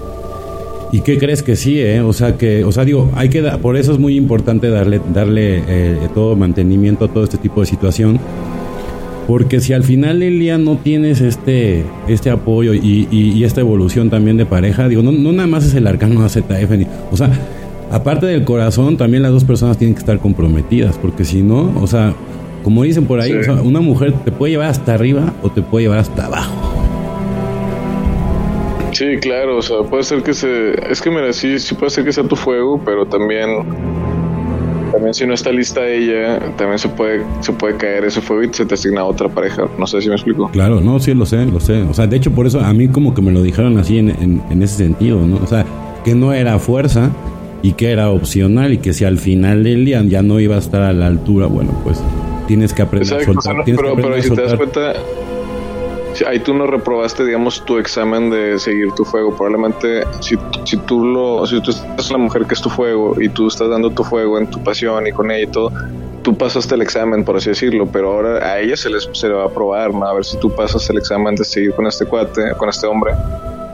¿Y 0.91 1.01
qué 1.01 1.17
crees 1.17 1.41
que 1.41 1.55
sí, 1.55 1.79
eh? 1.79 2.01
O 2.01 2.13
sea, 2.13 2.37
que, 2.37 2.63
o 2.65 2.71
sea, 2.71 2.83
digo, 2.83 3.09
hay 3.15 3.29
que, 3.29 3.41
por 3.61 3.77
eso 3.77 3.93
es 3.93 3.99
muy 3.99 4.17
importante 4.17 4.69
darle, 4.69 5.01
darle 5.13 5.63
eh, 5.65 6.09
todo 6.13 6.35
mantenimiento 6.35 7.05
a 7.05 7.07
todo 7.07 7.23
este 7.23 7.37
tipo 7.37 7.61
de 7.61 7.65
situación 7.65 8.19
porque 9.27 9.61
si 9.61 9.71
al 9.71 9.83
final 9.83 10.19
del 10.19 10.39
día 10.39 10.57
no 10.57 10.77
tienes 10.77 11.21
este, 11.21 11.85
este 12.09 12.29
apoyo 12.29 12.73
y, 12.73 13.07
y, 13.11 13.43
esta 13.45 13.61
evolución 13.61 14.09
también 14.09 14.35
de 14.35 14.45
pareja, 14.45 14.89
digo, 14.89 15.03
no, 15.03 15.13
no 15.13 15.31
nada 15.31 15.47
más 15.47 15.65
es 15.65 15.73
el 15.73 15.87
arcano 15.87 16.25
AZF, 16.25 16.69
ni, 16.77 16.85
o 17.11 17.15
sea, 17.15 17.31
aparte 17.91 18.25
del 18.25 18.43
corazón, 18.43 18.97
también 18.97 19.23
las 19.23 19.31
dos 19.31 19.45
personas 19.45 19.77
tienen 19.77 19.93
que 19.93 19.99
estar 19.99 20.19
comprometidas, 20.19 20.97
porque 20.97 21.23
si 21.23 21.43
no, 21.43 21.71
o 21.79 21.87
sea, 21.87 22.13
como 22.63 22.83
dicen 22.83 23.05
por 23.05 23.19
ahí, 23.19 23.33
una 23.63 23.81
mujer 23.81 24.13
te 24.23 24.31
puede 24.31 24.51
llevar 24.51 24.69
hasta 24.69 24.93
arriba 24.93 25.33
o 25.41 25.49
te 25.49 25.61
puede 25.61 25.85
llevar 25.85 25.99
hasta 25.99 26.25
abajo. 26.25 26.81
Sí, 28.91 29.17
claro, 29.21 29.57
o 29.57 29.61
sea, 29.61 29.83
puede 29.83 30.03
ser 30.03 30.21
que 30.21 30.33
se... 30.33 30.73
Es 30.91 31.01
que 31.01 31.09
mira, 31.09 31.31
sí, 31.31 31.59
sí 31.59 31.75
puede 31.75 31.89
ser 31.89 32.03
que 32.03 32.11
sea 32.11 32.23
tu 32.25 32.35
fuego, 32.35 32.81
pero 32.83 33.05
también 33.05 33.49
también 34.91 35.13
si 35.13 35.25
no 35.25 35.33
está 35.33 35.51
lista 35.51 35.87
ella, 35.87 36.39
también 36.57 36.77
se 36.77 36.89
puede, 36.89 37.23
se 37.39 37.53
puede 37.53 37.77
caer 37.77 38.03
ese 38.05 38.21
fuego 38.21 38.43
y 38.43 38.53
se 38.53 38.65
te 38.65 38.73
asigna 38.73 39.01
a 39.01 39.05
otra 39.05 39.29
pareja. 39.29 39.63
No 39.79 39.87
sé 39.87 40.01
si 40.01 40.09
me 40.09 40.15
explico. 40.15 40.49
Claro, 40.51 40.81
no, 40.81 40.99
sí, 40.99 41.13
lo 41.13 41.25
sé, 41.25 41.45
lo 41.45 41.59
sé. 41.59 41.81
O 41.83 41.93
sea, 41.93 42.07
de 42.07 42.17
hecho, 42.17 42.31
por 42.31 42.45
eso 42.45 42.59
a 42.59 42.73
mí 42.73 42.89
como 42.89 43.13
que 43.13 43.21
me 43.21 43.31
lo 43.31 43.41
dijeron 43.41 43.77
así 43.77 43.97
en, 43.97 44.09
en, 44.09 44.61
ese 44.61 44.77
sentido, 44.77 45.25
¿no? 45.25 45.37
O 45.37 45.47
sea, 45.47 45.65
que 46.03 46.13
no 46.13 46.33
era 46.33 46.59
fuerza 46.59 47.09
y 47.61 47.73
que 47.73 47.91
era 47.91 48.09
opcional 48.09 48.73
y 48.73 48.79
que 48.79 48.93
si 48.93 49.05
al 49.05 49.17
final 49.17 49.63
del 49.63 49.85
día 49.85 50.03
ya 50.03 50.21
no 50.21 50.39
iba 50.39 50.55
a 50.55 50.59
estar 50.59 50.81
a 50.81 50.91
la 50.93 51.07
altura, 51.07 51.47
bueno, 51.47 51.71
pues 51.83 52.01
tienes 52.51 52.73
que 52.73 52.81
aprender 52.81 53.21
a 53.21 53.23
soltar. 53.23 53.63
pero, 53.63 53.95
pero 53.95 54.21
si 54.21 54.29
te 54.29 54.41
das 54.41 54.55
cuenta 54.55 54.93
ahí 56.27 56.39
tú 56.39 56.53
no 56.53 56.67
reprobaste, 56.67 57.23
digamos, 57.23 57.63
tu 57.63 57.77
examen 57.77 58.29
de 58.29 58.59
seguir 58.59 58.91
tu 58.91 59.05
fuego. 59.05 59.33
Probablemente 59.33 60.03
si, 60.19 60.35
si 60.65 60.75
tú 60.77 61.05
lo, 61.05 61.47
si 61.47 61.61
tú 61.61 61.71
estás 61.71 62.11
la 62.11 62.17
mujer 62.17 62.45
que 62.45 62.53
es 62.53 62.61
tu 62.61 62.69
fuego 62.69 63.15
y 63.21 63.29
tú 63.29 63.47
estás 63.47 63.69
dando 63.69 63.89
tu 63.89 64.03
fuego 64.03 64.37
en 64.37 64.47
tu 64.47 64.61
pasión 64.61 65.07
y 65.07 65.13
con 65.13 65.31
ella 65.31 65.43
y 65.43 65.47
todo, 65.47 65.71
tú 66.23 66.37
pasaste 66.37 66.75
el 66.75 66.81
examen, 66.81 67.23
por 67.23 67.37
así 67.37 67.49
decirlo, 67.51 67.87
pero 67.87 68.11
ahora 68.11 68.45
a 68.45 68.59
ella 68.59 68.75
se, 68.75 68.89
les, 68.89 69.09
se 69.13 69.29
le 69.29 69.33
va 69.35 69.45
a 69.45 69.49
probar, 69.49 69.93
¿no? 69.93 70.05
A 70.05 70.13
ver 70.13 70.25
si 70.25 70.37
tú 70.37 70.53
pasas 70.53 70.89
el 70.89 70.97
examen 70.97 71.35
de 71.35 71.45
seguir 71.45 71.73
con 71.73 71.87
este 71.87 72.05
cuate, 72.05 72.51
con 72.57 72.67
este 72.67 72.85
hombre 72.85 73.13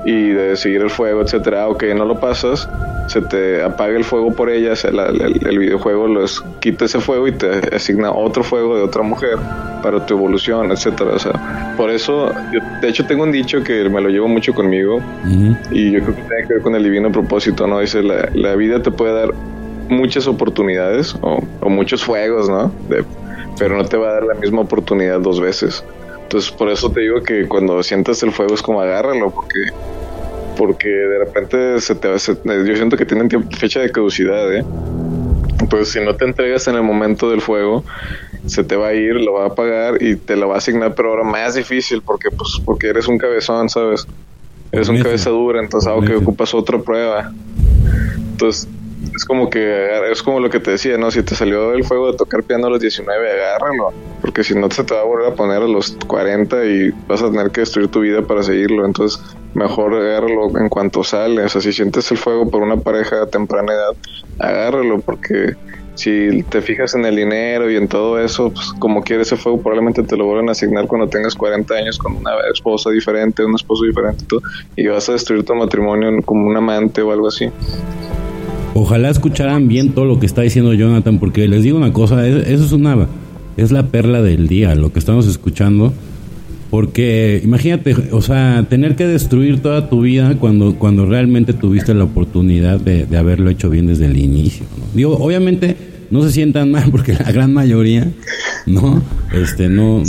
y 0.05 0.29
de 0.29 0.55
seguir 0.55 0.81
el 0.81 0.89
fuego, 0.89 1.21
etcétera. 1.21 1.67
Ok, 1.67 1.83
no 1.95 2.05
lo 2.05 2.19
pasas, 2.19 2.69
se 3.07 3.21
te 3.21 3.63
apaga 3.63 3.97
el 3.97 4.03
fuego 4.03 4.33
por 4.33 4.49
ella, 4.49 4.73
el, 4.73 5.59
videojuego 5.59 6.07
los 6.07 6.43
quita 6.59 6.85
ese 6.85 6.99
fuego 6.99 7.27
y 7.27 7.31
te 7.31 7.75
asigna 7.75 8.11
otro 8.11 8.43
fuego 8.43 8.77
de 8.77 8.83
otra 8.83 9.03
mujer 9.03 9.37
para 9.81 10.05
tu 10.05 10.13
evolución, 10.15 10.71
etcétera. 10.71 11.11
O 11.13 11.19
sea, 11.19 11.75
por 11.77 11.89
eso, 11.89 12.31
yo, 12.51 12.59
de 12.81 12.89
hecho 12.89 13.05
tengo 13.05 13.23
un 13.23 13.31
dicho 13.31 13.63
que 13.63 13.89
me 13.89 14.01
lo 14.01 14.09
llevo 14.09 14.27
mucho 14.27 14.53
conmigo 14.53 15.01
y 15.71 15.91
yo 15.91 16.01
creo 16.01 16.15
que 16.15 16.21
tiene 16.21 16.47
que 16.47 16.53
ver 16.55 16.61
con 16.61 16.75
el 16.75 16.83
divino 16.83 17.11
propósito, 17.11 17.67
¿no? 17.67 17.79
Dice, 17.79 18.03
la, 18.03 18.29
la 18.33 18.55
vida 18.55 18.81
te 18.81 18.91
puede 18.91 19.13
dar 19.13 19.33
muchas 19.89 20.27
oportunidades 20.27 21.15
o, 21.21 21.41
muchos 21.69 22.03
fuegos, 22.03 22.49
¿no? 22.49 22.71
pero 23.59 23.75
no 23.75 23.85
te 23.85 23.97
va 23.97 24.09
a 24.09 24.13
dar 24.13 24.23
la 24.23 24.35
misma 24.35 24.61
oportunidad 24.61 25.19
dos 25.19 25.39
veces. 25.39 25.83
Entonces, 26.27 26.51
por 26.51 26.69
eso 26.69 26.91
te 26.91 26.99
digo 26.99 27.23
que 27.23 27.47
cuando 27.47 27.81
sientas 27.81 28.21
el 28.21 28.33
fuego 28.33 28.53
es 28.53 28.61
como 28.61 28.81
agárralo, 28.81 29.31
porque 29.31 29.71
porque 30.57 30.89
de 30.89 31.19
repente 31.19 31.79
se 31.79 31.95
te, 31.95 32.09
yo 32.09 32.75
siento 32.75 32.97
que 32.97 33.05
tienen 33.05 33.29
fecha 33.51 33.79
de 33.79 33.89
caducidad, 33.89 34.53
¿eh? 34.53 34.65
Pues 35.69 35.91
si 35.91 36.01
no 36.01 36.17
te 36.17 36.25
entregas 36.25 36.67
en 36.67 36.75
el 36.75 36.83
momento 36.83 37.29
del 37.29 37.39
fuego, 37.39 37.85
se 38.45 38.65
te 38.65 38.75
va 38.75 38.87
a 38.87 38.93
ir, 38.93 39.15
lo 39.15 39.33
va 39.33 39.45
a 39.45 39.55
pagar 39.55 40.03
y 40.03 40.17
te 40.17 40.35
lo 40.35 40.49
va 40.49 40.55
a 40.55 40.57
asignar, 40.57 40.95
pero 40.95 41.11
ahora 41.11 41.23
más 41.23 41.55
difícil 41.55 42.01
porque 42.01 42.29
pues 42.29 42.59
porque 42.65 42.87
eres 42.87 43.07
un 43.07 43.17
cabezón, 43.17 43.69
¿sabes? 43.69 44.05
Eres 44.73 44.89
un 44.89 45.01
cabeza 45.01 45.29
dura, 45.29 45.61
entonces 45.61 45.87
algo 45.87 46.01
que 46.01 46.15
ocupas 46.15 46.53
otra 46.53 46.77
prueba. 46.79 47.31
Entonces 48.31 48.67
es 49.15 49.25
como 49.25 49.49
que 49.49 50.11
es 50.11 50.21
como 50.23 50.39
lo 50.39 50.49
que 50.49 50.59
te 50.59 50.71
decía, 50.71 50.97
¿no? 50.97 51.11
Si 51.11 51.23
te 51.23 51.35
salió 51.35 51.73
el 51.73 51.83
fuego 51.83 52.11
de 52.11 52.17
tocar 52.17 52.43
piano 52.43 52.67
a 52.67 52.69
los 52.69 52.79
19, 52.79 53.31
agárralo, 53.31 53.93
porque 54.21 54.43
si 54.43 54.55
no 54.55 54.69
se 54.69 54.83
te 54.83 54.93
va 54.93 55.01
a 55.01 55.03
volver 55.03 55.31
a 55.31 55.35
poner 55.35 55.61
a 55.61 55.67
los 55.67 55.97
40 56.07 56.65
y 56.65 56.91
vas 57.07 57.21
a 57.21 57.31
tener 57.31 57.51
que 57.51 57.61
destruir 57.61 57.89
tu 57.89 58.01
vida 58.01 58.21
para 58.21 58.43
seguirlo. 58.43 58.85
Entonces, 58.85 59.21
mejor 59.53 59.93
agárralo 59.93 60.57
en 60.59 60.69
cuanto 60.69 61.03
sale. 61.03 61.43
O 61.43 61.49
sea, 61.49 61.61
si 61.61 61.73
sientes 61.73 62.09
el 62.11 62.17
fuego 62.17 62.49
por 62.49 62.61
una 62.61 62.77
pareja 62.77 63.23
a 63.23 63.27
temprana 63.27 63.73
edad, 63.73 63.95
agárralo, 64.39 64.99
porque 64.99 65.55
si 65.97 66.43
te 66.43 66.61
fijas 66.61 66.93
en 66.93 67.05
el 67.05 67.15
dinero 67.15 67.71
y 67.71 67.75
en 67.75 67.87
todo 67.87 68.19
eso, 68.19 68.51
pues 68.51 68.71
como 68.77 69.01
quieres 69.01 69.27
ese 69.27 69.35
fuego, 69.35 69.59
probablemente 69.59 70.03
te 70.03 70.15
lo 70.15 70.25
vuelvan 70.25 70.49
a 70.49 70.51
asignar 70.51 70.85
cuando 70.85 71.09
tengas 71.09 71.33
40 71.33 71.73
años 71.73 71.97
con 71.97 72.17
una 72.17 72.31
esposa 72.53 72.91
diferente, 72.91 73.43
un 73.43 73.55
esposo 73.55 73.83
diferente 73.83 74.23
y 74.75 74.87
vas 74.87 75.09
a 75.09 75.13
destruir 75.13 75.43
tu 75.43 75.55
matrimonio 75.55 76.11
como 76.23 76.47
un 76.47 76.55
amante 76.55 77.01
o 77.01 77.11
algo 77.11 77.27
así. 77.27 77.49
Ojalá 78.79 79.09
escucharan 79.09 79.67
bien 79.67 79.93
todo 79.93 80.05
lo 80.05 80.19
que 80.19 80.27
está 80.27 80.43
diciendo 80.43 80.71
Jonathan, 80.71 81.17
porque 81.17 81.47
les 81.47 81.63
digo 81.63 81.77
una 81.77 81.93
cosa, 81.93 82.27
eso 82.27 82.63
es 82.63 82.71
una 82.71 83.07
es 83.57 83.71
la 83.71 83.87
perla 83.87 84.21
del 84.21 84.47
día, 84.47 84.75
lo 84.75 84.93
que 84.93 84.99
estamos 84.99 85.25
escuchando. 85.27 85.93
Porque 86.69 87.41
imagínate, 87.43 87.95
o 88.11 88.21
sea, 88.21 88.67
tener 88.69 88.95
que 88.95 89.07
destruir 89.07 89.61
toda 89.63 89.89
tu 89.89 90.01
vida 90.01 90.35
cuando, 90.37 90.75
cuando 90.75 91.07
realmente 91.07 91.53
tuviste 91.53 91.95
la 91.95 92.03
oportunidad 92.03 92.79
de, 92.79 93.17
haberlo 93.17 93.49
hecho 93.49 93.71
bien 93.71 93.87
desde 93.87 94.05
el 94.05 94.17
inicio. 94.17 94.67
Digo, 94.93 95.17
obviamente 95.17 95.75
no 96.11 96.21
se 96.21 96.31
sientan 96.31 96.69
mal 96.69 96.83
porque 96.91 97.13
la 97.13 97.31
gran 97.31 97.51
mayoría, 97.53 98.07
¿no? 98.67 99.01
Este, 99.33 99.69
no, 99.69 100.03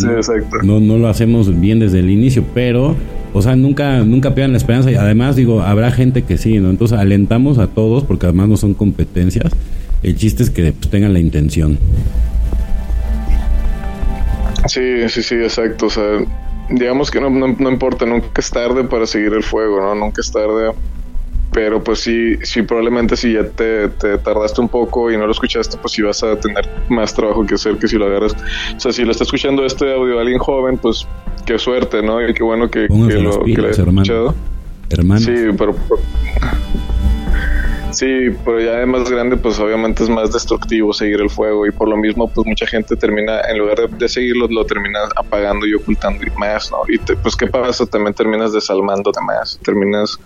no, 0.63 0.81
no, 0.81 0.99
lo 0.99 1.09
hacemos 1.09 1.59
bien 1.59 1.79
desde 1.79 2.01
el 2.01 2.11
inicio, 2.11 2.45
pero, 2.53 2.97
o 3.33 3.43
sea, 3.43 3.57
nunca, 3.57 3.99
nunca 4.05 4.35
pierdan 4.35 4.53
la 4.53 4.59
esperanza 4.59 4.91
y 4.91 4.95
además, 4.95 5.37
digo, 5.37 5.63
habrá 5.63 5.91
gente 5.91 6.23
que 6.23 6.39
sí, 6.39 6.59
¿no? 6.59 6.71
Entonces 6.71 6.99
alentamos 6.99 7.59
a 7.59 7.67
todos 7.69 8.05
porque 8.05 8.27
además 8.27 8.49
no 8.49 8.57
son 8.57 8.75
competencias. 8.75 9.53
El 10.03 10.17
chiste 10.17 10.43
es 10.43 10.51
que 10.51 10.73
pues, 10.73 10.91
tengan 10.91 11.13
la 11.13 11.19
intención. 11.19 11.79
Sí, 14.67 15.09
sí, 15.09 15.23
sí, 15.23 15.35
exacto. 15.37 15.87
O 15.87 15.91
sea, 15.91 16.05
digamos 16.71 17.11
que 17.11 17.21
no, 17.21 17.31
no, 17.31 17.71
importa, 17.71 18.07
nunca 18.07 18.29
es 18.37 18.51
tarde 18.51 18.85
para 18.85 19.07
seguir 19.07 19.33
el 19.33 19.43
fuego, 19.43 19.81
¿no? 19.81 19.95
Nunca 19.95 20.21
es 20.21 20.31
tarde. 20.31 20.73
Pero 21.53 21.83
pues 21.83 22.01
sí, 22.01 22.37
sí, 22.43 22.63
probablemente 22.63 23.17
si 23.17 23.33
ya 23.33 23.45
te, 23.49 23.89
tardaste 24.19 24.61
un 24.61 24.69
poco 24.69 25.11
y 25.11 25.17
no 25.17 25.27
lo 25.27 25.33
escuchaste, 25.33 25.79
pues 25.79 25.95
sí 25.95 26.03
vas 26.03 26.23
a 26.23 26.39
tener 26.39 26.69
más 26.89 27.15
trabajo 27.15 27.45
que 27.47 27.55
hacer 27.55 27.77
que 27.79 27.89
si 27.89 27.97
lo 27.97 28.07
agarras. 28.07 28.35
O 28.77 28.81
sea, 28.81 28.93
si 28.93 29.05
lo 29.05 29.13
está 29.13 29.25
escuchando 29.25 29.65
este 29.65 29.93
audio 29.93 30.21
alguien 30.21 30.39
joven, 30.39 30.79
pues 30.79 31.07
qué 31.47 31.59
suerte, 31.59 32.03
¿no? 32.03 32.27
Y 32.27 32.35
qué 32.35 32.43
bueno 32.43 32.71
que, 32.71 32.87
que 32.87 33.15
lo, 33.15 33.45
que 33.45 33.55
lo 33.55 33.69
escuchado. 33.71 34.35
Hermano. 34.91 35.21
Sí, 35.21 35.35
pero 35.57 35.75
Sí, 37.91 38.29
pero 38.45 38.61
ya 38.61 38.73
de 38.77 38.87
más 38.87 39.11
grande, 39.11 39.37
pues 39.37 39.59
obviamente 39.59 40.05
es 40.05 40.11
más 40.11 40.33
destructivo 40.33 40.93
seguir 40.93 41.21
el 41.21 41.31
fuego 41.31 41.67
y 41.67 41.71
por 41.71 41.89
lo 41.89 41.97
mismo, 41.97 42.29
pues 42.29 42.47
mucha 42.47 42.67
gente 42.67 42.97
termina, 42.97 43.41
en 43.49 43.59
lugar 43.59 43.89
de, 43.89 44.09
seguirlo, 44.09 44.47
lo 44.49 44.65
termina 44.67 45.01
apagando 45.17 45.67
y 45.67 45.75
ocultando 45.75 46.25
y 46.25 46.31
más, 46.39 46.71
¿no? 46.71 46.79
Y 46.89 46.99
pues, 46.99 47.35
¿qué 47.35 47.47
pasa? 47.47 47.87
También 47.87 48.15
terminas 48.15 48.53
desalmándote 48.53 49.21
más, 49.23 49.59
terminas 49.65 50.19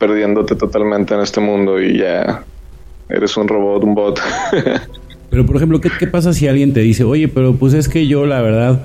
perdiéndote 0.00 0.56
totalmente 0.56 1.14
en 1.14 1.20
este 1.20 1.40
mundo 1.40 1.80
y 1.80 1.98
ya 1.98 2.42
eres 3.08 3.36
un 3.36 3.46
robot, 3.46 3.84
un 3.84 3.94
bot. 3.94 4.18
pero, 5.30 5.46
por 5.46 5.56
ejemplo, 5.56 5.80
¿qué, 5.80 5.90
¿qué 5.96 6.06
pasa 6.06 6.32
si 6.32 6.48
alguien 6.48 6.72
te 6.72 6.80
dice, 6.80 7.04
oye, 7.04 7.28
pero 7.28 7.54
pues 7.54 7.74
es 7.74 7.88
que 7.88 8.06
yo, 8.06 8.24
la 8.24 8.40
verdad, 8.40 8.80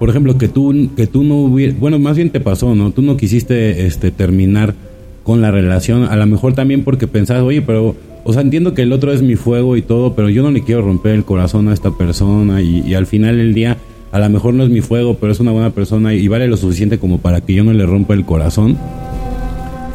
por 0.00 0.08
ejemplo, 0.08 0.38
que 0.38 0.48
tú, 0.48 0.90
que 0.96 1.06
tú 1.06 1.22
no 1.22 1.36
hubieras, 1.36 1.78
bueno, 1.78 1.98
más 1.98 2.16
bien 2.16 2.30
te 2.30 2.40
pasó, 2.40 2.74
¿no? 2.74 2.90
Tú 2.92 3.02
no 3.02 3.16
quisiste 3.16 3.86
este, 3.86 4.10
terminar 4.10 4.74
con 5.22 5.42
la 5.42 5.50
relación, 5.50 6.04
a 6.04 6.16
lo 6.16 6.26
mejor 6.26 6.54
también 6.54 6.82
porque 6.82 7.06
pensabas, 7.06 7.42
oye, 7.42 7.60
pero, 7.60 7.94
o 8.24 8.32
sea, 8.32 8.40
entiendo 8.40 8.72
que 8.72 8.82
el 8.82 8.92
otro 8.92 9.12
es 9.12 9.22
mi 9.22 9.36
fuego 9.36 9.76
y 9.76 9.82
todo, 9.82 10.14
pero 10.14 10.30
yo 10.30 10.42
no 10.42 10.50
le 10.50 10.64
quiero 10.64 10.80
romper 10.80 11.12
el 11.12 11.24
corazón 11.24 11.68
a 11.68 11.74
esta 11.74 11.90
persona 11.90 12.62
y, 12.62 12.80
y 12.80 12.94
al 12.94 13.06
final 13.06 13.36
del 13.36 13.52
día, 13.52 13.76
a 14.12 14.18
lo 14.18 14.30
mejor 14.30 14.54
no 14.54 14.62
es 14.62 14.70
mi 14.70 14.80
fuego, 14.80 15.18
pero 15.20 15.32
es 15.32 15.40
una 15.40 15.52
buena 15.52 15.70
persona 15.70 16.14
y 16.14 16.26
vale 16.28 16.48
lo 16.48 16.56
suficiente 16.56 16.98
como 16.98 17.18
para 17.18 17.42
que 17.42 17.52
yo 17.52 17.64
no 17.64 17.72
le 17.72 17.84
rompa 17.84 18.14
el 18.14 18.24
corazón. 18.24 18.78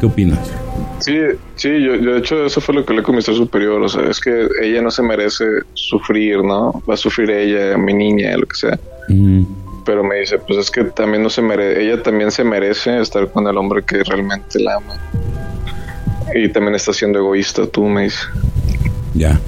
¿Qué 0.00 0.06
opinas? 0.06 0.50
Sí, 1.00 1.14
sí, 1.56 1.68
yo, 1.82 1.94
yo, 1.96 2.12
de 2.14 2.18
hecho 2.18 2.46
eso 2.46 2.60
fue 2.60 2.74
lo 2.74 2.86
que 2.86 2.94
le 2.94 3.02
comenzó 3.02 3.34
superior, 3.34 3.82
o 3.82 3.88
sea, 3.88 4.08
es 4.08 4.18
que 4.18 4.48
ella 4.62 4.80
no 4.80 4.90
se 4.90 5.02
merece 5.02 5.44
sufrir, 5.74 6.42
¿no? 6.42 6.82
Va 6.88 6.94
a 6.94 6.96
sufrir 6.96 7.30
ella, 7.30 7.76
mi 7.76 7.92
niña, 7.92 8.34
lo 8.36 8.46
que 8.46 8.56
sea. 8.56 8.78
Pero 9.84 10.02
me 10.02 10.20
dice, 10.20 10.38
pues 10.38 10.58
es 10.58 10.70
que 10.70 10.84
también 10.84 11.22
no 11.22 11.28
se 11.28 11.42
merece, 11.42 11.82
ella 11.82 12.02
también 12.02 12.30
se 12.30 12.44
merece 12.44 12.98
estar 12.98 13.30
con 13.30 13.46
el 13.46 13.56
hombre 13.58 13.82
que 13.82 14.02
realmente 14.02 14.58
la 14.58 14.76
ama. 14.76 14.94
Y 16.34 16.48
también 16.48 16.74
está 16.76 16.92
siendo 16.92 17.18
egoísta, 17.18 17.66
tú 17.66 17.84
me 17.84 18.04
dices. 18.04 18.26
Ya. 19.14 19.38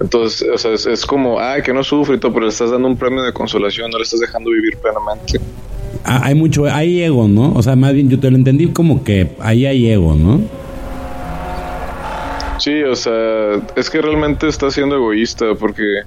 Entonces, 0.00 0.48
o 0.52 0.58
sea, 0.58 0.72
es, 0.72 0.86
es, 0.86 1.06
como, 1.06 1.38
ay, 1.38 1.62
que 1.62 1.72
no 1.72 1.84
sufre 1.84 2.16
y 2.16 2.18
todo, 2.18 2.32
pero 2.32 2.46
le 2.46 2.50
estás 2.50 2.70
dando 2.70 2.88
un 2.88 2.96
premio 2.96 3.22
de 3.22 3.32
consolación, 3.32 3.90
no 3.90 3.98
le 3.98 4.04
estás 4.04 4.20
dejando 4.20 4.50
vivir 4.50 4.76
plenamente. 4.78 5.40
Hay 6.06 6.34
mucho, 6.34 6.66
hay 6.66 7.02
ego, 7.02 7.26
¿no? 7.26 7.52
O 7.54 7.62
sea, 7.62 7.74
más 7.74 7.92
bien 7.92 8.08
yo 8.08 8.20
te 8.20 8.30
lo 8.30 8.36
entendí 8.36 8.68
como 8.68 9.02
que 9.02 9.30
ahí 9.40 9.66
hay 9.66 9.90
ego, 9.90 10.14
¿no? 10.14 10.40
Sí, 12.58 12.82
o 12.82 12.94
sea, 12.94 13.60
es 13.74 13.90
que 13.90 14.00
realmente 14.00 14.46
está 14.48 14.70
siendo 14.70 14.96
egoísta 14.96 15.54
porque 15.58 16.02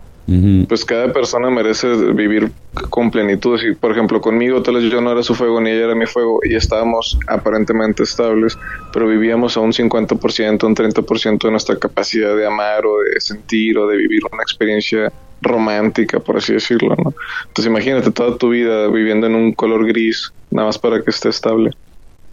pues 0.67 0.85
cada 0.85 1.11
persona 1.11 1.49
merece 1.49 1.87
vivir 2.13 2.51
con 2.89 3.09
plenitud. 3.09 3.59
Y, 3.63 3.73
por 3.73 3.91
ejemplo, 3.91 4.21
conmigo 4.21 4.61
tal 4.61 4.75
vez 4.75 4.83
yo 4.83 5.01
no 5.01 5.11
era 5.11 5.23
su 5.23 5.33
fuego 5.33 5.59
ni 5.59 5.71
ella 5.71 5.85
era 5.85 5.95
mi 5.95 6.05
fuego 6.05 6.39
y 6.43 6.55
estábamos 6.55 7.17
aparentemente 7.27 8.03
estables, 8.03 8.57
pero 8.93 9.07
vivíamos 9.07 9.57
a 9.57 9.61
un 9.61 9.71
50%, 9.71 10.63
un 10.63 10.75
30% 10.75 11.39
de 11.39 11.51
nuestra 11.51 11.77
capacidad 11.77 12.35
de 12.35 12.45
amar 12.45 12.85
o 12.85 12.99
de 12.99 13.19
sentir 13.19 13.77
o 13.77 13.87
de 13.87 13.97
vivir 13.97 14.21
una 14.31 14.43
experiencia 14.43 15.11
romántica, 15.41 16.19
por 16.19 16.37
así 16.37 16.53
decirlo, 16.53 16.95
¿no? 16.95 17.13
Entonces 17.47 17.67
imagínate 17.67 18.11
toda 18.11 18.37
tu 18.37 18.49
vida 18.49 18.87
viviendo 18.87 19.27
en 19.27 19.35
un 19.35 19.53
color 19.53 19.85
gris, 19.87 20.31
nada 20.51 20.67
más 20.67 20.77
para 20.77 21.01
que 21.01 21.09
esté 21.09 21.29
estable, 21.29 21.71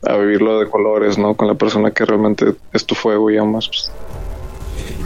a 0.02 0.16
vivirlo 0.16 0.58
de 0.60 0.68
colores, 0.68 1.18
¿no? 1.18 1.34
Con 1.34 1.48
la 1.48 1.54
persona 1.54 1.90
que 1.90 2.04
realmente 2.04 2.54
es 2.72 2.84
tu 2.84 2.94
fuego 2.94 3.30
y 3.30 3.36
amas. 3.36 3.68
Pues. 3.68 3.90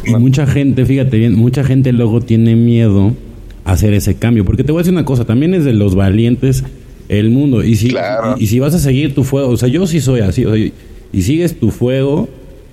Y 0.04 0.14
mucha 0.16 0.46
gente, 0.46 0.84
fíjate 0.84 1.18
bien, 1.18 1.34
mucha 1.34 1.64
gente 1.64 1.92
luego 1.92 2.20
tiene 2.20 2.56
miedo 2.56 3.12
a 3.64 3.72
hacer 3.72 3.92
ese 3.92 4.18
cambio, 4.18 4.44
porque 4.44 4.64
te 4.64 4.72
voy 4.72 4.80
a 4.80 4.82
decir 4.82 4.94
una 4.94 5.04
cosa, 5.04 5.24
también 5.24 5.54
es 5.54 5.64
de 5.64 5.72
los 5.72 5.94
valientes 5.94 6.64
el 7.08 7.30
mundo, 7.30 7.64
y 7.64 7.74
si, 7.74 7.92
y, 8.38 8.46
si 8.46 8.60
vas 8.60 8.74
a 8.74 8.78
seguir 8.78 9.14
tu 9.14 9.24
fuego, 9.24 9.48
o 9.48 9.56
sea, 9.56 9.68
yo 9.68 9.86
sí 9.86 10.00
soy 10.00 10.20
así, 10.20 10.44
o 10.44 10.54
sea, 10.54 10.70
y 11.12 11.22
sigues 11.22 11.58
tu 11.58 11.70
fuego, 11.70 12.28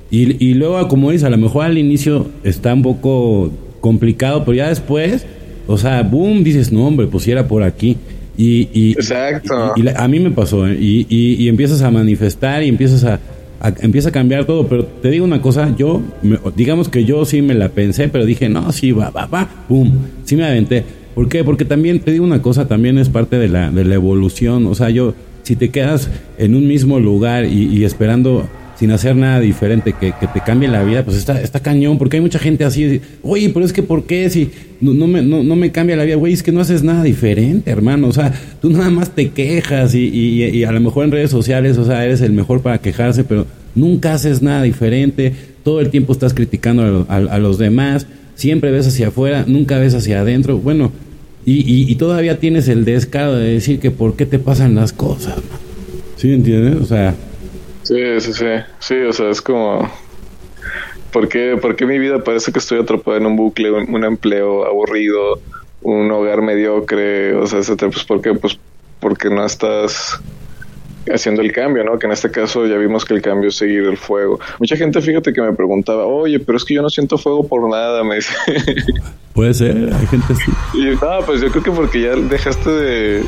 y, 0.10 0.44
y 0.44 0.54
luego, 0.54 0.88
como 0.88 1.12
dices, 1.12 1.26
a 1.26 1.30
lo 1.30 1.38
mejor 1.38 1.66
al 1.66 1.78
inicio 1.78 2.28
está 2.44 2.74
un 2.74 2.82
poco 2.82 3.52
complicado, 3.82 4.44
pero 4.46 4.56
ya 4.56 4.70
después, 4.70 5.26
o 5.68 5.78
sea, 5.78 6.04
boom, 6.04 6.44
dices, 6.44 6.72
no, 6.72 6.88
hombre, 6.88 7.08
pues 7.08 7.24
si 7.24 7.32
era 7.32 7.48
por 7.48 7.64
aquí. 7.64 7.98
Y, 8.38 8.70
y, 8.74 8.92
Exacto. 8.92 9.74
Y, 9.76 9.88
a 9.88 10.08
mí 10.08 10.20
me 10.20 10.32
pasó, 10.32 10.68
¿eh? 10.68 10.78
y, 10.80 11.06
y, 11.10 11.48
empiezas 11.48 11.82
a 11.82 11.90
manifestar 11.90 12.64
y 12.64 12.68
empiezas 12.68 13.04
a, 13.04 13.20
empieza 13.82 14.10
a 14.10 14.12
cambiar 14.12 14.46
todo. 14.46 14.68
Pero 14.68 14.86
te 14.86 15.10
digo 15.10 15.26
una 15.26 15.42
cosa, 15.42 15.74
yo, 15.76 16.02
digamos 16.56 16.90
que 16.90 17.04
yo 17.04 17.26
sí 17.26 17.42
me 17.42 17.56
la 17.56 17.70
pensé, 17.70 18.10
pero 18.10 18.26
dije, 18.26 18.48
no, 18.50 18.72
sí, 18.72 18.92
va, 18.92 19.10
va, 19.10 19.26
va, 19.26 19.50
boom, 19.68 19.92
sí 20.24 20.36
me 20.36 20.46
aventé. 20.46 20.84
¿Por 21.16 21.30
qué? 21.30 21.44
Porque 21.44 21.66
también, 21.66 22.00
te 22.00 22.12
digo 22.12 22.24
una 22.24 22.44
cosa, 22.44 22.68
también 22.68 23.00
es 23.00 23.10
parte 23.10 23.40
de 23.40 23.48
la, 23.48 23.72
de 23.72 23.84
la 23.86 23.96
evolución. 23.96 24.68
O 24.68 24.76
sea, 24.76 24.92
yo, 24.92 25.16
si 25.42 25.56
te 25.56 25.70
quedas 25.70 26.10
en 26.38 26.54
un 26.54 26.68
mismo 26.68 27.00
lugar 27.00 27.46
y 27.46 27.84
esperando 27.84 28.48
sin 28.78 28.92
hacer 28.92 29.16
nada 29.16 29.40
diferente 29.40 29.94
que, 30.00 30.14
que, 30.20 30.28
te 30.28 30.42
cambie 30.42 30.68
la 30.68 30.84
vida, 30.84 31.04
pues 31.04 31.18
está, 31.18 31.42
está 31.42 31.60
cañón, 31.60 31.98
porque 31.98 32.18
hay 32.18 32.22
mucha 32.22 32.38
gente 32.38 32.64
así, 32.64 33.02
oye, 33.24 33.50
pero 33.50 33.66
es 33.66 33.74
que 33.74 33.82
¿por 33.82 34.04
qué 34.04 34.30
si 34.30 34.52
no, 34.80 34.94
no, 34.94 35.08
me, 35.08 35.24
no, 35.24 35.44
no 35.44 35.56
me 35.56 35.72
cambia 35.72 35.96
la 35.96 36.04
vida? 36.04 36.16
Güey, 36.16 36.34
es 36.34 36.44
que 36.44 36.52
no 36.52 36.62
haces 36.62 36.84
nada 36.84 37.04
diferente, 37.04 37.72
hermano, 37.72 38.08
o 38.08 38.14
sea, 38.14 38.32
tú 38.62 38.70
nada 38.70 38.92
más 38.92 39.16
te 39.16 39.30
quejas 39.30 39.96
y, 39.96 40.08
y, 40.08 40.44
y 40.44 40.64
a 40.64 40.72
lo 40.72 40.80
mejor 40.80 41.06
en 41.06 41.12
redes 41.12 41.32
sociales, 41.32 41.78
o 41.80 41.86
sea, 41.86 42.06
eres 42.06 42.22
el 42.22 42.34
mejor 42.34 42.62
para 42.62 42.78
quejarse, 42.78 43.24
pero 43.24 43.48
nunca 43.74 44.14
haces 44.14 44.44
nada 44.44 44.62
diferente, 44.62 45.34
todo 45.64 45.82
el 45.82 45.90
tiempo 45.90 46.14
estás 46.14 46.36
criticando 46.36 47.08
a 47.10 47.40
los 47.40 47.58
demás, 47.58 48.06
siempre 48.36 48.70
ves 48.70 48.88
hacia 48.88 49.08
afuera, 49.08 49.44
nunca 49.48 49.80
ves 49.80 49.96
hacia 49.96 50.22
adentro, 50.22 50.60
bueno, 50.60 50.92
y, 51.48 51.62
y, 51.62 51.90
y, 51.90 51.96
todavía 51.96 52.40
tienes 52.40 52.68
el 52.68 52.84
descaro 52.84 53.34
de 53.38 53.54
decir 53.54 53.80
que 53.80 53.90
por 53.90 54.18
qué 54.18 54.26
te 54.26 54.38
pasan 54.38 54.76
las 54.76 54.92
cosas, 54.94 55.36
¿sí 56.16 56.32
entiendes? 56.32 56.76
O 56.76 56.86
sea... 56.86 57.16
Sí, 57.88 58.20
sí, 58.20 58.34
sí. 58.34 58.46
Sí, 58.80 58.96
o 58.96 59.14
sea, 59.14 59.30
es 59.30 59.42
como. 59.42 59.90
¿Por 61.12 61.30
qué, 61.30 61.58
¿Por 61.62 61.78
qué 61.78 61.86
mi 61.86 61.98
vida 61.98 62.22
parece 62.22 62.52
que 62.52 62.60
estoy 62.60 62.80
atrapado 62.80 63.16
en 63.16 63.26
un 63.26 63.38
bucle, 63.38 63.72
un, 63.72 63.96
un 63.96 64.04
empleo 64.04 64.66
aburrido, 64.66 65.40
un 65.82 66.12
hogar 66.12 66.42
mediocre? 66.42 67.34
O 67.34 67.48
sea, 67.48 67.60
etcétera. 67.60 67.90
Pues, 67.90 68.04
¿por 68.04 68.22
qué? 68.22 68.34
Pues 68.34 68.60
porque 69.00 69.30
no 69.30 69.46
estás 69.46 70.20
haciendo 71.10 71.42
el 71.42 71.54
cambio, 71.54 71.86
¿no? 71.86 71.98
Que 71.98 72.08
en 72.08 72.12
este 72.12 72.30
caso 72.30 72.66
ya 72.66 72.76
vimos 72.76 73.06
que 73.06 73.14
el 73.14 73.22
cambio 73.22 73.48
es 73.48 73.56
seguir 73.56 73.84
el 73.84 73.96
fuego. 73.96 74.38
Mucha 74.60 74.76
gente, 74.76 75.02
fíjate 75.02 75.32
que 75.32 75.42
me 75.42 75.54
preguntaba, 75.54 76.06
oye, 76.06 76.40
pero 76.40 76.58
es 76.58 76.66
que 76.66 76.74
yo 76.74 76.82
no 76.82 76.90
siento 76.90 77.18
fuego 77.18 77.48
por 77.48 77.70
nada, 77.70 78.04
me 78.04 78.16
dice. 78.16 78.34
Puede 79.34 79.54
ser, 79.54 79.78
hay 79.94 80.08
gente 80.08 80.34
así. 80.34 80.52
Y 80.78 80.86
no, 80.96 81.26
pues 81.26 81.40
yo 81.40 81.50
creo 81.52 81.64
que 81.64 81.72
porque 81.72 82.02
ya 82.02 82.16
dejaste 82.16 82.70
de, 82.70 83.24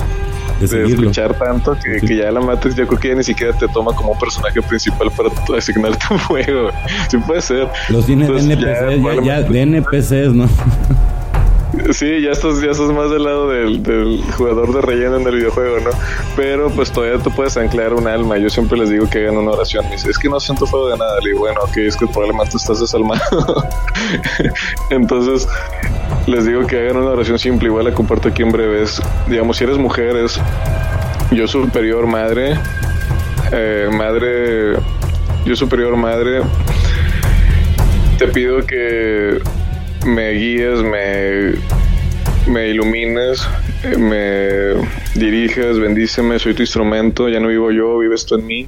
de, 0.60 0.86
escuchar 0.86 1.34
tanto 1.36 1.78
que, 1.80 2.00
sí. 2.00 2.08
que, 2.08 2.18
ya 2.18 2.32
la 2.32 2.42
mates, 2.42 2.76
yo 2.76 2.88
creo 2.88 3.00
que 3.00 3.08
ya 3.10 3.16
ni 3.16 3.24
siquiera 3.24 3.54
te 3.54 3.68
toma 3.68 3.94
como 3.94 4.18
personaje 4.18 4.62
principal 4.62 5.10
para 5.12 5.30
asignar 5.58 5.96
tu 5.98 6.18
fuego. 6.18 6.70
Sí 7.10 7.18
puede 7.18 7.42
ser. 7.42 7.68
Los 7.90 8.06
tienes 8.06 8.28
de 8.30 8.54
NPCs, 8.54 9.04
ya, 9.04 9.24
ya, 9.24 9.42
de 9.42 9.62
NPCs, 9.62 10.34
¿no? 10.34 10.50
Sí, 11.92 12.22
ya 12.22 12.32
estás, 12.32 12.62
ya 12.62 12.72
estás 12.72 12.90
más 12.90 13.12
del 13.12 13.24
lado 13.24 13.50
del, 13.50 13.84
del, 13.84 14.24
jugador 14.38 14.74
de 14.74 14.82
relleno 14.82 15.18
en 15.18 15.28
el 15.28 15.36
videojuego, 15.36 15.80
¿no? 15.80 15.92
Pero 16.36 16.70
pues 16.72 16.92
todavía 16.92 17.22
tú 17.22 17.32
puedes 17.32 17.58
anclar 17.58 17.94
un 17.94 18.08
alma. 18.08 18.38
Yo 18.38 18.50
siempre 18.50 18.78
les 18.78 18.90
digo 18.90 19.08
que 19.10 19.20
hagan 19.20 19.38
una 19.38 19.52
oración. 19.52 19.86
Me 19.86 19.92
dice, 19.92 20.10
es 20.10 20.18
que 20.18 20.30
no 20.30 20.40
siento 20.40 20.66
fuego 20.66 20.90
de 20.90 20.98
nada. 20.98 21.20
Le 21.22 21.30
digo, 21.30 21.42
bueno, 21.42 21.62
ok, 21.62 21.78
es 21.78 21.96
que 21.96 22.08
probablemente 22.08 22.58
estás 22.58 22.80
desalmado. 22.80 23.22
Entonces, 24.90 25.48
les 26.26 26.46
digo 26.46 26.66
que 26.66 26.80
hagan 26.80 26.98
una 26.98 27.12
oración 27.12 27.38
simple. 27.38 27.68
Igual 27.68 27.86
la 27.86 27.94
comparto 27.94 28.30
aquí 28.30 28.42
en 28.42 28.52
breves. 28.52 29.00
Digamos, 29.28 29.58
si 29.58 29.64
eres 29.64 29.78
mujer, 29.78 30.16
es 30.18 30.40
yo 31.32 31.48
superior 31.48 32.08
madre, 32.08 32.56
eh, 33.52 33.88
madre, 33.92 34.74
yo 35.46 35.56
superior 35.56 35.96
madre, 35.96 36.42
te 38.18 38.28
pido 38.28 38.66
que 38.66 39.40
me 40.06 40.32
guíes, 40.32 40.82
me, 40.82 41.54
me 42.52 42.70
ilumines, 42.70 43.48
me 43.98 44.74
diriges, 45.16 45.80
bendíceme, 45.80 46.40
soy 46.40 46.54
tu 46.54 46.64
instrumento, 46.64 47.30
ya 47.30 47.40
no 47.40 47.48
vivo 47.48 47.72
yo, 47.72 48.00
vives 48.00 48.26
tú 48.26 48.36
en 48.36 48.46
mí. 48.46 48.68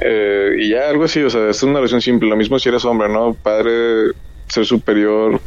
Eh, 0.00 0.56
y 0.58 0.70
ya 0.70 0.88
algo 0.88 1.04
así, 1.04 1.22
o 1.22 1.30
sea, 1.30 1.50
es 1.50 1.62
una 1.62 1.78
oración 1.78 2.00
simple, 2.00 2.28
lo 2.28 2.36
mismo 2.36 2.58
si 2.58 2.68
eres 2.68 2.84
hombre, 2.84 3.08
¿no? 3.08 3.34
Padre, 3.34 4.12
ser 4.48 4.64
superior, 4.64 5.40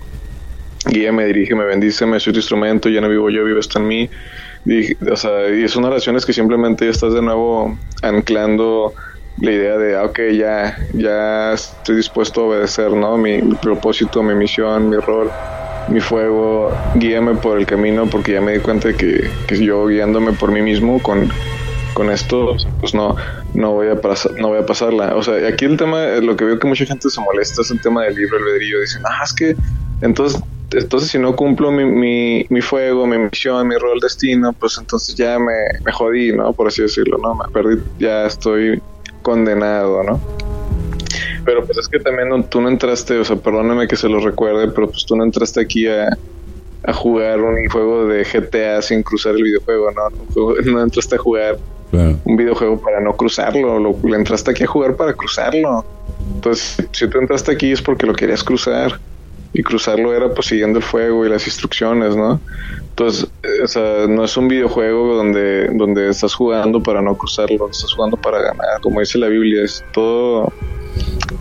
guíame, 0.88 1.26
dirígeme, 1.26 1.66
bendíceme, 1.66 2.20
soy 2.20 2.34
tu 2.34 2.40
instrumento, 2.40 2.90
ya 2.90 3.02
no 3.02 3.10
vivo 3.10 3.30
yo, 3.30 3.44
vives 3.44 3.68
tú 3.68 3.80
en 3.80 3.88
mí. 3.88 4.10
Y, 4.66 4.94
o 5.10 5.16
sea, 5.16 5.50
y 5.50 5.68
son 5.68 5.86
oraciones 5.86 6.26
que 6.26 6.34
simplemente 6.34 6.90
estás 6.90 7.14
de 7.14 7.22
nuevo 7.22 7.78
anclando 8.02 8.94
la 9.42 9.52
idea 9.52 9.78
de, 9.78 9.98
ok, 9.98 10.20
ya, 10.34 10.78
ya 10.94 11.54
estoy 11.54 11.98
dispuesto 11.98 12.42
a 12.42 12.44
obedecer, 12.46 12.92
¿no? 12.92 13.18
Mi, 13.18 13.42
propósito, 13.62 14.24
mi 14.24 14.34
misión, 14.34 14.90
mi 14.90 14.98
rol, 14.98 15.30
mi 15.90 16.00
fuego, 16.00 16.72
guíame 16.96 17.36
por 17.36 17.60
el 17.60 17.66
camino 17.66 18.08
porque 18.10 18.34
ya 18.34 18.42
me 18.42 18.54
di 18.54 18.60
cuenta 18.60 18.90
de 18.90 18.96
que, 18.96 19.30
que 19.48 19.64
yo 19.64 19.88
guiándome 19.88 20.34
por 20.34 20.52
mí 20.52 20.62
mismo 20.62 21.02
con, 21.02 21.30
con 21.94 22.10
esto, 22.10 22.56
pues 22.80 22.94
no, 22.94 23.16
no 23.54 23.74
voy 23.74 23.90
a 23.90 24.00
pasar, 24.00 24.32
no 24.40 24.50
voy 24.50 24.60
a 24.60 24.66
pasarla. 24.66 25.16
O 25.16 25.24
sea, 25.24 25.48
aquí 25.48 25.66
el 25.66 25.78
tema, 25.78 26.06
lo 26.22 26.36
que 26.38 26.46
veo 26.46 26.58
que 26.58 26.68
mucha 26.68 26.86
gente 26.86 27.10
se 27.10 27.20
molesta 27.20 27.62
es 27.62 27.72
el 27.72 27.82
tema 27.82 28.04
del 28.04 28.16
libre 28.16 28.38
albedrío. 28.38 28.80
Dicen, 28.80 29.02
ah, 29.06 29.22
es 29.24 29.34
que 29.34 29.56
entonces 30.02 30.42
entonces 30.72 31.12
si 31.12 31.20
no 31.20 31.36
cumplo 31.36 31.72
mi, 31.72 31.86
mi, 31.86 32.46
mi, 32.50 32.60
fuego, 32.60 33.06
mi 33.06 33.18
misión, 33.18 33.68
mi 33.68 33.76
rol, 33.76 34.00
destino, 34.00 34.52
pues 34.52 34.78
entonces 34.78 35.16
ya 35.16 35.38
me, 35.40 35.54
me 35.86 35.92
jodí, 35.92 36.34
¿no? 36.34 36.52
Por 36.54 36.68
así 36.68 36.82
decirlo, 36.82 37.18
¿no? 37.18 37.36
Me 37.36 37.46
perdí, 37.54 37.82
ya 38.00 38.26
estoy 38.26 38.82
condenado, 39.26 40.04
¿no? 40.04 40.22
Pero 41.44 41.66
pues 41.66 41.80
es 41.80 41.88
que 41.88 42.00
también 42.00 42.30
no, 42.30 42.44
tú 42.44 42.62
no 42.62 42.70
entraste, 42.70 43.18
o 43.18 43.26
sea, 43.26 43.36
perdóname 43.36 43.88
que 43.88 43.96
se 43.96 44.08
lo 44.08 44.20
recuerde, 44.20 44.68
pero 44.68 44.88
pues 44.88 45.04
tú 45.06 45.16
no 45.16 45.24
entraste 45.24 45.62
aquí 45.62 45.88
a, 45.88 46.10
a 46.84 46.94
jugar 46.94 47.42
un 47.42 47.68
juego 47.68 48.08
de 48.08 48.24
GTA 48.24 48.82
sin 48.84 49.02
cruzar 49.02 49.36
el 49.36 49.44
videojuego, 49.44 49.90
¿no? 49.92 50.54
No 50.72 50.84
entraste 50.84 51.16
a 51.16 51.18
jugar 51.18 51.58
claro. 51.90 52.20
un 52.24 52.36
videojuego 52.38 52.80
para 52.80 53.00
no 53.00 53.16
cruzarlo, 53.16 53.80
lo, 53.80 53.96
le 54.04 54.16
entraste 54.16 54.52
aquí 54.52 54.64
a 54.64 54.68
jugar 54.68 54.96
para 54.96 55.14
cruzarlo. 55.14 55.84
Entonces, 56.36 56.88
si 56.92 57.08
tú 57.08 57.18
entraste 57.18 57.52
aquí 57.52 57.72
es 57.72 57.82
porque 57.82 58.06
lo 58.06 58.14
querías 58.14 58.44
cruzar. 58.44 59.00
y 59.54 59.64
cruzarlo 59.64 60.14
era 60.14 60.30
pues 60.34 60.48
siguiendo 60.48 60.80
el 60.80 60.84
fuego 60.84 61.26
y 61.26 61.30
las 61.30 61.48
instrucciones, 61.48 62.16
¿no? 62.16 62.40
Entonces, 62.98 63.30
eh, 63.44 63.62
o 63.62 63.68
sea, 63.68 64.08
no 64.08 64.24
es 64.24 64.38
un 64.38 64.48
videojuego 64.48 65.18
donde, 65.18 65.68
donde 65.74 66.10
estás 66.10 66.34
jugando 66.34 66.82
para 66.82 67.02
no 67.02 67.18
cruzarlo, 67.18 67.70
estás 67.70 67.94
jugando 67.94 68.16
para 68.16 68.40
ganar. 68.40 68.80
Como 68.82 69.02
dice 69.02 69.18
la 69.18 69.28
Biblia, 69.28 69.64
es 69.64 69.84
todo, 69.92 70.54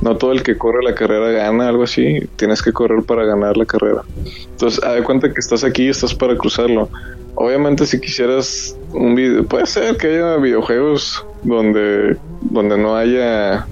no 0.02 0.16
todo 0.16 0.32
el 0.32 0.42
que 0.42 0.58
corre 0.58 0.82
la 0.82 0.96
carrera 0.96 1.30
gana, 1.30 1.68
algo 1.68 1.84
así. 1.84 2.28
Tienes 2.34 2.60
que 2.60 2.72
correr 2.72 3.04
para 3.04 3.24
ganar 3.24 3.56
la 3.56 3.66
carrera. 3.66 4.02
Entonces, 4.50 4.82
haz 4.82 5.00
cuenta 5.02 5.32
que 5.32 5.38
estás 5.38 5.62
aquí 5.62 5.84
y 5.84 5.90
estás 5.90 6.12
para 6.12 6.36
cruzarlo. 6.36 6.88
Obviamente, 7.36 7.86
si 7.86 8.00
quisieras 8.00 8.76
un 8.92 9.14
video, 9.14 9.44
puede 9.44 9.66
ser 9.66 9.96
que 9.96 10.08
haya 10.08 10.38
videojuegos 10.38 11.24
donde, 11.44 12.16
donde 12.40 12.76
no 12.76 12.96
haya 12.96 13.64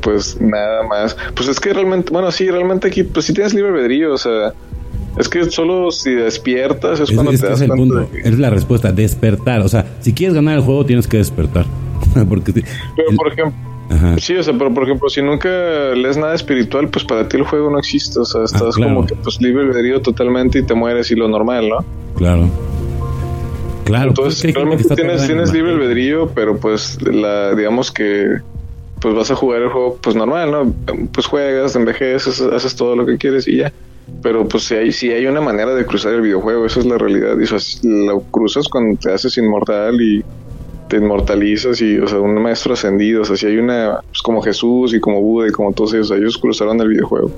pues 0.00 0.40
nada 0.40 0.82
más. 0.84 1.14
Pues 1.34 1.46
es 1.46 1.60
que 1.60 1.74
realmente, 1.74 2.10
bueno, 2.10 2.32
sí, 2.32 2.50
realmente 2.50 2.88
aquí, 2.88 3.02
pues 3.02 3.26
si 3.26 3.34
tienes 3.34 3.52
libre 3.52 3.70
albedrío, 3.70 4.14
o 4.14 4.18
sea, 4.18 4.54
es 5.18 5.28
que 5.28 5.44
solo 5.50 5.90
si 5.90 6.10
despiertas 6.14 7.00
es, 7.00 7.10
cuando 7.10 7.32
este 7.32 7.46
te 7.46 7.50
das 7.52 7.60
es 7.62 7.70
el. 7.70 8.06
Es 8.24 8.38
la 8.38 8.50
respuesta, 8.50 8.92
despertar. 8.92 9.60
O 9.60 9.68
sea, 9.68 9.86
si 10.00 10.12
quieres 10.12 10.34
ganar 10.34 10.56
el 10.56 10.62
juego, 10.62 10.84
tienes 10.86 11.06
que 11.06 11.18
despertar. 11.18 11.66
Porque 12.28 12.52
Pero 12.52 13.10
el- 13.10 13.16
por 13.16 13.28
ejemplo, 13.32 13.54
Ajá. 13.90 14.16
sí, 14.18 14.34
o 14.36 14.42
sea, 14.42 14.54
pero 14.56 14.72
por 14.72 14.84
ejemplo, 14.84 15.08
si 15.10 15.20
nunca 15.22 15.48
lees 15.94 16.16
nada 16.16 16.34
espiritual, 16.34 16.88
pues 16.88 17.04
para 17.04 17.28
ti 17.28 17.36
el 17.36 17.42
juego 17.42 17.70
no 17.70 17.78
existe. 17.78 18.18
O 18.20 18.24
sea, 18.24 18.44
estás 18.44 18.62
Ah, 18.62 18.70
claro. 18.74 18.94
como 18.94 19.06
que 19.06 19.14
pues 19.16 19.40
libre 19.40 19.64
albedrío 19.64 20.00
totalmente 20.00 20.60
y 20.60 20.62
te 20.62 20.74
mueres 20.74 21.10
y 21.10 21.14
lo 21.14 21.28
normal, 21.28 21.68
¿no? 21.68 21.84
Claro. 22.16 22.48
Claro. 23.84 24.14
pues, 24.14 24.42
Entonces, 24.44 24.54
realmente 24.54 24.94
tienes, 24.94 25.26
tienes 25.26 25.52
libre 25.52 25.72
albedrío, 25.72 26.28
pero 26.34 26.56
pues 26.56 26.98
la, 27.02 27.54
digamos 27.54 27.90
que 27.90 28.38
pues 29.00 29.14
vas 29.14 29.30
a 29.32 29.34
jugar 29.34 29.62
el 29.62 29.68
juego 29.70 29.98
pues 30.00 30.14
normal, 30.14 30.50
¿no? 30.52 30.72
Pues 31.12 31.26
juegas, 31.26 31.74
envejeces, 31.74 32.40
haces 32.40 32.76
todo 32.76 32.94
lo 32.94 33.04
que 33.04 33.18
quieres 33.18 33.48
y 33.48 33.56
ya. 33.58 33.72
Pero 34.22 34.46
pues 34.46 34.64
si 34.64 34.74
hay, 34.74 34.92
si 34.92 35.10
hay 35.10 35.26
una 35.26 35.40
manera 35.40 35.74
de 35.74 35.84
cruzar 35.84 36.14
el 36.14 36.20
videojuego, 36.22 36.66
esa 36.66 36.80
es 36.80 36.86
la 36.86 36.98
realidad. 36.98 37.36
Y, 37.38 37.42
o 37.44 37.58
sea, 37.58 37.58
lo 37.82 38.20
cruzas 38.22 38.68
cuando 38.68 38.98
te 38.98 39.12
haces 39.12 39.36
inmortal 39.38 40.00
y 40.00 40.22
te 40.88 40.96
inmortalizas 40.98 41.80
y, 41.80 41.98
o 41.98 42.06
sea, 42.06 42.20
un 42.20 42.34
maestro 42.42 42.74
ascendido, 42.74 43.22
o 43.22 43.24
sea, 43.24 43.36
si 43.36 43.46
hay 43.46 43.56
una, 43.56 44.00
pues 44.08 44.20
como 44.22 44.42
Jesús 44.42 44.92
y 44.94 45.00
como 45.00 45.20
Buda 45.22 45.48
y 45.48 45.50
como 45.52 45.72
todos 45.72 45.94
ellos, 45.94 46.10
ellos 46.10 46.36
cruzaron 46.38 46.80
el 46.80 46.88
videojuego. 46.88 47.30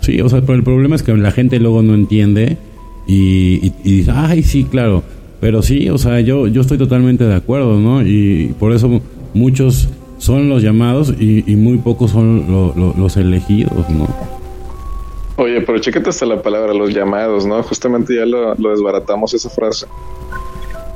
Sí, 0.00 0.20
o 0.20 0.28
sea, 0.28 0.40
pero 0.40 0.54
el 0.54 0.64
problema 0.64 0.96
es 0.96 1.02
que 1.02 1.14
la 1.16 1.30
gente 1.30 1.58
luego 1.60 1.82
no 1.82 1.94
entiende 1.94 2.56
y, 3.06 3.60
y- 3.66 3.74
y 3.84 3.96
dice, 3.98 4.10
ay, 4.14 4.42
sí, 4.42 4.64
claro. 4.64 5.02
Pero 5.40 5.62
sí, 5.62 5.88
o 5.88 5.98
sea, 5.98 6.20
yo, 6.20 6.46
yo 6.48 6.60
estoy 6.60 6.78
totalmente 6.78 7.24
de 7.24 7.34
acuerdo, 7.34 7.78
¿no? 7.80 8.02
Y 8.02 8.54
por 8.58 8.72
eso 8.72 9.00
muchos 9.32 9.88
son 10.20 10.48
los 10.48 10.62
llamados 10.62 11.12
y, 11.18 11.42
y 11.50 11.56
muy 11.56 11.78
pocos 11.78 12.12
son 12.12 12.46
lo- 12.48 12.72
lo- 12.76 12.94
los 12.96 13.16
elegidos, 13.16 13.88
¿no? 13.90 14.06
Oye, 15.36 15.60
pero 15.62 15.78
chécate 15.78 16.10
hasta 16.10 16.26
la 16.26 16.40
palabra, 16.42 16.72
los 16.74 16.94
llamados, 16.94 17.46
¿no? 17.46 17.62
Justamente 17.62 18.14
ya 18.14 18.26
lo, 18.26 18.54
lo 18.54 18.70
desbaratamos 18.70 19.32
esa 19.34 19.48
frase. 19.50 19.86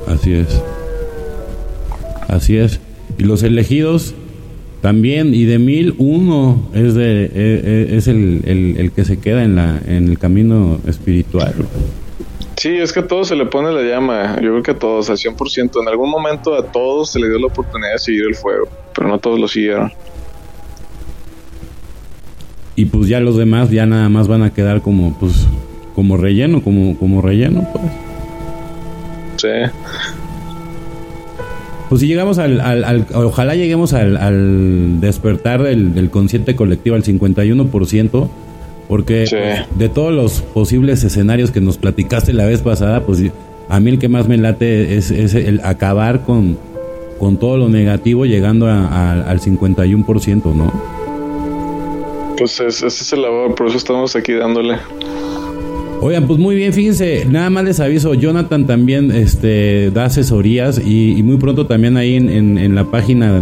Así 0.06 0.32
es. 0.34 0.62
Así 2.28 2.56
es. 2.58 2.78
Y 3.18 3.22
los 3.24 3.42
elegidos 3.42 4.14
también, 4.82 5.32
y 5.32 5.44
de 5.44 5.58
mil, 5.58 5.94
uno 5.96 6.60
es, 6.74 6.94
de, 6.94 7.24
eh, 7.24 7.30
eh, 7.34 7.88
es 7.92 8.06
el, 8.06 8.42
el- 8.44 8.76
el 8.78 8.92
que 8.92 9.04
se 9.06 9.18
queda 9.18 9.42
en, 9.44 9.56
la, 9.56 9.80
en 9.86 10.08
el 10.08 10.18
camino 10.18 10.78
espiritual. 10.86 11.54
Sí, 12.64 12.78
es 12.78 12.94
que 12.94 13.00
a 13.00 13.06
todos 13.06 13.28
se 13.28 13.36
le 13.36 13.44
pone 13.44 13.70
la 13.72 13.82
llama. 13.82 14.36
Yo 14.36 14.52
creo 14.52 14.62
que 14.62 14.70
a 14.70 14.78
todos, 14.78 15.10
al 15.10 15.18
100%. 15.18 15.82
En 15.82 15.86
algún 15.86 16.08
momento 16.08 16.54
a 16.54 16.62
todos 16.72 17.10
se 17.10 17.18
le 17.20 17.28
dio 17.28 17.38
la 17.38 17.48
oportunidad 17.48 17.92
de 17.92 17.98
seguir 17.98 18.22
el 18.26 18.34
fuego, 18.34 18.68
pero 18.94 19.06
no 19.06 19.18
todos 19.18 19.38
lo 19.38 19.46
siguieron. 19.48 19.92
Y 22.74 22.86
pues 22.86 23.06
ya 23.08 23.20
los 23.20 23.36
demás 23.36 23.68
ya 23.68 23.84
nada 23.84 24.08
más 24.08 24.28
van 24.28 24.42
a 24.42 24.54
quedar 24.54 24.80
como, 24.80 25.14
pues, 25.18 25.46
como 25.94 26.16
relleno, 26.16 26.62
como, 26.64 26.96
como 26.98 27.20
relleno, 27.20 27.68
pues. 27.70 27.84
Sí. 29.36 29.70
Pues 31.90 32.00
si 32.00 32.06
llegamos 32.06 32.38
al, 32.38 32.62
al- 32.62 32.84
al- 32.84 33.06
ojalá 33.12 33.56
lleguemos 33.56 33.92
al, 33.92 34.16
al 34.16 35.02
despertar 35.02 35.62
del, 35.62 35.94
del 35.94 36.08
consciente 36.08 36.56
colectivo 36.56 36.96
al 36.96 37.02
51%, 37.04 38.28
porque 38.88 39.26
Sí. 39.26 39.36
de 39.78 39.88
todos 39.88 40.12
los 40.12 40.40
posibles 40.42 41.02
escenarios 41.04 41.50
que 41.50 41.60
nos 41.60 41.78
platicaste 41.78 42.32
la 42.32 42.46
vez 42.46 42.60
pasada, 42.62 43.00
pues 43.04 43.22
a 43.68 43.80
mí 43.80 43.90
el 43.90 43.98
que 43.98 44.08
más 44.08 44.28
me 44.28 44.36
late 44.36 44.96
es, 44.96 45.10
es 45.10 45.34
el 45.34 45.60
acabar 45.64 46.22
con, 46.24 46.58
con 47.18 47.36
todo 47.38 47.56
lo 47.56 47.68
negativo 47.68 48.26
llegando 48.26 48.66
a- 48.66 48.86
a- 48.86 49.30
al 49.30 49.40
51%, 49.40 50.52
¿no? 50.54 50.72
Pues 52.36 52.58
es- 52.60 52.82
ese 52.82 52.86
es 53.04 53.12
el 53.12 53.22
labor, 53.22 53.54
por 53.54 53.68
eso 53.68 53.76
estamos 53.78 54.14
aquí 54.16 54.32
dándole. 54.32 54.76
Oigan, 56.00 56.26
pues 56.26 56.38
muy 56.38 56.54
bien, 56.56 56.72
fíjense, 56.72 57.24
nada 57.30 57.48
más 57.48 57.64
les 57.64 57.80
aviso, 57.80 58.12
Jonathan 58.14 58.66
también 58.66 59.10
este, 59.10 59.90
da 59.90 60.06
asesorías 60.06 60.78
y, 60.84 61.12
y 61.16 61.22
muy 61.22 61.36
pronto 61.38 61.66
también 61.66 61.96
ahí 61.96 62.16
en, 62.16 62.28
en- 62.28 62.58
en 62.58 62.74
la 62.74 62.84
página 62.84 63.40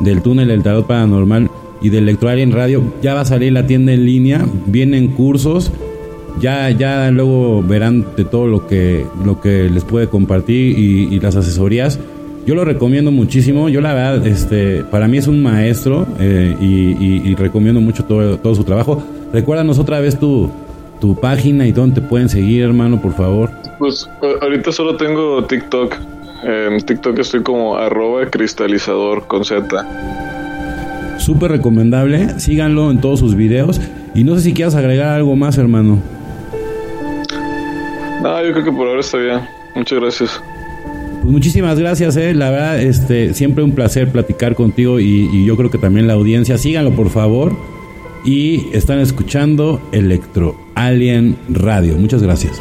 del 0.00 0.22
túnel 0.22 0.48
del 0.48 0.62
tarot 0.62 0.86
paranormal 0.86 1.50
y 1.86 1.88
de 1.88 1.98
Electroalien 1.98 2.50
Radio 2.50 2.82
ya 3.00 3.14
va 3.14 3.20
a 3.20 3.24
salir 3.24 3.52
la 3.52 3.64
tienda 3.66 3.92
en 3.92 4.04
línea, 4.04 4.44
vienen 4.66 5.06
cursos, 5.08 5.70
ya, 6.40 6.68
ya 6.70 7.12
luego 7.12 7.62
verán 7.62 8.04
de 8.16 8.24
todo 8.24 8.48
lo 8.48 8.66
que, 8.66 9.06
lo 9.24 9.40
que 9.40 9.70
les 9.70 9.84
puede 9.84 10.08
compartir 10.08 10.76
y, 10.76 11.20
las 11.20 11.36
asesorías. 11.36 12.00
Yo 12.44 12.56
lo 12.56 12.64
recomiendo 12.64 13.12
muchísimo, 13.12 13.68
yo 13.68 13.80
la 13.80 13.94
verdad, 13.94 14.26
este, 14.26 14.82
para 14.82 15.06
mí 15.06 15.18
es 15.18 15.28
un 15.28 15.42
maestro 15.42 16.08
eh, 16.18 16.56
y, 16.60 17.34
recomiendo 17.36 17.80
mucho 17.80 18.04
todo, 18.04 18.36
todo 18.38 18.54
su 18.56 18.64
trabajo. 18.64 19.00
Recuérdanos 19.32 19.78
otra 19.78 20.00
vez 20.00 20.18
tu, 20.18 20.50
tu 21.00 21.14
página 21.20 21.68
y 21.68 21.72
dónde 21.72 22.00
pueden 22.00 22.28
seguir, 22.28 22.64
hermano, 22.64 23.00
por 23.00 23.12
favor. 23.14 23.50
Pues 23.78 24.10
ahorita 24.40 24.72
solo 24.72 24.96
tengo 24.96 25.44
TikTok. 25.44 25.94
En 26.42 26.80
TikTok 26.84 27.18
estoy 27.20 27.42
como 27.44 27.76
arroba 27.76 28.26
cristalizador 28.28 29.26
con 29.28 29.44
Z. 29.44 30.15
Súper 31.18 31.50
recomendable, 31.50 32.38
síganlo 32.38 32.90
en 32.90 33.00
todos 33.00 33.20
sus 33.20 33.34
videos. 33.34 33.80
Y 34.14 34.24
no 34.24 34.34
sé 34.36 34.42
si 34.42 34.54
quieras 34.54 34.74
agregar 34.74 35.08
algo 35.08 35.36
más, 35.36 35.58
hermano. 35.58 35.98
No, 38.22 38.44
yo 38.44 38.52
creo 38.52 38.64
que 38.64 38.72
por 38.72 38.88
ahora 38.88 39.00
está 39.00 39.18
bien. 39.18 39.40
Muchas 39.74 40.00
gracias. 40.00 40.40
Pues 41.20 41.32
muchísimas 41.32 41.78
gracias, 41.78 42.16
eh. 42.16 42.34
la 42.34 42.50
verdad, 42.50 42.80
este, 42.80 43.34
siempre 43.34 43.64
un 43.64 43.72
placer 43.72 44.10
platicar 44.10 44.54
contigo 44.54 45.00
y, 45.00 45.28
y 45.32 45.44
yo 45.44 45.56
creo 45.56 45.70
que 45.70 45.78
también 45.78 46.06
la 46.06 46.14
audiencia. 46.14 46.56
Síganlo, 46.56 46.92
por 46.92 47.10
favor. 47.10 47.52
Y 48.24 48.68
están 48.72 49.00
escuchando 49.00 49.80
Electro 49.92 50.56
Alien 50.74 51.36
Radio. 51.48 51.96
Muchas 51.96 52.22
gracias. 52.22 52.60